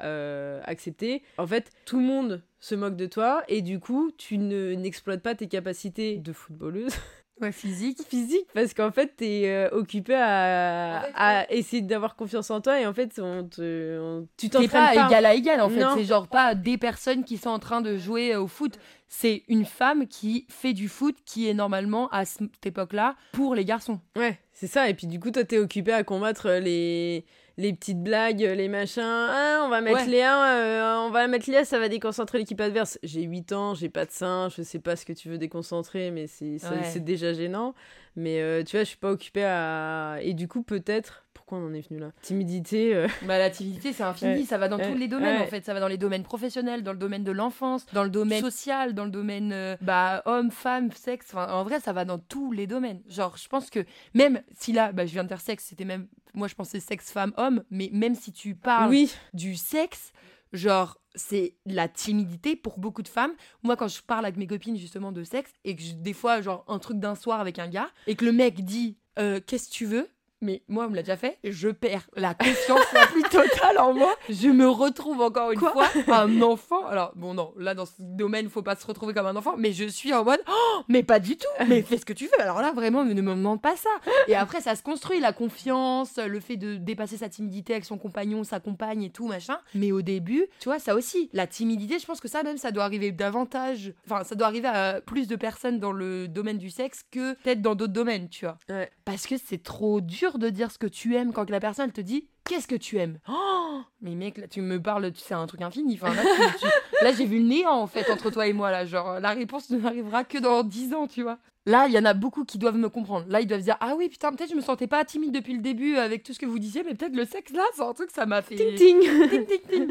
acceptées, 0.66 1.24
en 1.38 1.46
fait, 1.48 1.72
tout 1.86 2.00
le 2.00 2.06
monde 2.06 2.42
se 2.62 2.74
moque 2.74 2.96
de 2.96 3.06
toi 3.06 3.44
et 3.50 3.62
du 3.62 3.80
coup, 3.82 4.12
tu 4.18 4.38
ne 4.38 4.74
n'exploites 4.76 5.22
pas 5.22 5.36
tes 5.36 5.48
capacités 5.48 6.18
de 6.18 6.32
footballeuse 6.32 6.94
Ouais, 7.42 7.52
physique. 7.52 8.00
physique 8.08 8.48
parce 8.54 8.74
qu'en 8.74 8.92
fait, 8.92 9.14
t'es 9.18 9.44
euh, 9.48 9.70
occupé 9.72 10.16
à, 10.16 11.00
En 11.02 11.06
fait, 11.06 11.12
à 11.16 11.52
essayer 11.52 11.82
d'avoir 11.82 12.16
confiance 12.16 12.50
en 12.50 12.62
toi 12.62 12.80
et 12.80 12.86
en 12.86 12.94
fait, 12.94 13.20
on 13.22 13.44
te, 13.44 14.00
on- 14.00 14.28
tu 14.38 14.50
t'entraînes 14.50 14.70
pas 14.70 14.94
pas. 14.96 15.08
égal 15.08 15.26
à 15.26 15.34
égal 15.34 15.60
en 15.62 15.70
fait. 15.70 15.84
C'est 15.96 16.06
genre 16.06 16.28
pas 16.30 16.56
des 16.56 16.78
personnes 16.78 17.26
qui 17.26 17.38
sont 17.38 17.50
en 17.50 17.60
train 17.60 17.82
de 17.82 17.98
jouer 17.98 18.34
euh, 18.34 18.42
au 18.42 18.48
foot. 18.48 18.80
C'est 19.10 19.44
une 19.50 19.66
femme 19.66 20.08
qui 20.08 20.46
fait 20.50 20.74
du 20.74 20.88
foot 20.88 21.16
qui 21.26 21.48
est 21.50 21.54
normalement 21.54 22.08
à 22.10 22.24
cette 22.26 22.66
époque-là 22.66 23.16
pour 23.34 23.54
les 23.54 23.66
garçons. 23.66 24.00
Ouais, 24.16 24.40
c'est 24.54 24.68
ça. 24.68 24.90
Et 24.90 24.94
puis 24.94 25.08
du 25.08 25.20
coup, 25.20 25.30
toi, 25.32 25.44
t'es 25.44 25.58
occupé 25.60 25.92
à 25.92 26.04
combattre 26.04 26.50
les, 26.50 27.26
les 27.58 27.74
petites 27.74 28.02
blagues, 28.04 28.40
les 28.42 28.68
machins. 28.68 29.02
Ah, 29.04 29.62
on 29.66 29.70
va 29.70 29.82
mettre 29.82 29.98
Ouais. 30.00 30.08
Léa, 30.08 30.46
euh, 30.56 30.98
on 31.08 31.10
va 31.12 31.28
mettre 31.28 31.50
Léa, 31.50 31.64
ça 31.66 31.80
va 31.80 31.88
déconcentrer 31.90 32.38
l'équipe 32.40 32.60
adverse. 32.60 33.00
J'ai 33.04 33.22
8 33.24 33.52
ans, 33.54 33.74
j'ai 33.76 33.90
pas 33.90 34.06
de 34.06 34.12
sein, 34.12 34.50
je 34.56 34.62
sais 34.62 34.80
pas 34.80 34.96
ce 34.96 35.06
que 35.06 35.14
tu 35.14 35.30
veux 35.30 35.38
déconcentrer, 35.38 36.12
mais 36.12 36.28
c'est 36.28 36.58
ça- 36.60 36.72
Ouais. 36.72 36.84
c'est 36.84 37.04
déjà 37.04 37.34
gênant. 37.34 37.74
Mais 38.16 38.40
euh, 38.42 38.64
tu 38.64 38.76
vois, 38.78 38.84
je 38.84 38.90
suis 38.90 38.98
pas 38.98 39.12
occupée 39.12 39.44
à. 39.46 40.18
Et 40.22 40.34
du 40.34 40.48
coup, 40.48 40.64
peut-être. 40.64 41.24
Pourquoi 41.34 41.60
on 41.60 41.68
en 41.68 41.74
est 41.76 41.88
venu 41.88 42.00
là? 42.00 42.12
Timidité. 42.22 42.96
euh, 42.96 43.08
Bah, 43.24 43.38
la 43.38 43.50
timidité, 43.52 43.94
c'est 43.94 44.02
infini, 44.04 44.32
Ouais. 44.40 44.44
ça 44.46 44.58
va 44.58 44.68
dans 44.68 44.78
Ouais. 44.78 44.92
tous 44.92 44.98
les 44.98 45.08
domaines 45.08 45.38
Ouais. 45.38 45.44
en 45.44 45.48
fait. 45.48 45.64
Ça 45.64 45.74
va 45.76 45.80
dans 45.80 45.88
les 45.88 45.98
domaines 45.98 46.24
professionnels, 46.24 46.82
dans 46.82 46.94
le 46.94 46.98
domaine 46.98 47.24
de 47.24 47.32
l'enfance, 47.32 47.86
dans 47.94 48.04
le 48.04 48.10
domaine 48.10 48.42
social, 48.42 48.94
dans 48.96 49.06
le 49.06 49.12
domaine 49.12 49.52
euh, 49.54 49.76
bah, 49.82 50.24
homme, 50.26 50.50
femme, 50.50 50.92
sexe. 50.92 51.28
Enfin, 51.34 51.52
en 51.54 51.64
vrai, 51.64 51.80
ça 51.80 51.94
va 51.94 52.04
dans 52.06 52.18
tous 52.18 52.52
les 52.52 52.66
domaines. 52.66 53.02
Genre, 53.08 53.38
je 53.38 53.48
pense 53.48 53.70
que 53.70 53.86
même 54.16 54.42
si 54.58 54.72
là, 54.72 54.92
bah, 54.92 55.06
je 55.06 55.12
viens 55.12 55.24
de 55.24 55.28
dire 55.28 55.42
sexe, 55.42 55.66
c'était 55.66 55.86
même. 55.86 56.08
Moi, 56.34 56.48
je 56.48 56.56
pensais 56.56 56.80
sexe, 56.80 57.12
femme, 57.12 57.34
homme, 57.38 57.64
mais 57.70 57.90
même 57.94 58.16
si 58.16 58.32
tu 58.32 58.56
parles 58.56 58.90
Oui, 58.90 59.14
du 59.34 59.56
sexe, 59.56 60.14
genre, 60.52 60.98
c'est 61.16 61.56
la 61.66 61.88
timidité 61.88 62.56
pour 62.56 62.80
beaucoup 62.80 63.02
de 63.02 63.08
femmes. 63.08 63.34
Moi, 63.64 63.76
quand 63.76 63.88
je 63.88 64.02
parle 64.02 64.26
avec 64.26 64.38
mes 64.38 64.48
copines 64.48 64.78
justement 64.78 65.12
de 65.12 65.24
sexe, 65.24 65.52
et 65.64 65.76
que 65.76 65.82
des 65.94 66.14
fois, 66.14 66.42
genre, 66.42 66.64
un 66.68 66.80
truc 66.80 67.00
d'un 67.00 67.16
soir 67.16 67.40
avec 67.40 67.60
un 67.60 67.68
gars, 67.68 67.90
et 68.08 68.16
que 68.16 68.26
le 68.26 68.32
mec 68.32 68.64
dit 68.64 68.98
Euh, 69.18 69.40
Qu'est-ce 69.46 69.70
que 69.70 69.74
tu 69.74 69.86
veux 69.86 70.10
mais 70.42 70.64
moi, 70.68 70.86
on 70.86 70.90
me 70.90 70.96
l'a 70.96 71.02
déjà 71.02 71.18
fait, 71.18 71.38
je 71.44 71.70
perds 71.70 72.08
la 72.16 72.34
confiance 72.34 72.94
la 72.94 73.08
plus 73.08 73.24
totale 73.24 73.78
en 73.80 73.94
moi. 73.94 74.16
Je 74.30 74.50
me 74.50 74.68
retrouve 74.68 75.22
encore 75.22 75.52
une 75.52 75.60
Quoi 75.60 75.86
fois 75.86 76.16
un 76.16 76.42
enfant. 76.42 76.86
Alors, 76.88 77.14
bon, 77.16 77.34
non, 77.34 77.54
là, 77.58 77.74
dans 77.74 77.86
ce 77.86 77.94
domaine, 78.00 78.50
faut 78.50 78.62
pas 78.62 78.76
se 78.76 78.86
retrouver 78.86 79.14
comme 79.14 79.26
un 79.26 79.36
enfant, 79.36 79.56
mais 79.58 79.72
je 79.72 79.86
suis 79.86 80.14
en 80.14 80.24
mode, 80.24 80.42
oh, 80.48 80.82
mais 80.88 81.04
pas 81.04 81.20
du 81.20 81.38
tout, 81.38 81.48
mais 81.68 81.82
fais 81.82 81.98
ce 81.98 82.06
que 82.06 82.14
tu 82.14 82.26
veux. 82.26 82.42
Alors 82.42 82.62
là, 82.62 82.72
vraiment, 82.72 83.04
ne 83.04 83.14
me 83.14 83.36
demande 83.36 83.62
pas 83.62 83.76
ça. 83.76 83.90
Et 84.28 84.36
après, 84.36 84.62
ça 84.62 84.76
se 84.76 84.84
construit, 84.84 85.20
la 85.20 85.34
confiance, 85.34 86.18
le 86.18 86.40
fait 86.40 86.58
de 86.58 86.76
dépasser 86.76 87.18
sa 87.18 87.30
timidité 87.30 87.74
avec 87.74 87.86
son 87.86 87.98
compagnon, 87.98 88.44
sa 88.44 88.60
compagne 88.60 89.04
et 89.04 89.10
tout, 89.10 89.28
machin. 89.28 89.58
Mais 89.74 89.92
au 89.92 90.02
début, 90.02 90.46
tu 90.60 90.70
vois, 90.70 90.80
ça 90.80 90.96
aussi, 90.96 91.30
la 91.34 91.48
timidité, 91.48 92.00
je 92.00 92.06
pense 92.06 92.20
que 92.20 92.28
ça 92.28 92.44
même, 92.44 92.58
ça 92.58 92.72
doit 92.72 92.84
arriver 92.84 93.12
davantage, 93.12 93.94
enfin, 94.06 94.24
ça 94.24 94.36
doit 94.36 94.48
arriver 94.48 94.68
à 94.68 95.02
plus 95.02 95.28
de 95.28 95.36
personnes 95.36 95.80
dans 95.80 95.92
le 95.92 96.28
domaine 96.28 96.58
du 96.58 96.70
sexe 96.70 97.04
que 97.10 97.34
peut-être 97.36 97.62
dans 97.62 97.76
d'autres 97.76 97.94
domaines, 97.94 98.30
tu 98.30 98.46
vois. 98.46 98.58
Ouais. 98.70 98.90
Parce 99.06 99.28
que 99.28 99.36
c'est 99.38 99.64
trop 99.64 100.02
dur 100.02 100.25
de 100.34 100.50
dire 100.50 100.72
ce 100.72 100.78
que 100.78 100.88
tu 100.88 101.16
aimes 101.16 101.32
quand 101.34 101.50
la 101.50 101.60
personne 101.60 101.86
elle 101.86 101.94
te 101.94 102.02
dit 102.02 102.28
Qu'est-ce 102.48 102.68
que 102.68 102.76
tu 102.76 102.98
aimes? 103.00 103.20
Oh 103.28 103.82
Mais 104.02 104.14
mec, 104.14 104.38
là, 104.38 104.48
tu 104.48 104.62
me 104.62 104.80
parles, 104.82 105.12
sais, 105.22 105.34
un 105.34 105.48
truc 105.48 105.62
infini. 105.64 105.96
Enfin, 106.00 106.14
là, 106.14 106.22
tu- 106.60 107.04
là, 107.04 107.12
j'ai 107.12 107.26
vu 107.26 107.40
le 107.40 107.48
néant, 107.48 107.72
en 107.72 107.88
fait, 107.88 108.08
entre 108.12 108.30
toi 108.30 108.46
et 108.46 108.54
moi. 108.54 108.70
Là, 108.70 108.86
genre, 108.86 109.20
la 109.20 109.32
réponse 109.32 109.72
ne 109.72 109.80
m'arrivera 109.80 110.24
que 110.24 110.38
dans 110.38 110.64
10 110.64 110.94
ans, 110.94 111.08
tu 111.08 111.24
vois. 111.24 111.40
Là, 111.68 111.88
il 111.88 111.94
y 111.94 111.98
en 111.98 112.06
a 112.06 112.14
beaucoup 112.14 112.46
qui 112.46 112.60
doivent 112.60 112.78
me 112.78 112.90
comprendre. 112.90 113.26
Là, 113.28 113.42
ils 113.42 113.48
doivent 113.48 113.62
dire 113.62 113.78
Ah 113.80 113.96
oui, 113.98 114.08
putain, 114.08 114.32
peut-être 114.32 114.52
je 114.52 114.56
me 114.56 114.62
sentais 114.62 114.86
pas 114.86 115.04
timide 115.04 115.32
depuis 115.32 115.54
le 115.54 115.62
début 115.62 115.98
avec 115.98 116.24
tout 116.24 116.34
ce 116.34 116.40
que 116.40 116.46
vous 116.46 116.60
disiez, 116.60 116.84
mais 116.84 116.94
peut-être 116.94 117.16
le 117.16 117.26
sexe, 117.26 117.52
là, 117.54 117.64
c'est 117.76 117.82
un 117.82 117.94
truc, 117.94 118.12
ça 118.12 118.26
m'a 118.26 118.42
fait. 118.42 118.56
ting 118.56 118.76
ting. 118.76 119.00
Ting, 119.30 119.46
ting, 119.46 119.62
ting. 119.68 119.88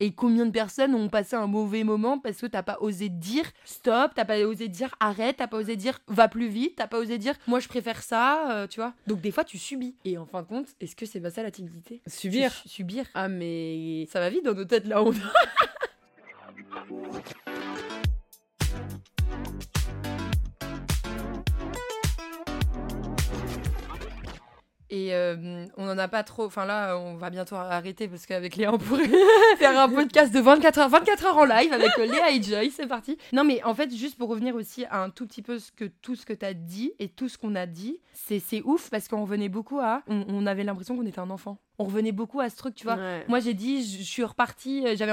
Et 0.00 0.12
combien 0.12 0.46
de 0.46 0.50
personnes 0.50 0.96
ont 0.96 1.08
passé 1.08 1.36
un 1.36 1.46
mauvais 1.46 1.84
moment 1.84 2.18
parce 2.18 2.38
que 2.38 2.46
t'as 2.46 2.64
pas 2.64 2.78
osé 2.80 3.08
dire 3.08 3.44
stop, 3.64 4.10
t'as 4.16 4.24
pas 4.24 4.40
osé 4.40 4.66
dire 4.66 4.92
arrête, 4.98 5.36
t'as 5.36 5.46
pas 5.46 5.58
osé 5.58 5.76
dire 5.76 6.00
va 6.08 6.26
plus 6.26 6.48
vite, 6.48 6.74
t'as 6.74 6.88
pas 6.88 6.98
osé 6.98 7.18
dire 7.18 7.34
moi 7.46 7.60
je 7.60 7.68
préfère 7.68 8.02
ça, 8.02 8.50
euh, 8.50 8.66
tu 8.66 8.80
vois. 8.80 8.94
Donc 9.06 9.20
des 9.20 9.30
fois 9.30 9.44
tu 9.44 9.58
subis. 9.58 9.94
Et 10.04 10.18
en 10.18 10.26
fin 10.26 10.42
de 10.42 10.48
compte, 10.48 10.66
est-ce 10.80 10.96
que 10.96 11.06
c'est 11.06 11.20
pas 11.20 11.30
ça 11.30 11.44
la 11.44 11.52
timidité? 11.52 12.00
Subir. 12.08 12.50
Subir. 12.66 13.04
Ah, 13.14 13.28
mais. 13.28 14.08
Ça 14.10 14.18
va 14.18 14.28
vite 14.28 14.44
dans 14.44 14.54
nos 14.54 14.64
têtes 14.64 14.86
là. 14.86 15.04
On... 15.04 15.12
Et 24.92 25.14
euh, 25.14 25.64
on 25.78 25.88
en 25.88 25.96
a 25.96 26.06
pas 26.06 26.22
trop. 26.22 26.44
Enfin 26.44 26.66
là, 26.66 26.98
on 26.98 27.14
va 27.16 27.30
bientôt 27.30 27.54
arrêter 27.54 28.08
parce 28.08 28.26
qu'avec 28.26 28.56
Léa, 28.56 28.74
on 28.74 28.76
pourrait 28.76 29.08
faire 29.58 29.80
un 29.80 29.88
podcast 29.88 30.34
de 30.34 30.38
24 30.38 30.78
heures, 30.80 30.88
24 30.90 31.24
heures 31.24 31.38
en 31.38 31.44
live 31.46 31.72
avec 31.72 31.92
euh, 31.98 32.04
Léa 32.04 32.30
et 32.30 32.42
Joy. 32.42 32.70
C'est 32.70 32.86
parti. 32.86 33.16
Non, 33.32 33.42
mais 33.42 33.64
en 33.64 33.74
fait, 33.74 33.90
juste 33.90 34.18
pour 34.18 34.28
revenir 34.28 34.54
aussi 34.54 34.84
à 34.84 35.02
un 35.02 35.08
tout 35.08 35.26
petit 35.26 35.40
peu 35.40 35.58
ce 35.58 35.72
que 35.72 35.86
tout 35.86 36.14
ce 36.14 36.26
que 36.26 36.34
t'as 36.34 36.52
dit 36.52 36.92
et 36.98 37.08
tout 37.08 37.30
ce 37.30 37.38
qu'on 37.38 37.54
a 37.54 37.64
dit, 37.64 38.00
c'est 38.12 38.38
c'est 38.38 38.60
ouf 38.66 38.90
parce 38.90 39.08
qu'on 39.08 39.22
revenait 39.22 39.48
beaucoup 39.48 39.80
à. 39.80 40.02
On, 40.08 40.26
on 40.28 40.44
avait 40.44 40.62
l'impression 40.62 40.94
qu'on 40.94 41.06
était 41.06 41.20
un 41.20 41.30
enfant. 41.30 41.56
On 41.82 41.86
revenait 41.86 42.12
beaucoup 42.12 42.40
à 42.40 42.48
ce 42.48 42.56
truc, 42.56 42.74
tu 42.74 42.84
vois. 42.84 42.94
Ouais. 42.96 43.24
Moi, 43.28 43.40
j'ai 43.40 43.54
dit, 43.54 43.82
je 43.84 44.02
suis 44.02 44.24
repartie, 44.24 44.86
euh, 44.86 44.94
j'avais 44.96 45.12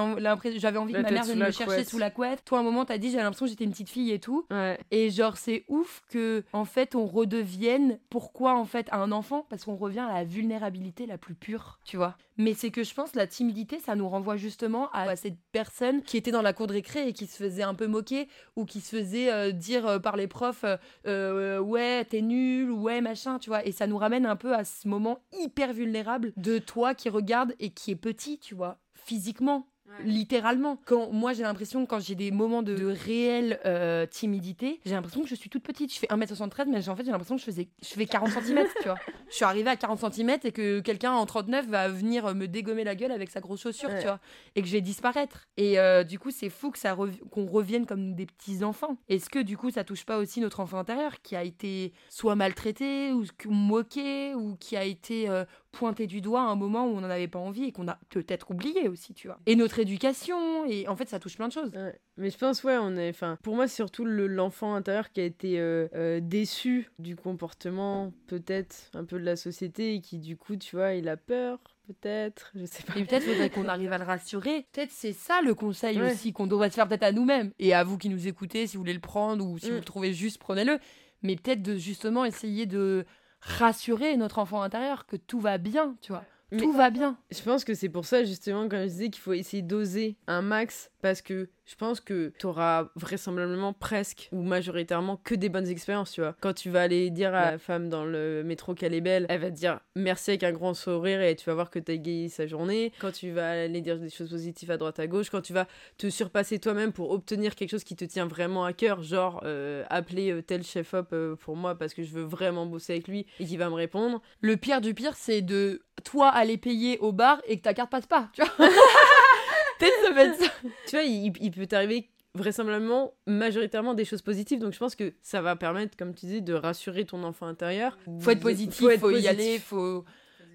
j'avais 0.59 0.77
envie 0.77 0.93
La 0.93 0.99
que 0.99 1.03
ma 1.05 1.11
mère 1.11 1.23
vienne 1.23 1.39
me 1.39 1.45
chercher 1.51 1.65
couette. 1.65 1.89
sous 1.89 1.97
la 1.97 2.11
couette. 2.11 2.43
Toi, 2.45 2.59
à 2.59 2.61
un 2.61 2.63
moment, 2.63 2.85
t'as 2.85 2.97
dit, 2.97 3.09
j'avais 3.11 3.23
l'impression 3.23 3.45
que 3.45 3.49
j'étais 3.49 3.63
une 3.63 3.71
petite 3.71 3.89
fille 3.89 4.11
et 4.11 4.19
tout. 4.19 4.45
Ouais. 4.51 4.77
Et 4.91 5.09
genre, 5.09 5.37
c'est 5.37 5.65
ouf 5.67 6.01
que, 6.09 6.43
en 6.53 6.65
fait, 6.65 6.95
on 6.95 7.05
redevienne. 7.05 7.99
Pourquoi, 8.09 8.55
en 8.55 8.65
fait, 8.65 8.87
à 8.91 8.97
un 8.97 9.11
enfant 9.11 9.45
Parce 9.49 9.65
qu'on 9.65 9.75
revient 9.75 9.99
à 10.07 10.13
la 10.13 10.23
vulnérabilité 10.23 11.05
la 11.05 11.17
plus 11.17 11.35
pure, 11.35 11.79
tu 11.83 11.97
vois. 11.97 12.15
Mais 12.37 12.53
c'est 12.53 12.71
que 12.71 12.83
je 12.83 12.93
pense, 12.93 13.15
la 13.15 13.27
timidité, 13.27 13.79
ça 13.79 13.95
nous 13.95 14.07
renvoie 14.07 14.37
justement 14.37 14.89
à, 14.91 15.01
à 15.01 15.15
cette 15.17 15.35
personne 15.51 16.01
qui 16.03 16.15
était 16.15 16.31
dans 16.31 16.41
la 16.41 16.53
cour 16.53 16.67
de 16.67 16.71
récré 16.73 17.05
et 17.05 17.11
qui 17.11 17.27
se 17.27 17.35
faisait 17.35 17.63
un 17.63 17.73
peu 17.73 17.85
moquer 17.85 18.29
ou 18.55 18.63
qui 18.63 18.79
se 18.79 18.95
faisait 18.95 19.29
euh, 19.29 19.51
dire 19.51 19.85
euh, 19.85 19.99
par 19.99 20.15
les 20.15 20.27
profs 20.27 20.63
euh, 21.05 21.59
ouais, 21.59 22.05
t'es 22.05 22.21
nul 22.21 22.71
ou 22.71 22.83
ouais, 22.83 23.01
machin, 23.01 23.39
tu 23.39 23.49
vois. 23.49 23.65
Et 23.67 23.73
ça 23.73 23.87
nous 23.87 23.97
ramène 23.97 24.25
un 24.25 24.37
peu 24.37 24.53
à 24.55 24.63
ce 24.63 24.87
moment 24.87 25.19
hyper 25.37 25.73
vulnérable 25.73 26.31
de 26.37 26.58
toi 26.59 26.93
qui 26.95 27.09
regarde 27.09 27.53
et 27.59 27.69
qui 27.71 27.91
est 27.91 27.95
petit, 27.95 28.37
tu 28.39 28.55
vois, 28.55 28.77
physiquement 28.93 29.67
littéralement. 30.03 30.77
Quand 30.85 31.11
moi 31.11 31.33
j'ai 31.33 31.41
l'impression 31.43 31.85
quand 31.87 31.99
j'ai 31.99 32.13
des 32.15 32.29
moments 32.31 32.61
de, 32.61 32.75
de 32.75 32.85
réelle 32.85 33.59
euh, 33.65 34.05
timidité, 34.05 34.79
j'ai 34.85 34.93
l'impression 34.93 35.21
que 35.21 35.27
je 35.27 35.33
suis 35.35 35.49
toute 35.49 35.63
petite. 35.63 35.91
Je 35.93 35.99
fais 35.99 36.05
1m73 36.07 36.65
mais 36.67 36.87
en 36.89 36.95
fait 36.95 37.03
j'ai 37.03 37.11
l'impression 37.11 37.35
que 37.35 37.41
je 37.41 37.45
faisais 37.45 37.69
je 37.81 37.87
fais 37.87 38.05
40 38.05 38.29
cm, 38.29 38.65
tu 38.81 38.83
vois. 38.83 38.97
Je 39.29 39.35
suis 39.35 39.45
arrivée 39.45 39.69
à 39.69 39.75
40 39.75 40.13
cm 40.13 40.37
et 40.43 40.51
que 40.51 40.79
quelqu'un 40.79 41.13
en 41.13 41.25
39 41.25 41.67
va 41.67 41.87
venir 41.89 42.33
me 42.35 42.47
dégommer 42.47 42.83
la 42.83 42.93
gueule 42.95 43.11
avec 43.11 43.29
sa 43.31 43.39
grosse 43.39 43.61
chaussure, 43.61 43.89
Ouais. 43.89 43.99
tu 43.99 44.05
vois, 44.05 44.19
et 44.55 44.61
que 44.61 44.67
je 44.67 44.73
vais 44.73 44.81
disparaître. 44.81 45.47
Et 45.57 45.79
euh, 45.79 46.03
du 46.03 46.19
coup, 46.19 46.29
c'est 46.31 46.49
fou 46.49 46.69
que 46.71 46.77
ça 46.79 46.93
rev- 46.93 47.19
qu'on 47.31 47.47
revienne 47.47 47.85
comme 47.87 48.13
des 48.13 48.27
petits 48.27 48.63
enfants. 48.63 48.97
Est-ce 49.07 49.29
que 49.29 49.39
du 49.39 49.57
coup 49.57 49.71
ça 49.71 49.83
touche 49.83 50.05
pas 50.05 50.19
aussi 50.19 50.39
notre 50.39 50.59
enfant 50.59 50.77
intérieur 50.77 51.21
qui 51.23 51.35
a 51.35 51.43
été 51.43 51.93
soit 52.09 52.35
maltraité 52.35 53.11
ou 53.11 53.23
ou 53.47 53.51
moqué 53.51 54.35
ou 54.35 54.55
qui 54.57 54.77
a 54.77 54.83
été 54.83 55.27
euh, 55.29 55.45
pointé 55.71 56.07
du 56.07 56.19
doigt 56.21 56.41
à 56.41 56.45
un 56.45 56.55
moment 56.55 56.85
où 56.87 56.89
on 56.97 57.01
n'en 57.01 57.09
avait 57.09 57.27
pas 57.27 57.39
envie 57.39 57.65
et 57.65 57.71
qu'on 57.71 57.87
a 57.87 57.99
peut-être 58.09 58.51
oublié 58.51 58.87
aussi, 58.87 59.13
tu 59.13 59.27
vois. 59.27 59.39
Et 59.45 59.55
notre 59.55 59.79
éducation, 59.79 60.65
et 60.65 60.87
en 60.87 60.95
fait, 60.95 61.07
ça 61.07 61.19
touche 61.19 61.35
plein 61.35 61.47
de 61.47 61.53
choses. 61.53 61.71
Ouais. 61.75 61.99
Mais 62.17 62.29
je 62.31 62.37
pense, 62.37 62.63
ouais, 62.63 62.77
on 62.79 62.95
est. 62.97 63.09
Enfin, 63.09 63.37
pour 63.43 63.55
moi, 63.55 63.67
c'est 63.67 63.75
surtout 63.75 64.03
le- 64.03 64.27
l'enfant 64.27 64.73
intérieur 64.75 65.11
qui 65.11 65.21
a 65.21 65.25
été 65.25 65.59
euh, 65.59 65.87
euh, 65.95 66.19
déçu 66.21 66.89
du 66.99 67.15
comportement, 67.15 68.11
peut-être, 68.27 68.89
un 68.93 69.05
peu 69.05 69.19
de 69.19 69.23
la 69.25 69.35
société, 69.35 69.95
et 69.95 70.01
qui, 70.01 70.17
du 70.17 70.35
coup, 70.37 70.55
tu 70.55 70.75
vois, 70.75 70.93
il 70.93 71.07
a 71.07 71.17
peur, 71.17 71.59
peut-être, 71.87 72.51
je 72.55 72.65
sais 72.65 72.83
pas. 72.83 72.93
Et 72.97 73.05
peut-être 73.05 73.23
faudrait 73.23 73.49
qu'on 73.49 73.67
arrive 73.67 73.91
à 73.93 73.97
le 73.97 74.03
rassurer. 74.05 74.65
Peut-être 74.73 74.91
c'est 74.91 75.13
ça 75.13 75.41
le 75.41 75.53
conseil 75.55 75.99
Ouais. 76.01 76.11
aussi 76.11 76.33
qu'on 76.33 76.47
devrait 76.47 76.69
se 76.69 76.75
faire 76.75 76.87
peut-être 76.87 77.03
à 77.03 77.11
nous-mêmes. 77.11 77.51
Et 77.59 77.73
à 77.73 77.83
vous 77.83 77.97
qui 77.97 78.09
nous 78.09 78.27
écoutez, 78.27 78.67
si 78.67 78.75
vous 78.77 78.81
voulez 78.83 78.93
le 78.93 78.99
prendre 78.99 79.45
ou 79.45 79.57
si 79.57 79.67
Mm. 79.67 79.69
vous 79.71 79.75
le 79.77 79.83
trouvez 79.83 80.13
juste, 80.13 80.37
prenez-le. 80.39 80.79
Mais 81.21 81.35
peut-être 81.35 81.61
de 81.61 81.75
justement 81.75 82.23
essayer 82.25 82.65
de 82.65 83.05
rassurer 83.41 84.17
notre 84.17 84.39
enfant 84.39 84.61
intérieur 84.61 85.05
que 85.05 85.15
tout 85.15 85.39
va 85.39 85.57
bien, 85.57 85.95
tu 86.01 86.11
vois. 86.11 86.25
Mais- 86.51 86.59
Tout 86.61 86.71
va 86.71 86.89
bien. 86.89 87.17
Je 87.31 87.41
pense 87.41 87.63
que 87.63 87.73
c'est 87.73 87.89
pour 87.89 88.05
ça, 88.05 88.23
justement, 88.23 88.67
quand 88.67 88.79
je 88.81 88.87
disais 88.87 89.09
qu'il 89.09 89.21
faut 89.21 89.33
essayer 89.33 89.61
d'oser 89.61 90.17
un 90.27 90.41
max, 90.41 90.91
parce 91.01 91.21
que 91.21 91.49
je 91.65 91.75
pense 91.75 91.99
que 91.99 92.33
tu 92.39 92.47
auras 92.47 92.89
vraisemblablement 92.95 93.73
presque 93.73 94.27
ou 94.31 94.41
majoritairement 94.41 95.17
que 95.17 95.35
des 95.35 95.49
bonnes 95.49 95.67
expériences, 95.67 96.11
tu 96.11 96.21
vois. 96.21 96.35
Quand 96.41 96.53
tu 96.53 96.69
vas 96.71 96.81
aller 96.81 97.11
dire 97.11 97.33
à 97.35 97.51
la 97.51 97.57
femme 97.59 97.89
dans 97.89 98.05
le 98.05 98.43
métro 98.43 98.73
qu'elle 98.73 98.93
est 98.95 99.01
belle, 99.01 99.27
elle 99.29 99.39
va 99.39 99.51
te 99.51 99.55
dire 99.55 99.79
merci 99.95 100.31
avec 100.31 100.43
un 100.43 100.51
grand 100.51 100.73
sourire 100.73 101.21
et 101.21 101.35
tu 101.35 101.45
vas 101.45 101.53
voir 101.53 101.69
que 101.69 101.77
t'as 101.77 101.93
égayé 101.93 102.27
sa 102.27 102.47
journée. 102.47 102.91
Quand 102.99 103.11
tu 103.11 103.31
vas 103.31 103.51
aller 103.51 103.81
dire 103.81 103.99
des 103.99 104.09
choses 104.09 104.31
positives 104.31 104.71
à 104.71 104.77
droite 104.77 104.99
à 104.99 105.05
gauche, 105.05 105.29
quand 105.29 105.41
tu 105.41 105.53
vas 105.53 105.67
te 105.99 106.09
surpasser 106.09 106.57
toi-même 106.57 106.91
pour 106.91 107.11
obtenir 107.11 107.53
quelque 107.55 107.69
chose 107.69 107.83
qui 107.83 107.95
te 107.95 108.05
tient 108.05 108.25
vraiment 108.25 108.65
à 108.65 108.73
cœur, 108.73 109.03
genre 109.03 109.41
euh, 109.45 109.83
appeler 109.89 110.31
euh, 110.31 110.41
tel 110.41 110.63
chef-op 110.63 111.09
euh, 111.13 111.35
pour 111.35 111.55
moi 111.55 111.75
parce 111.75 111.93
que 111.93 112.01
je 112.03 112.11
veux 112.11 112.23
vraiment 112.23 112.65
bosser 112.65 112.93
avec 112.93 113.07
lui 113.07 113.27
et 113.39 113.45
qu'il 113.45 113.59
va 113.59 113.69
me 113.69 113.75
répondre. 113.75 114.21
Le 114.41 114.57
pire 114.57 114.81
du 114.81 114.95
pire, 114.95 115.15
c'est 115.15 115.43
de 115.43 115.83
toi 115.99 116.29
aller 116.29 116.57
payer 116.57 116.97
au 116.99 117.11
bar 117.11 117.41
et 117.47 117.57
que 117.57 117.63
ta 117.63 117.73
carte 117.73 117.89
passe 117.91 118.07
pas, 118.07 118.29
tu 118.33 118.41
vois. 118.41 118.51
Peut-être 119.79 120.03
ça 120.03 120.11
va 120.11 120.23
être 120.23 120.39
ça. 120.39 120.51
tu 120.87 120.95
vois, 120.95 121.03
il, 121.03 121.31
il 121.39 121.51
peut 121.51 121.65
t'arriver 121.65 122.09
vraisemblablement 122.35 123.13
majoritairement 123.25 123.93
des 123.95 124.05
choses 124.05 124.21
positives 124.21 124.59
donc 124.59 124.71
je 124.73 124.77
pense 124.77 124.95
que 124.95 125.13
ça 125.23 125.41
va 125.41 125.55
permettre 125.55 125.97
comme 125.97 126.13
tu 126.13 126.27
dis 126.27 126.41
de 126.43 126.53
rassurer 126.53 127.03
ton 127.05 127.23
enfant 127.23 127.47
intérieur 127.47 127.97
Faut 128.19 128.29
être 128.29 128.39
positif, 128.39 128.77
faut, 128.81 128.89
être 128.89 128.97
y 128.97 129.13
positif. 129.13 129.29
aller, 129.29 129.57
faut 129.59 130.05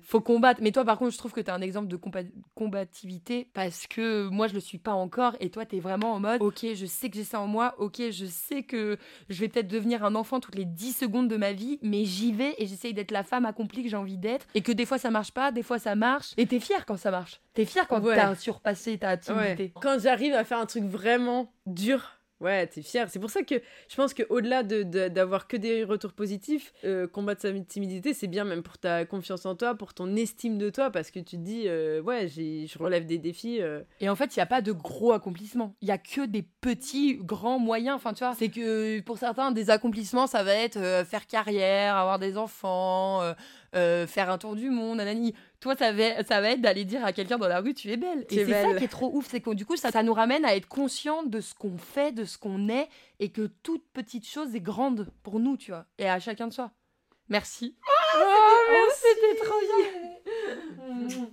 faut 0.05 0.21
combattre. 0.21 0.61
Mais 0.63 0.71
toi, 0.73 0.85
par 0.85 0.99
contre, 0.99 1.13
je 1.13 1.19
trouve 1.19 1.33
que 1.33 1.41
tu 1.41 1.51
as 1.51 1.55
un 1.55 1.61
exemple 1.61 1.89
de 1.89 1.97
combativité 2.55 3.49
parce 3.55 3.87
que 3.87 4.29
moi, 4.29 4.47
je 4.49 4.55
le 4.55 4.61
suis 4.61 4.79
pas 4.79 4.93
encore 4.93 5.35
et 5.41 5.51
toi, 5.51 5.67
tu 5.67 5.77
es 5.77 5.81
vraiment 5.81 6.13
en 6.15 6.21
mode 6.21 6.43
OK, 6.43 6.65
je 6.75 6.87
sais 6.87 7.11
que 7.11 7.17
j'ai 7.17 7.25
ça 7.25 7.41
en 7.41 7.47
moi, 7.47 7.75
OK, 7.79 8.01
je 8.11 8.27
sais 8.27 8.63
que 8.63 8.97
je 9.29 9.41
vais 9.41 9.49
peut-être 9.49 9.69
devenir 9.69 10.05
un 10.05 10.15
enfant 10.15 10.41
toutes 10.41 10.55
les 10.55 10.65
10 10.65 10.93
secondes 10.97 11.29
de 11.29 11.37
ma 11.37 11.53
vie, 11.53 11.79
mais 11.83 12.05
j'y 12.05 12.33
vais 12.33 12.55
et 12.59 12.67
j'essaye 12.67 12.95
d'être 12.95 13.11
la 13.11 13.23
femme 13.25 13.45
accomplie 13.47 13.83
que 13.83 13.89
j'ai 13.89 13.97
envie 13.97 14.19
d'être 14.19 14.47
et 14.55 14.61
que 14.63 14.73
des 14.73 14.87
fois 14.87 14.99
ça 14.99 15.11
marche 15.11 15.33
pas, 15.33 15.53
des 15.53 15.63
fois 15.63 15.79
ça 15.79 15.95
marche 15.95 16.33
et 16.37 16.47
t'es 16.47 16.61
fière 16.61 16.87
quand 16.87 16.97
ça 16.97 17.11
marche. 17.11 17.41
T'es 17.55 17.65
fière 17.65 17.87
quand 17.89 18.01
Ouais. 18.03 18.17
t'as 18.17 18.35
surpassé 18.35 18.99
ta 18.99 19.11
Ouais. 19.13 19.19
timidité. 19.19 19.73
quand 19.81 19.99
j'arrive 20.01 20.35
à 20.35 20.45
faire 20.45 20.59
un 20.59 20.67
truc 20.67 20.85
vraiment 20.85 21.53
dur 21.67 22.14
ouais 22.41 22.67
t'es 22.67 22.83
fier 22.83 23.09
c'est 23.09 23.19
pour 23.21 23.31
ça 23.31 23.43
que 23.43 23.55
je 23.89 23.97
pense 23.97 24.13
que 24.13 24.23
au-delà 24.29 24.63
de, 24.63 24.83
de- 24.83 25.09
d'avoir 25.09 25.47
que 25.47 25.57
des 25.57 25.85
retours 25.85 26.13
positifs 26.13 26.73
euh, 26.85 27.07
combattre 27.07 27.43
sa 27.43 27.53
timidité 27.53 28.13
c'est 28.13 28.27
bien 28.27 28.45
même 28.45 28.63
pour 28.63 28.77
ta 28.79 29.05
confiance 29.05 29.47
en 29.47 29.55
toi 29.55 29.75
pour 29.75 29.95
ton 29.95 30.15
estime 30.17 30.59
de 30.59 30.69
toi 30.71 30.91
parce 30.91 31.11
que 31.11 31.21
tu 31.21 31.37
te 31.37 31.43
dis 31.43 31.65
euh, 31.67 32.03
ouais 32.03 32.29
je 32.29 32.79
relève 32.79 33.07
des 33.07 33.19
défis 33.19 33.63
euh, 33.63 33.83
Et 34.01 34.09
en 34.09 34.17
fait, 34.17 34.35
il 34.35 34.39
n'y 34.39 34.43
a 34.43 34.47
pas 34.47 34.61
de 34.63 34.73
gros 34.73 35.13
accomplissements. 35.13 35.75
Il 35.81 35.89
y 35.89 35.91
a 35.93 35.99
que 35.99 36.27
des 36.27 36.43
petits, 36.43 37.17
grands, 37.17 37.59
moyens. 37.59 37.97
Enfin, 37.97 38.13
tu 38.13 38.25
vois, 38.25 38.35
c'est 38.35 38.49
que 38.49 39.01
pour 39.01 39.19
certains, 39.19 39.53
des 39.53 39.71
accomplissements, 39.71 40.27
ça 40.27 40.43
va 40.43 40.55
être 40.55 40.77
euh, 40.77 41.05
faire 41.05 41.27
carrière, 41.27 41.97
avoir 41.97 42.19
des 42.19 42.37
enfants, 42.37 43.23
euh, 43.75 44.07
faire 44.07 44.31
un 44.31 44.39
tour 44.39 44.57
du 44.57 44.71
monde, 44.71 44.99
nanani. 44.99 45.35
Toi, 45.61 45.75
ça 45.77 45.93
va, 45.93 46.23
ça 46.25 46.41
va 46.41 46.51
être 46.51 46.61
d'aller 46.61 46.85
dire 46.85 47.05
à 47.05 47.13
quelqu'un 47.13 47.39
dans 47.39 47.49
la 47.49 47.61
rue, 47.61 47.75
tu 47.75 47.91
es 47.91 47.97
belle. 47.97 48.27
Tu 48.29 48.37
Et 48.37 48.41
es 48.41 48.45
c'est 48.47 48.63
ça 48.63 48.75
qui 48.75 48.85
est 48.85 48.89
trop 48.89 49.11
ouf. 49.15 49.27
C'est 49.29 49.41
que 49.41 49.51
du 49.51 49.67
coup, 49.67 49.77
ça, 49.77 49.91
ça 49.91 50.03
nous 50.03 50.15
ramène 50.15 50.45
à 50.45 50.55
être 50.57 50.69
conscient 50.69 51.23
de 51.23 51.41
ce 51.41 51.55
qu'on 51.55 51.79
fait, 51.79 52.13
de 52.13 52.25
ce 52.25 52.39
qu'on 52.39 52.69
est, 52.69 52.89
et 53.21 53.31
que 53.31 53.47
toute 53.63 53.85
petite 53.93 54.27
chose 54.27 54.55
est 54.55 54.61
grande 54.61 55.09
pour 55.23 55.41
nous, 55.41 55.57
tu 55.57 55.71
vois. 55.71 55.87
Et 55.99 56.09
à 56.09 56.21
chacun 56.21 56.49
de 56.49 56.53
soi. 56.53 56.71
Merci. 57.29 57.77
Oh, 58.17 58.91
c'était 58.95 59.45
trop 59.45 59.61
bien. 61.09 61.31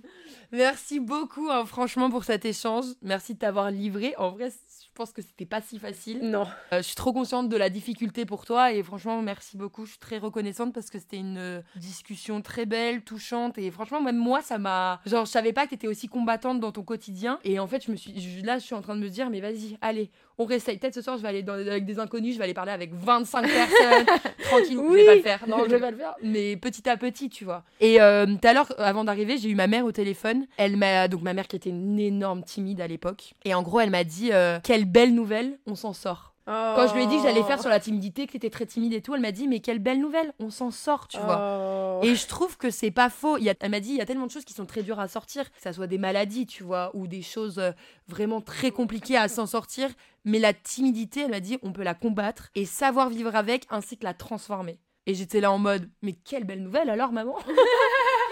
Merci 0.50 1.00
beaucoup, 1.00 1.48
hein, 1.50 1.64
franchement, 1.64 2.10
pour 2.10 2.24
cet 2.24 2.44
échange. 2.44 2.84
Merci 3.00 3.34
de 3.34 3.38
t'avoir 3.38 3.70
livré. 3.70 4.14
En 4.18 4.30
vrai, 4.30 4.50
pense 4.94 5.12
que 5.12 5.22
c'était 5.22 5.46
pas 5.46 5.60
si 5.60 5.78
facile. 5.78 6.20
non 6.30 6.46
Euh, 6.72 6.78
je 6.78 6.82
suis 6.82 6.94
trop 6.94 7.12
consciente 7.12 7.48
de 7.48 7.56
la 7.56 7.70
difficulté 7.70 8.24
pour 8.26 8.44
toi 8.44 8.72
et 8.72 8.82
franchement, 8.82 9.20
merci 9.22 9.56
beaucoup. 9.56 9.84
Je 9.84 9.90
suis 9.92 9.98
très 9.98 10.18
reconnaissante 10.18 10.72
parce 10.74 10.90
que 10.90 10.98
c'était 10.98 11.18
une 11.18 11.38
euh, 11.38 11.60
discussion 11.76 12.40
très 12.42 12.66
belle, 12.66 13.02
touchante 13.02 13.58
et 13.58 13.70
franchement, 13.70 14.00
même 14.02 14.16
moi, 14.18 14.42
ça 14.42 14.58
m'a. 14.58 15.00
Genre, 15.06 15.24
je 15.24 15.30
savais 15.30 15.52
pas 15.52 15.64
que 15.66 15.70
t'étais 15.70 15.88
aussi 15.88 16.08
combattante 16.08 16.60
dans 16.60 16.72
ton 16.72 16.82
quotidien 16.82 17.38
et 17.44 17.58
en 17.58 17.66
fait, 17.66 17.84
je 17.84 17.90
me 17.90 17.96
suis. 17.96 18.20
je- 18.20 18.44
Là, 18.44 18.58
je 18.58 18.64
suis 18.64 18.74
en 18.74 18.82
train 18.82 18.96
de 18.96 19.00
me 19.00 19.08
dire, 19.08 19.30
mais 19.30 19.40
vas-y, 19.40 19.78
allez, 19.80 20.10
on 20.38 20.44
réessaye. 20.44 20.78
Peut-être 20.78 20.94
ce 20.94 21.02
soir, 21.02 21.16
je 21.16 21.22
vais 21.22 21.28
aller 21.28 21.42
dans- 21.42 21.54
avec 21.54 21.84
des 21.84 21.98
inconnus, 21.98 22.34
je 22.34 22.38
vais 22.38 22.44
aller 22.44 22.54
parler 22.54 22.72
avec 22.72 22.92
25 22.94 23.42
personnes. 23.42 24.06
Tranquille, 24.44 24.72
je 24.72 24.76
vais 24.76 24.88
Oui. 24.88 25.06
pas 25.06 25.14
le 25.14 25.22
faire. 25.22 25.44
Non, 25.48 25.64
je 25.64 25.70
vais 25.70 25.80
pas 25.80 25.90
le 25.90 25.96
faire. 25.96 26.14
Mais 26.22 26.56
petit 26.56 26.88
à 26.88 26.96
petit, 26.96 27.28
tu 27.28 27.44
vois. 27.44 27.64
Et 27.80 28.00
euh, 28.00 28.26
tout 28.26 28.46
à 28.48 28.52
l'heure, 28.52 28.72
avant 28.78 29.04
d'arriver, 29.04 29.38
j'ai 29.38 29.48
eu 29.48 29.54
ma 29.54 29.66
mère 29.66 29.84
au 29.84 29.92
téléphone. 29.92 30.46
Elle 30.56 30.76
m'a. 30.76 31.08
Donc, 31.08 31.22
ma 31.22 31.34
mère 31.34 31.48
qui 31.48 31.56
était 31.56 31.70
une 31.70 31.98
énorme 31.98 32.42
timide 32.42 32.80
à 32.80 32.86
l'époque. 32.86 33.34
Et 33.44 33.54
en 33.54 33.62
gros, 33.62 33.80
elle 33.80 33.90
m'a 33.90 34.04
dit, 34.04 34.30
euh, 34.32 34.58
quelle 34.62 34.84
belle 34.84 35.14
nouvelle, 35.14 35.58
on 35.66 35.74
s'en 35.74 35.92
sort. 35.92 36.31
Quand 36.46 36.88
je 36.88 36.94
lui 36.94 37.04
ai 37.04 37.06
dit 37.06 37.16
que 37.16 37.22
j'allais 37.22 37.42
faire 37.42 37.60
sur 37.60 37.70
la 37.70 37.80
timidité, 37.80 38.26
que 38.26 38.32
t'étais 38.32 38.50
très 38.50 38.66
timide 38.66 38.92
et 38.92 39.00
tout, 39.00 39.14
elle 39.14 39.20
m'a 39.20 39.32
dit 39.32 39.46
mais 39.46 39.60
quelle 39.60 39.78
belle 39.78 40.00
nouvelle, 40.00 40.32
on 40.40 40.50
s'en 40.50 40.70
sort, 40.70 41.08
tu 41.08 41.18
vois. 41.18 42.00
Oh. 42.00 42.04
Et 42.04 42.14
je 42.14 42.26
trouve 42.26 42.56
que 42.56 42.70
c'est 42.70 42.90
pas 42.90 43.10
faux. 43.10 43.38
Il 43.38 43.44
y 43.44 43.50
a, 43.50 43.54
elle 43.60 43.70
m'a 43.70 43.80
dit 43.80 43.90
il 43.90 43.96
y 43.96 44.00
a 44.00 44.06
tellement 44.06 44.26
de 44.26 44.30
choses 44.30 44.44
qui 44.44 44.54
sont 44.54 44.66
très 44.66 44.82
dures 44.82 45.00
à 45.00 45.08
sortir, 45.08 45.50
que 45.50 45.60
ça 45.60 45.72
soit 45.72 45.86
des 45.86 45.98
maladies, 45.98 46.46
tu 46.46 46.64
vois, 46.64 46.90
ou 46.94 47.06
des 47.06 47.22
choses 47.22 47.58
euh, 47.58 47.70
vraiment 48.08 48.40
très 48.40 48.70
compliquées 48.70 49.16
à 49.16 49.28
s'en 49.28 49.46
sortir. 49.46 49.88
Mais 50.24 50.38
la 50.38 50.52
timidité, 50.52 51.20
elle 51.22 51.30
m'a 51.30 51.40
dit 51.40 51.58
on 51.62 51.72
peut 51.72 51.82
la 51.82 51.94
combattre 51.94 52.48
et 52.54 52.64
savoir 52.64 53.08
vivre 53.08 53.34
avec 53.36 53.66
ainsi 53.70 53.96
que 53.96 54.04
la 54.04 54.14
transformer. 54.14 54.78
Et 55.06 55.14
j'étais 55.14 55.40
là 55.40 55.52
en 55.52 55.58
mode 55.58 55.88
mais 56.02 56.12
quelle 56.12 56.44
belle 56.44 56.62
nouvelle 56.62 56.90
alors 56.90 57.12
maman? 57.12 57.36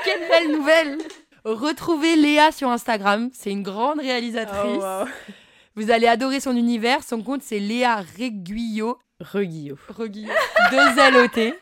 Quelle 0.02 0.28
belle 0.28 0.52
nouvelle 0.52 0.98
Retrouvez 1.44 2.16
Léa 2.16 2.52
sur 2.52 2.70
Instagram, 2.70 3.30
c'est 3.34 3.50
une 3.50 3.62
grande 3.62 3.98
réalisatrice. 3.98 4.82
Oh, 4.82 5.04
wow. 5.04 5.08
Vous 5.80 5.90
allez 5.90 6.08
adorer 6.08 6.40
son 6.40 6.54
univers. 6.56 7.02
Son 7.02 7.22
compte, 7.22 7.40
c'est 7.42 7.58
Léa 7.58 8.02
Reguillo. 8.18 8.98
Reguillot. 9.20 9.76
Reguillo. 9.88 10.32
Deux 10.70 10.98
L-O-T. 10.98 11.54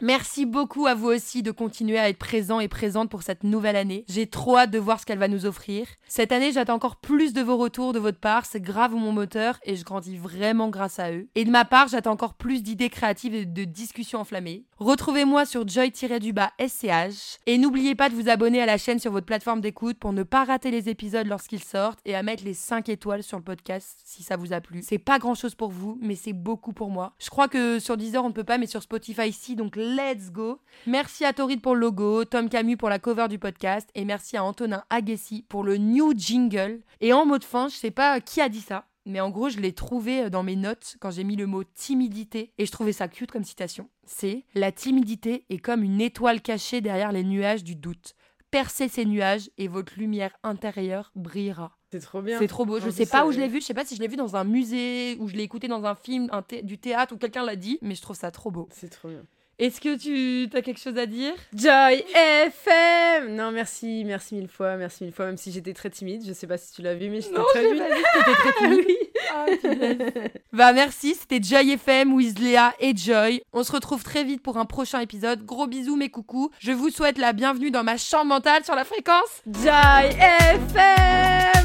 Merci 0.00 0.44
beaucoup 0.44 0.86
à 0.86 0.94
vous 0.94 1.08
aussi 1.08 1.42
de 1.42 1.50
continuer 1.50 1.98
à 1.98 2.08
être 2.08 2.18
présent 2.18 2.60
et 2.60 2.68
présente 2.68 3.10
pour 3.10 3.22
cette 3.22 3.44
nouvelle 3.44 3.76
année. 3.76 4.04
J'ai 4.08 4.26
trop 4.26 4.58
hâte 4.58 4.70
de 4.70 4.78
voir 4.78 5.00
ce 5.00 5.06
qu'elle 5.06 5.18
va 5.18 5.28
nous 5.28 5.46
offrir. 5.46 5.86
Cette 6.08 6.32
année, 6.32 6.52
j'attends 6.52 6.74
encore 6.74 6.96
plus 6.96 7.32
de 7.32 7.42
vos 7.42 7.56
retours 7.56 7.92
de 7.92 7.98
votre 7.98 8.18
part. 8.18 8.44
C'est 8.44 8.60
grave 8.60 8.94
mon 8.94 9.12
moteur 9.12 9.58
et 9.64 9.76
je 9.76 9.84
grandis 9.84 10.16
vraiment 10.16 10.68
grâce 10.68 10.98
à 10.98 11.12
eux. 11.12 11.28
Et 11.34 11.44
de 11.44 11.50
ma 11.50 11.64
part, 11.64 11.88
j'attends 11.88 12.12
encore 12.12 12.34
plus 12.34 12.62
d'idées 12.62 12.90
créatives 12.90 13.34
et 13.34 13.44
de 13.44 13.64
discussions 13.64 14.20
enflammées. 14.20 14.64
Retrouvez-moi 14.78 15.46
sur 15.46 15.66
joy-du-bas 15.66 16.52
SCH. 16.58 17.38
Et 17.46 17.58
n'oubliez 17.58 17.94
pas 17.94 18.08
de 18.08 18.14
vous 18.14 18.28
abonner 18.28 18.60
à 18.60 18.66
la 18.66 18.78
chaîne 18.78 18.98
sur 18.98 19.12
votre 19.12 19.26
plateforme 19.26 19.60
d'écoute 19.60 19.98
pour 19.98 20.12
ne 20.12 20.22
pas 20.22 20.44
rater 20.44 20.70
les 20.70 20.88
épisodes 20.88 21.26
lorsqu'ils 21.26 21.62
sortent 21.62 22.00
et 22.04 22.14
à 22.14 22.22
mettre 22.22 22.44
les 22.44 22.54
5 22.54 22.88
étoiles 22.88 23.22
sur 23.22 23.38
le 23.38 23.44
podcast 23.44 24.00
si 24.04 24.22
ça 24.22 24.36
vous 24.36 24.52
a 24.52 24.60
plu. 24.60 24.80
C'est 24.82 24.98
pas 24.98 25.18
grand 25.18 25.34
chose 25.34 25.54
pour 25.54 25.70
vous, 25.70 25.98
mais 26.02 26.14
c'est 26.14 26.32
beaucoup 26.32 26.72
pour 26.72 26.90
moi. 26.90 26.93
Je 27.18 27.30
crois 27.30 27.48
que 27.48 27.78
sur 27.78 27.96
Deezer 27.96 28.24
on 28.24 28.28
ne 28.28 28.34
peut 28.34 28.44
pas, 28.44 28.58
mais 28.58 28.66
sur 28.66 28.82
Spotify 28.82 29.32
si, 29.32 29.56
donc 29.56 29.76
let's 29.76 30.30
go. 30.30 30.60
Merci 30.86 31.24
à 31.24 31.32
Torrid 31.32 31.60
pour 31.60 31.74
le 31.74 31.80
logo, 31.80 32.24
Tom 32.24 32.48
Camus 32.48 32.76
pour 32.76 32.88
la 32.88 32.98
cover 32.98 33.28
du 33.28 33.38
podcast 33.38 33.88
et 33.94 34.04
merci 34.04 34.36
à 34.36 34.44
Antonin 34.44 34.84
Agassi 34.90 35.44
pour 35.48 35.64
le 35.64 35.76
new 35.76 36.12
jingle. 36.16 36.80
Et 37.00 37.12
en 37.12 37.26
mot 37.26 37.38
de 37.38 37.44
fin, 37.44 37.68
je 37.68 37.76
sais 37.76 37.90
pas 37.90 38.20
qui 38.20 38.40
a 38.40 38.48
dit 38.48 38.60
ça. 38.60 38.86
Mais 39.06 39.20
en 39.20 39.28
gros, 39.28 39.50
je 39.50 39.60
l'ai 39.60 39.72
trouvé 39.72 40.30
dans 40.30 40.42
mes 40.42 40.56
notes 40.56 40.96
quand 40.98 41.10
j'ai 41.10 41.24
mis 41.24 41.36
le 41.36 41.46
mot 41.46 41.62
timidité 41.62 42.52
et 42.56 42.64
je 42.64 42.72
trouvais 42.72 42.92
ça 42.92 43.08
cute 43.08 43.30
comme 43.30 43.44
citation. 43.44 43.90
C'est 44.06 44.44
La 44.54 44.72
timidité 44.72 45.44
est 45.50 45.58
comme 45.58 45.82
une 45.82 46.00
étoile 46.00 46.40
cachée 46.40 46.80
derrière 46.80 47.12
les 47.12 47.24
nuages 47.24 47.64
du 47.64 47.76
doute. 47.76 48.14
Percez 48.50 48.88
ces 48.88 49.04
nuages 49.04 49.50
et 49.58 49.68
votre 49.68 49.94
lumière 49.98 50.36
intérieure 50.42 51.10
brillera. 51.16 51.76
C'est 52.00 52.06
trop 52.06 52.22
bien. 52.22 52.38
C'est 52.38 52.48
trop 52.48 52.64
beau. 52.64 52.80
Je 52.80 52.88
En 52.88 52.90
sais 52.90 53.04
plus, 53.04 53.10
pas 53.12 53.24
où 53.24 53.28
euh, 53.28 53.32
je 53.32 53.38
l'ai 53.40 53.48
vu. 53.48 53.60
Je 53.60 53.66
sais 53.66 53.74
pas 53.74 53.84
si 53.84 53.94
je 53.94 54.00
l'ai 54.00 54.08
vu 54.08 54.16
dans 54.16 54.34
un 54.36 54.42
musée 54.44 55.16
ou 55.20 55.28
je 55.28 55.34
l'ai 55.34 55.44
écouté 55.44 55.68
dans 55.68 55.84
un 55.84 55.94
film, 55.94 56.28
un 56.32 56.42
thé- 56.42 56.62
du 56.62 56.76
théâtre 56.78 57.14
ou 57.14 57.18
quelqu'un 57.18 57.44
l'a 57.44 57.56
dit. 57.56 57.78
Mais 57.82 57.94
je 57.94 58.02
trouve 58.02 58.16
ça 58.16 58.30
trop 58.30 58.50
beau. 58.50 58.68
C'est 58.72 58.90
trop 58.90 59.08
bien. 59.08 59.22
Est-ce 59.60 59.80
que 59.80 59.96
tu 59.96 60.48
as 60.56 60.62
quelque 60.62 60.80
chose 60.80 60.98
à 60.98 61.06
dire? 61.06 61.32
Joy 61.54 62.04
FM 62.14 63.36
Non, 63.36 63.52
merci, 63.52 64.02
merci 64.04 64.34
mille 64.34 64.48
fois, 64.48 64.76
merci 64.76 65.04
mille 65.04 65.12
fois, 65.12 65.26
même 65.26 65.36
si 65.36 65.52
j'étais 65.52 65.72
très 65.72 65.90
timide. 65.90 66.24
Je 66.26 66.32
sais 66.32 66.48
pas 66.48 66.58
si 66.58 66.72
tu 66.72 66.82
l'as 66.82 66.94
vu, 66.96 67.08
mais 67.08 67.20
j'étais 67.20 67.34
très 67.34 67.62
pas 67.62 67.68
vu, 67.70 67.78
très 67.78 68.52
timide. 68.58 68.84
oui. 68.88 68.96
Ah. 69.32 69.46
Bah 70.52 70.72
merci, 70.72 71.14
c'était 71.14 71.42
Joy 71.42 71.72
FM, 71.72 72.12
with 72.12 72.38
Léa 72.38 72.74
et 72.78 72.96
Joy. 72.96 73.42
On 73.52 73.64
se 73.64 73.72
retrouve 73.72 74.04
très 74.04 74.22
vite 74.24 74.40
pour 74.42 74.56
un 74.56 74.64
prochain 74.66 75.00
épisode. 75.00 75.44
Gros 75.44 75.66
bisous 75.66 75.96
mes 75.96 76.10
coucous. 76.10 76.50
Je 76.60 76.72
vous 76.72 76.90
souhaite 76.90 77.18
la 77.18 77.32
bienvenue 77.32 77.70
dans 77.70 77.82
ma 77.82 77.96
chambre 77.96 78.26
mentale 78.26 78.64
sur 78.64 78.74
la 78.74 78.84
fréquence. 78.84 79.42
Joy 79.46 80.10
FM 80.18 81.64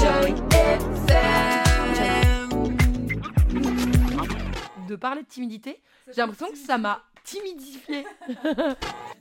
Joy 0.00 0.34
De 4.88 4.96
parler 4.96 5.22
de 5.22 5.28
timidité, 5.28 5.82
j'ai 6.06 6.22
l'impression 6.22 6.50
que 6.50 6.56
ça 6.56 6.78
m'a 6.78 7.02
timidifiée. 7.24 8.06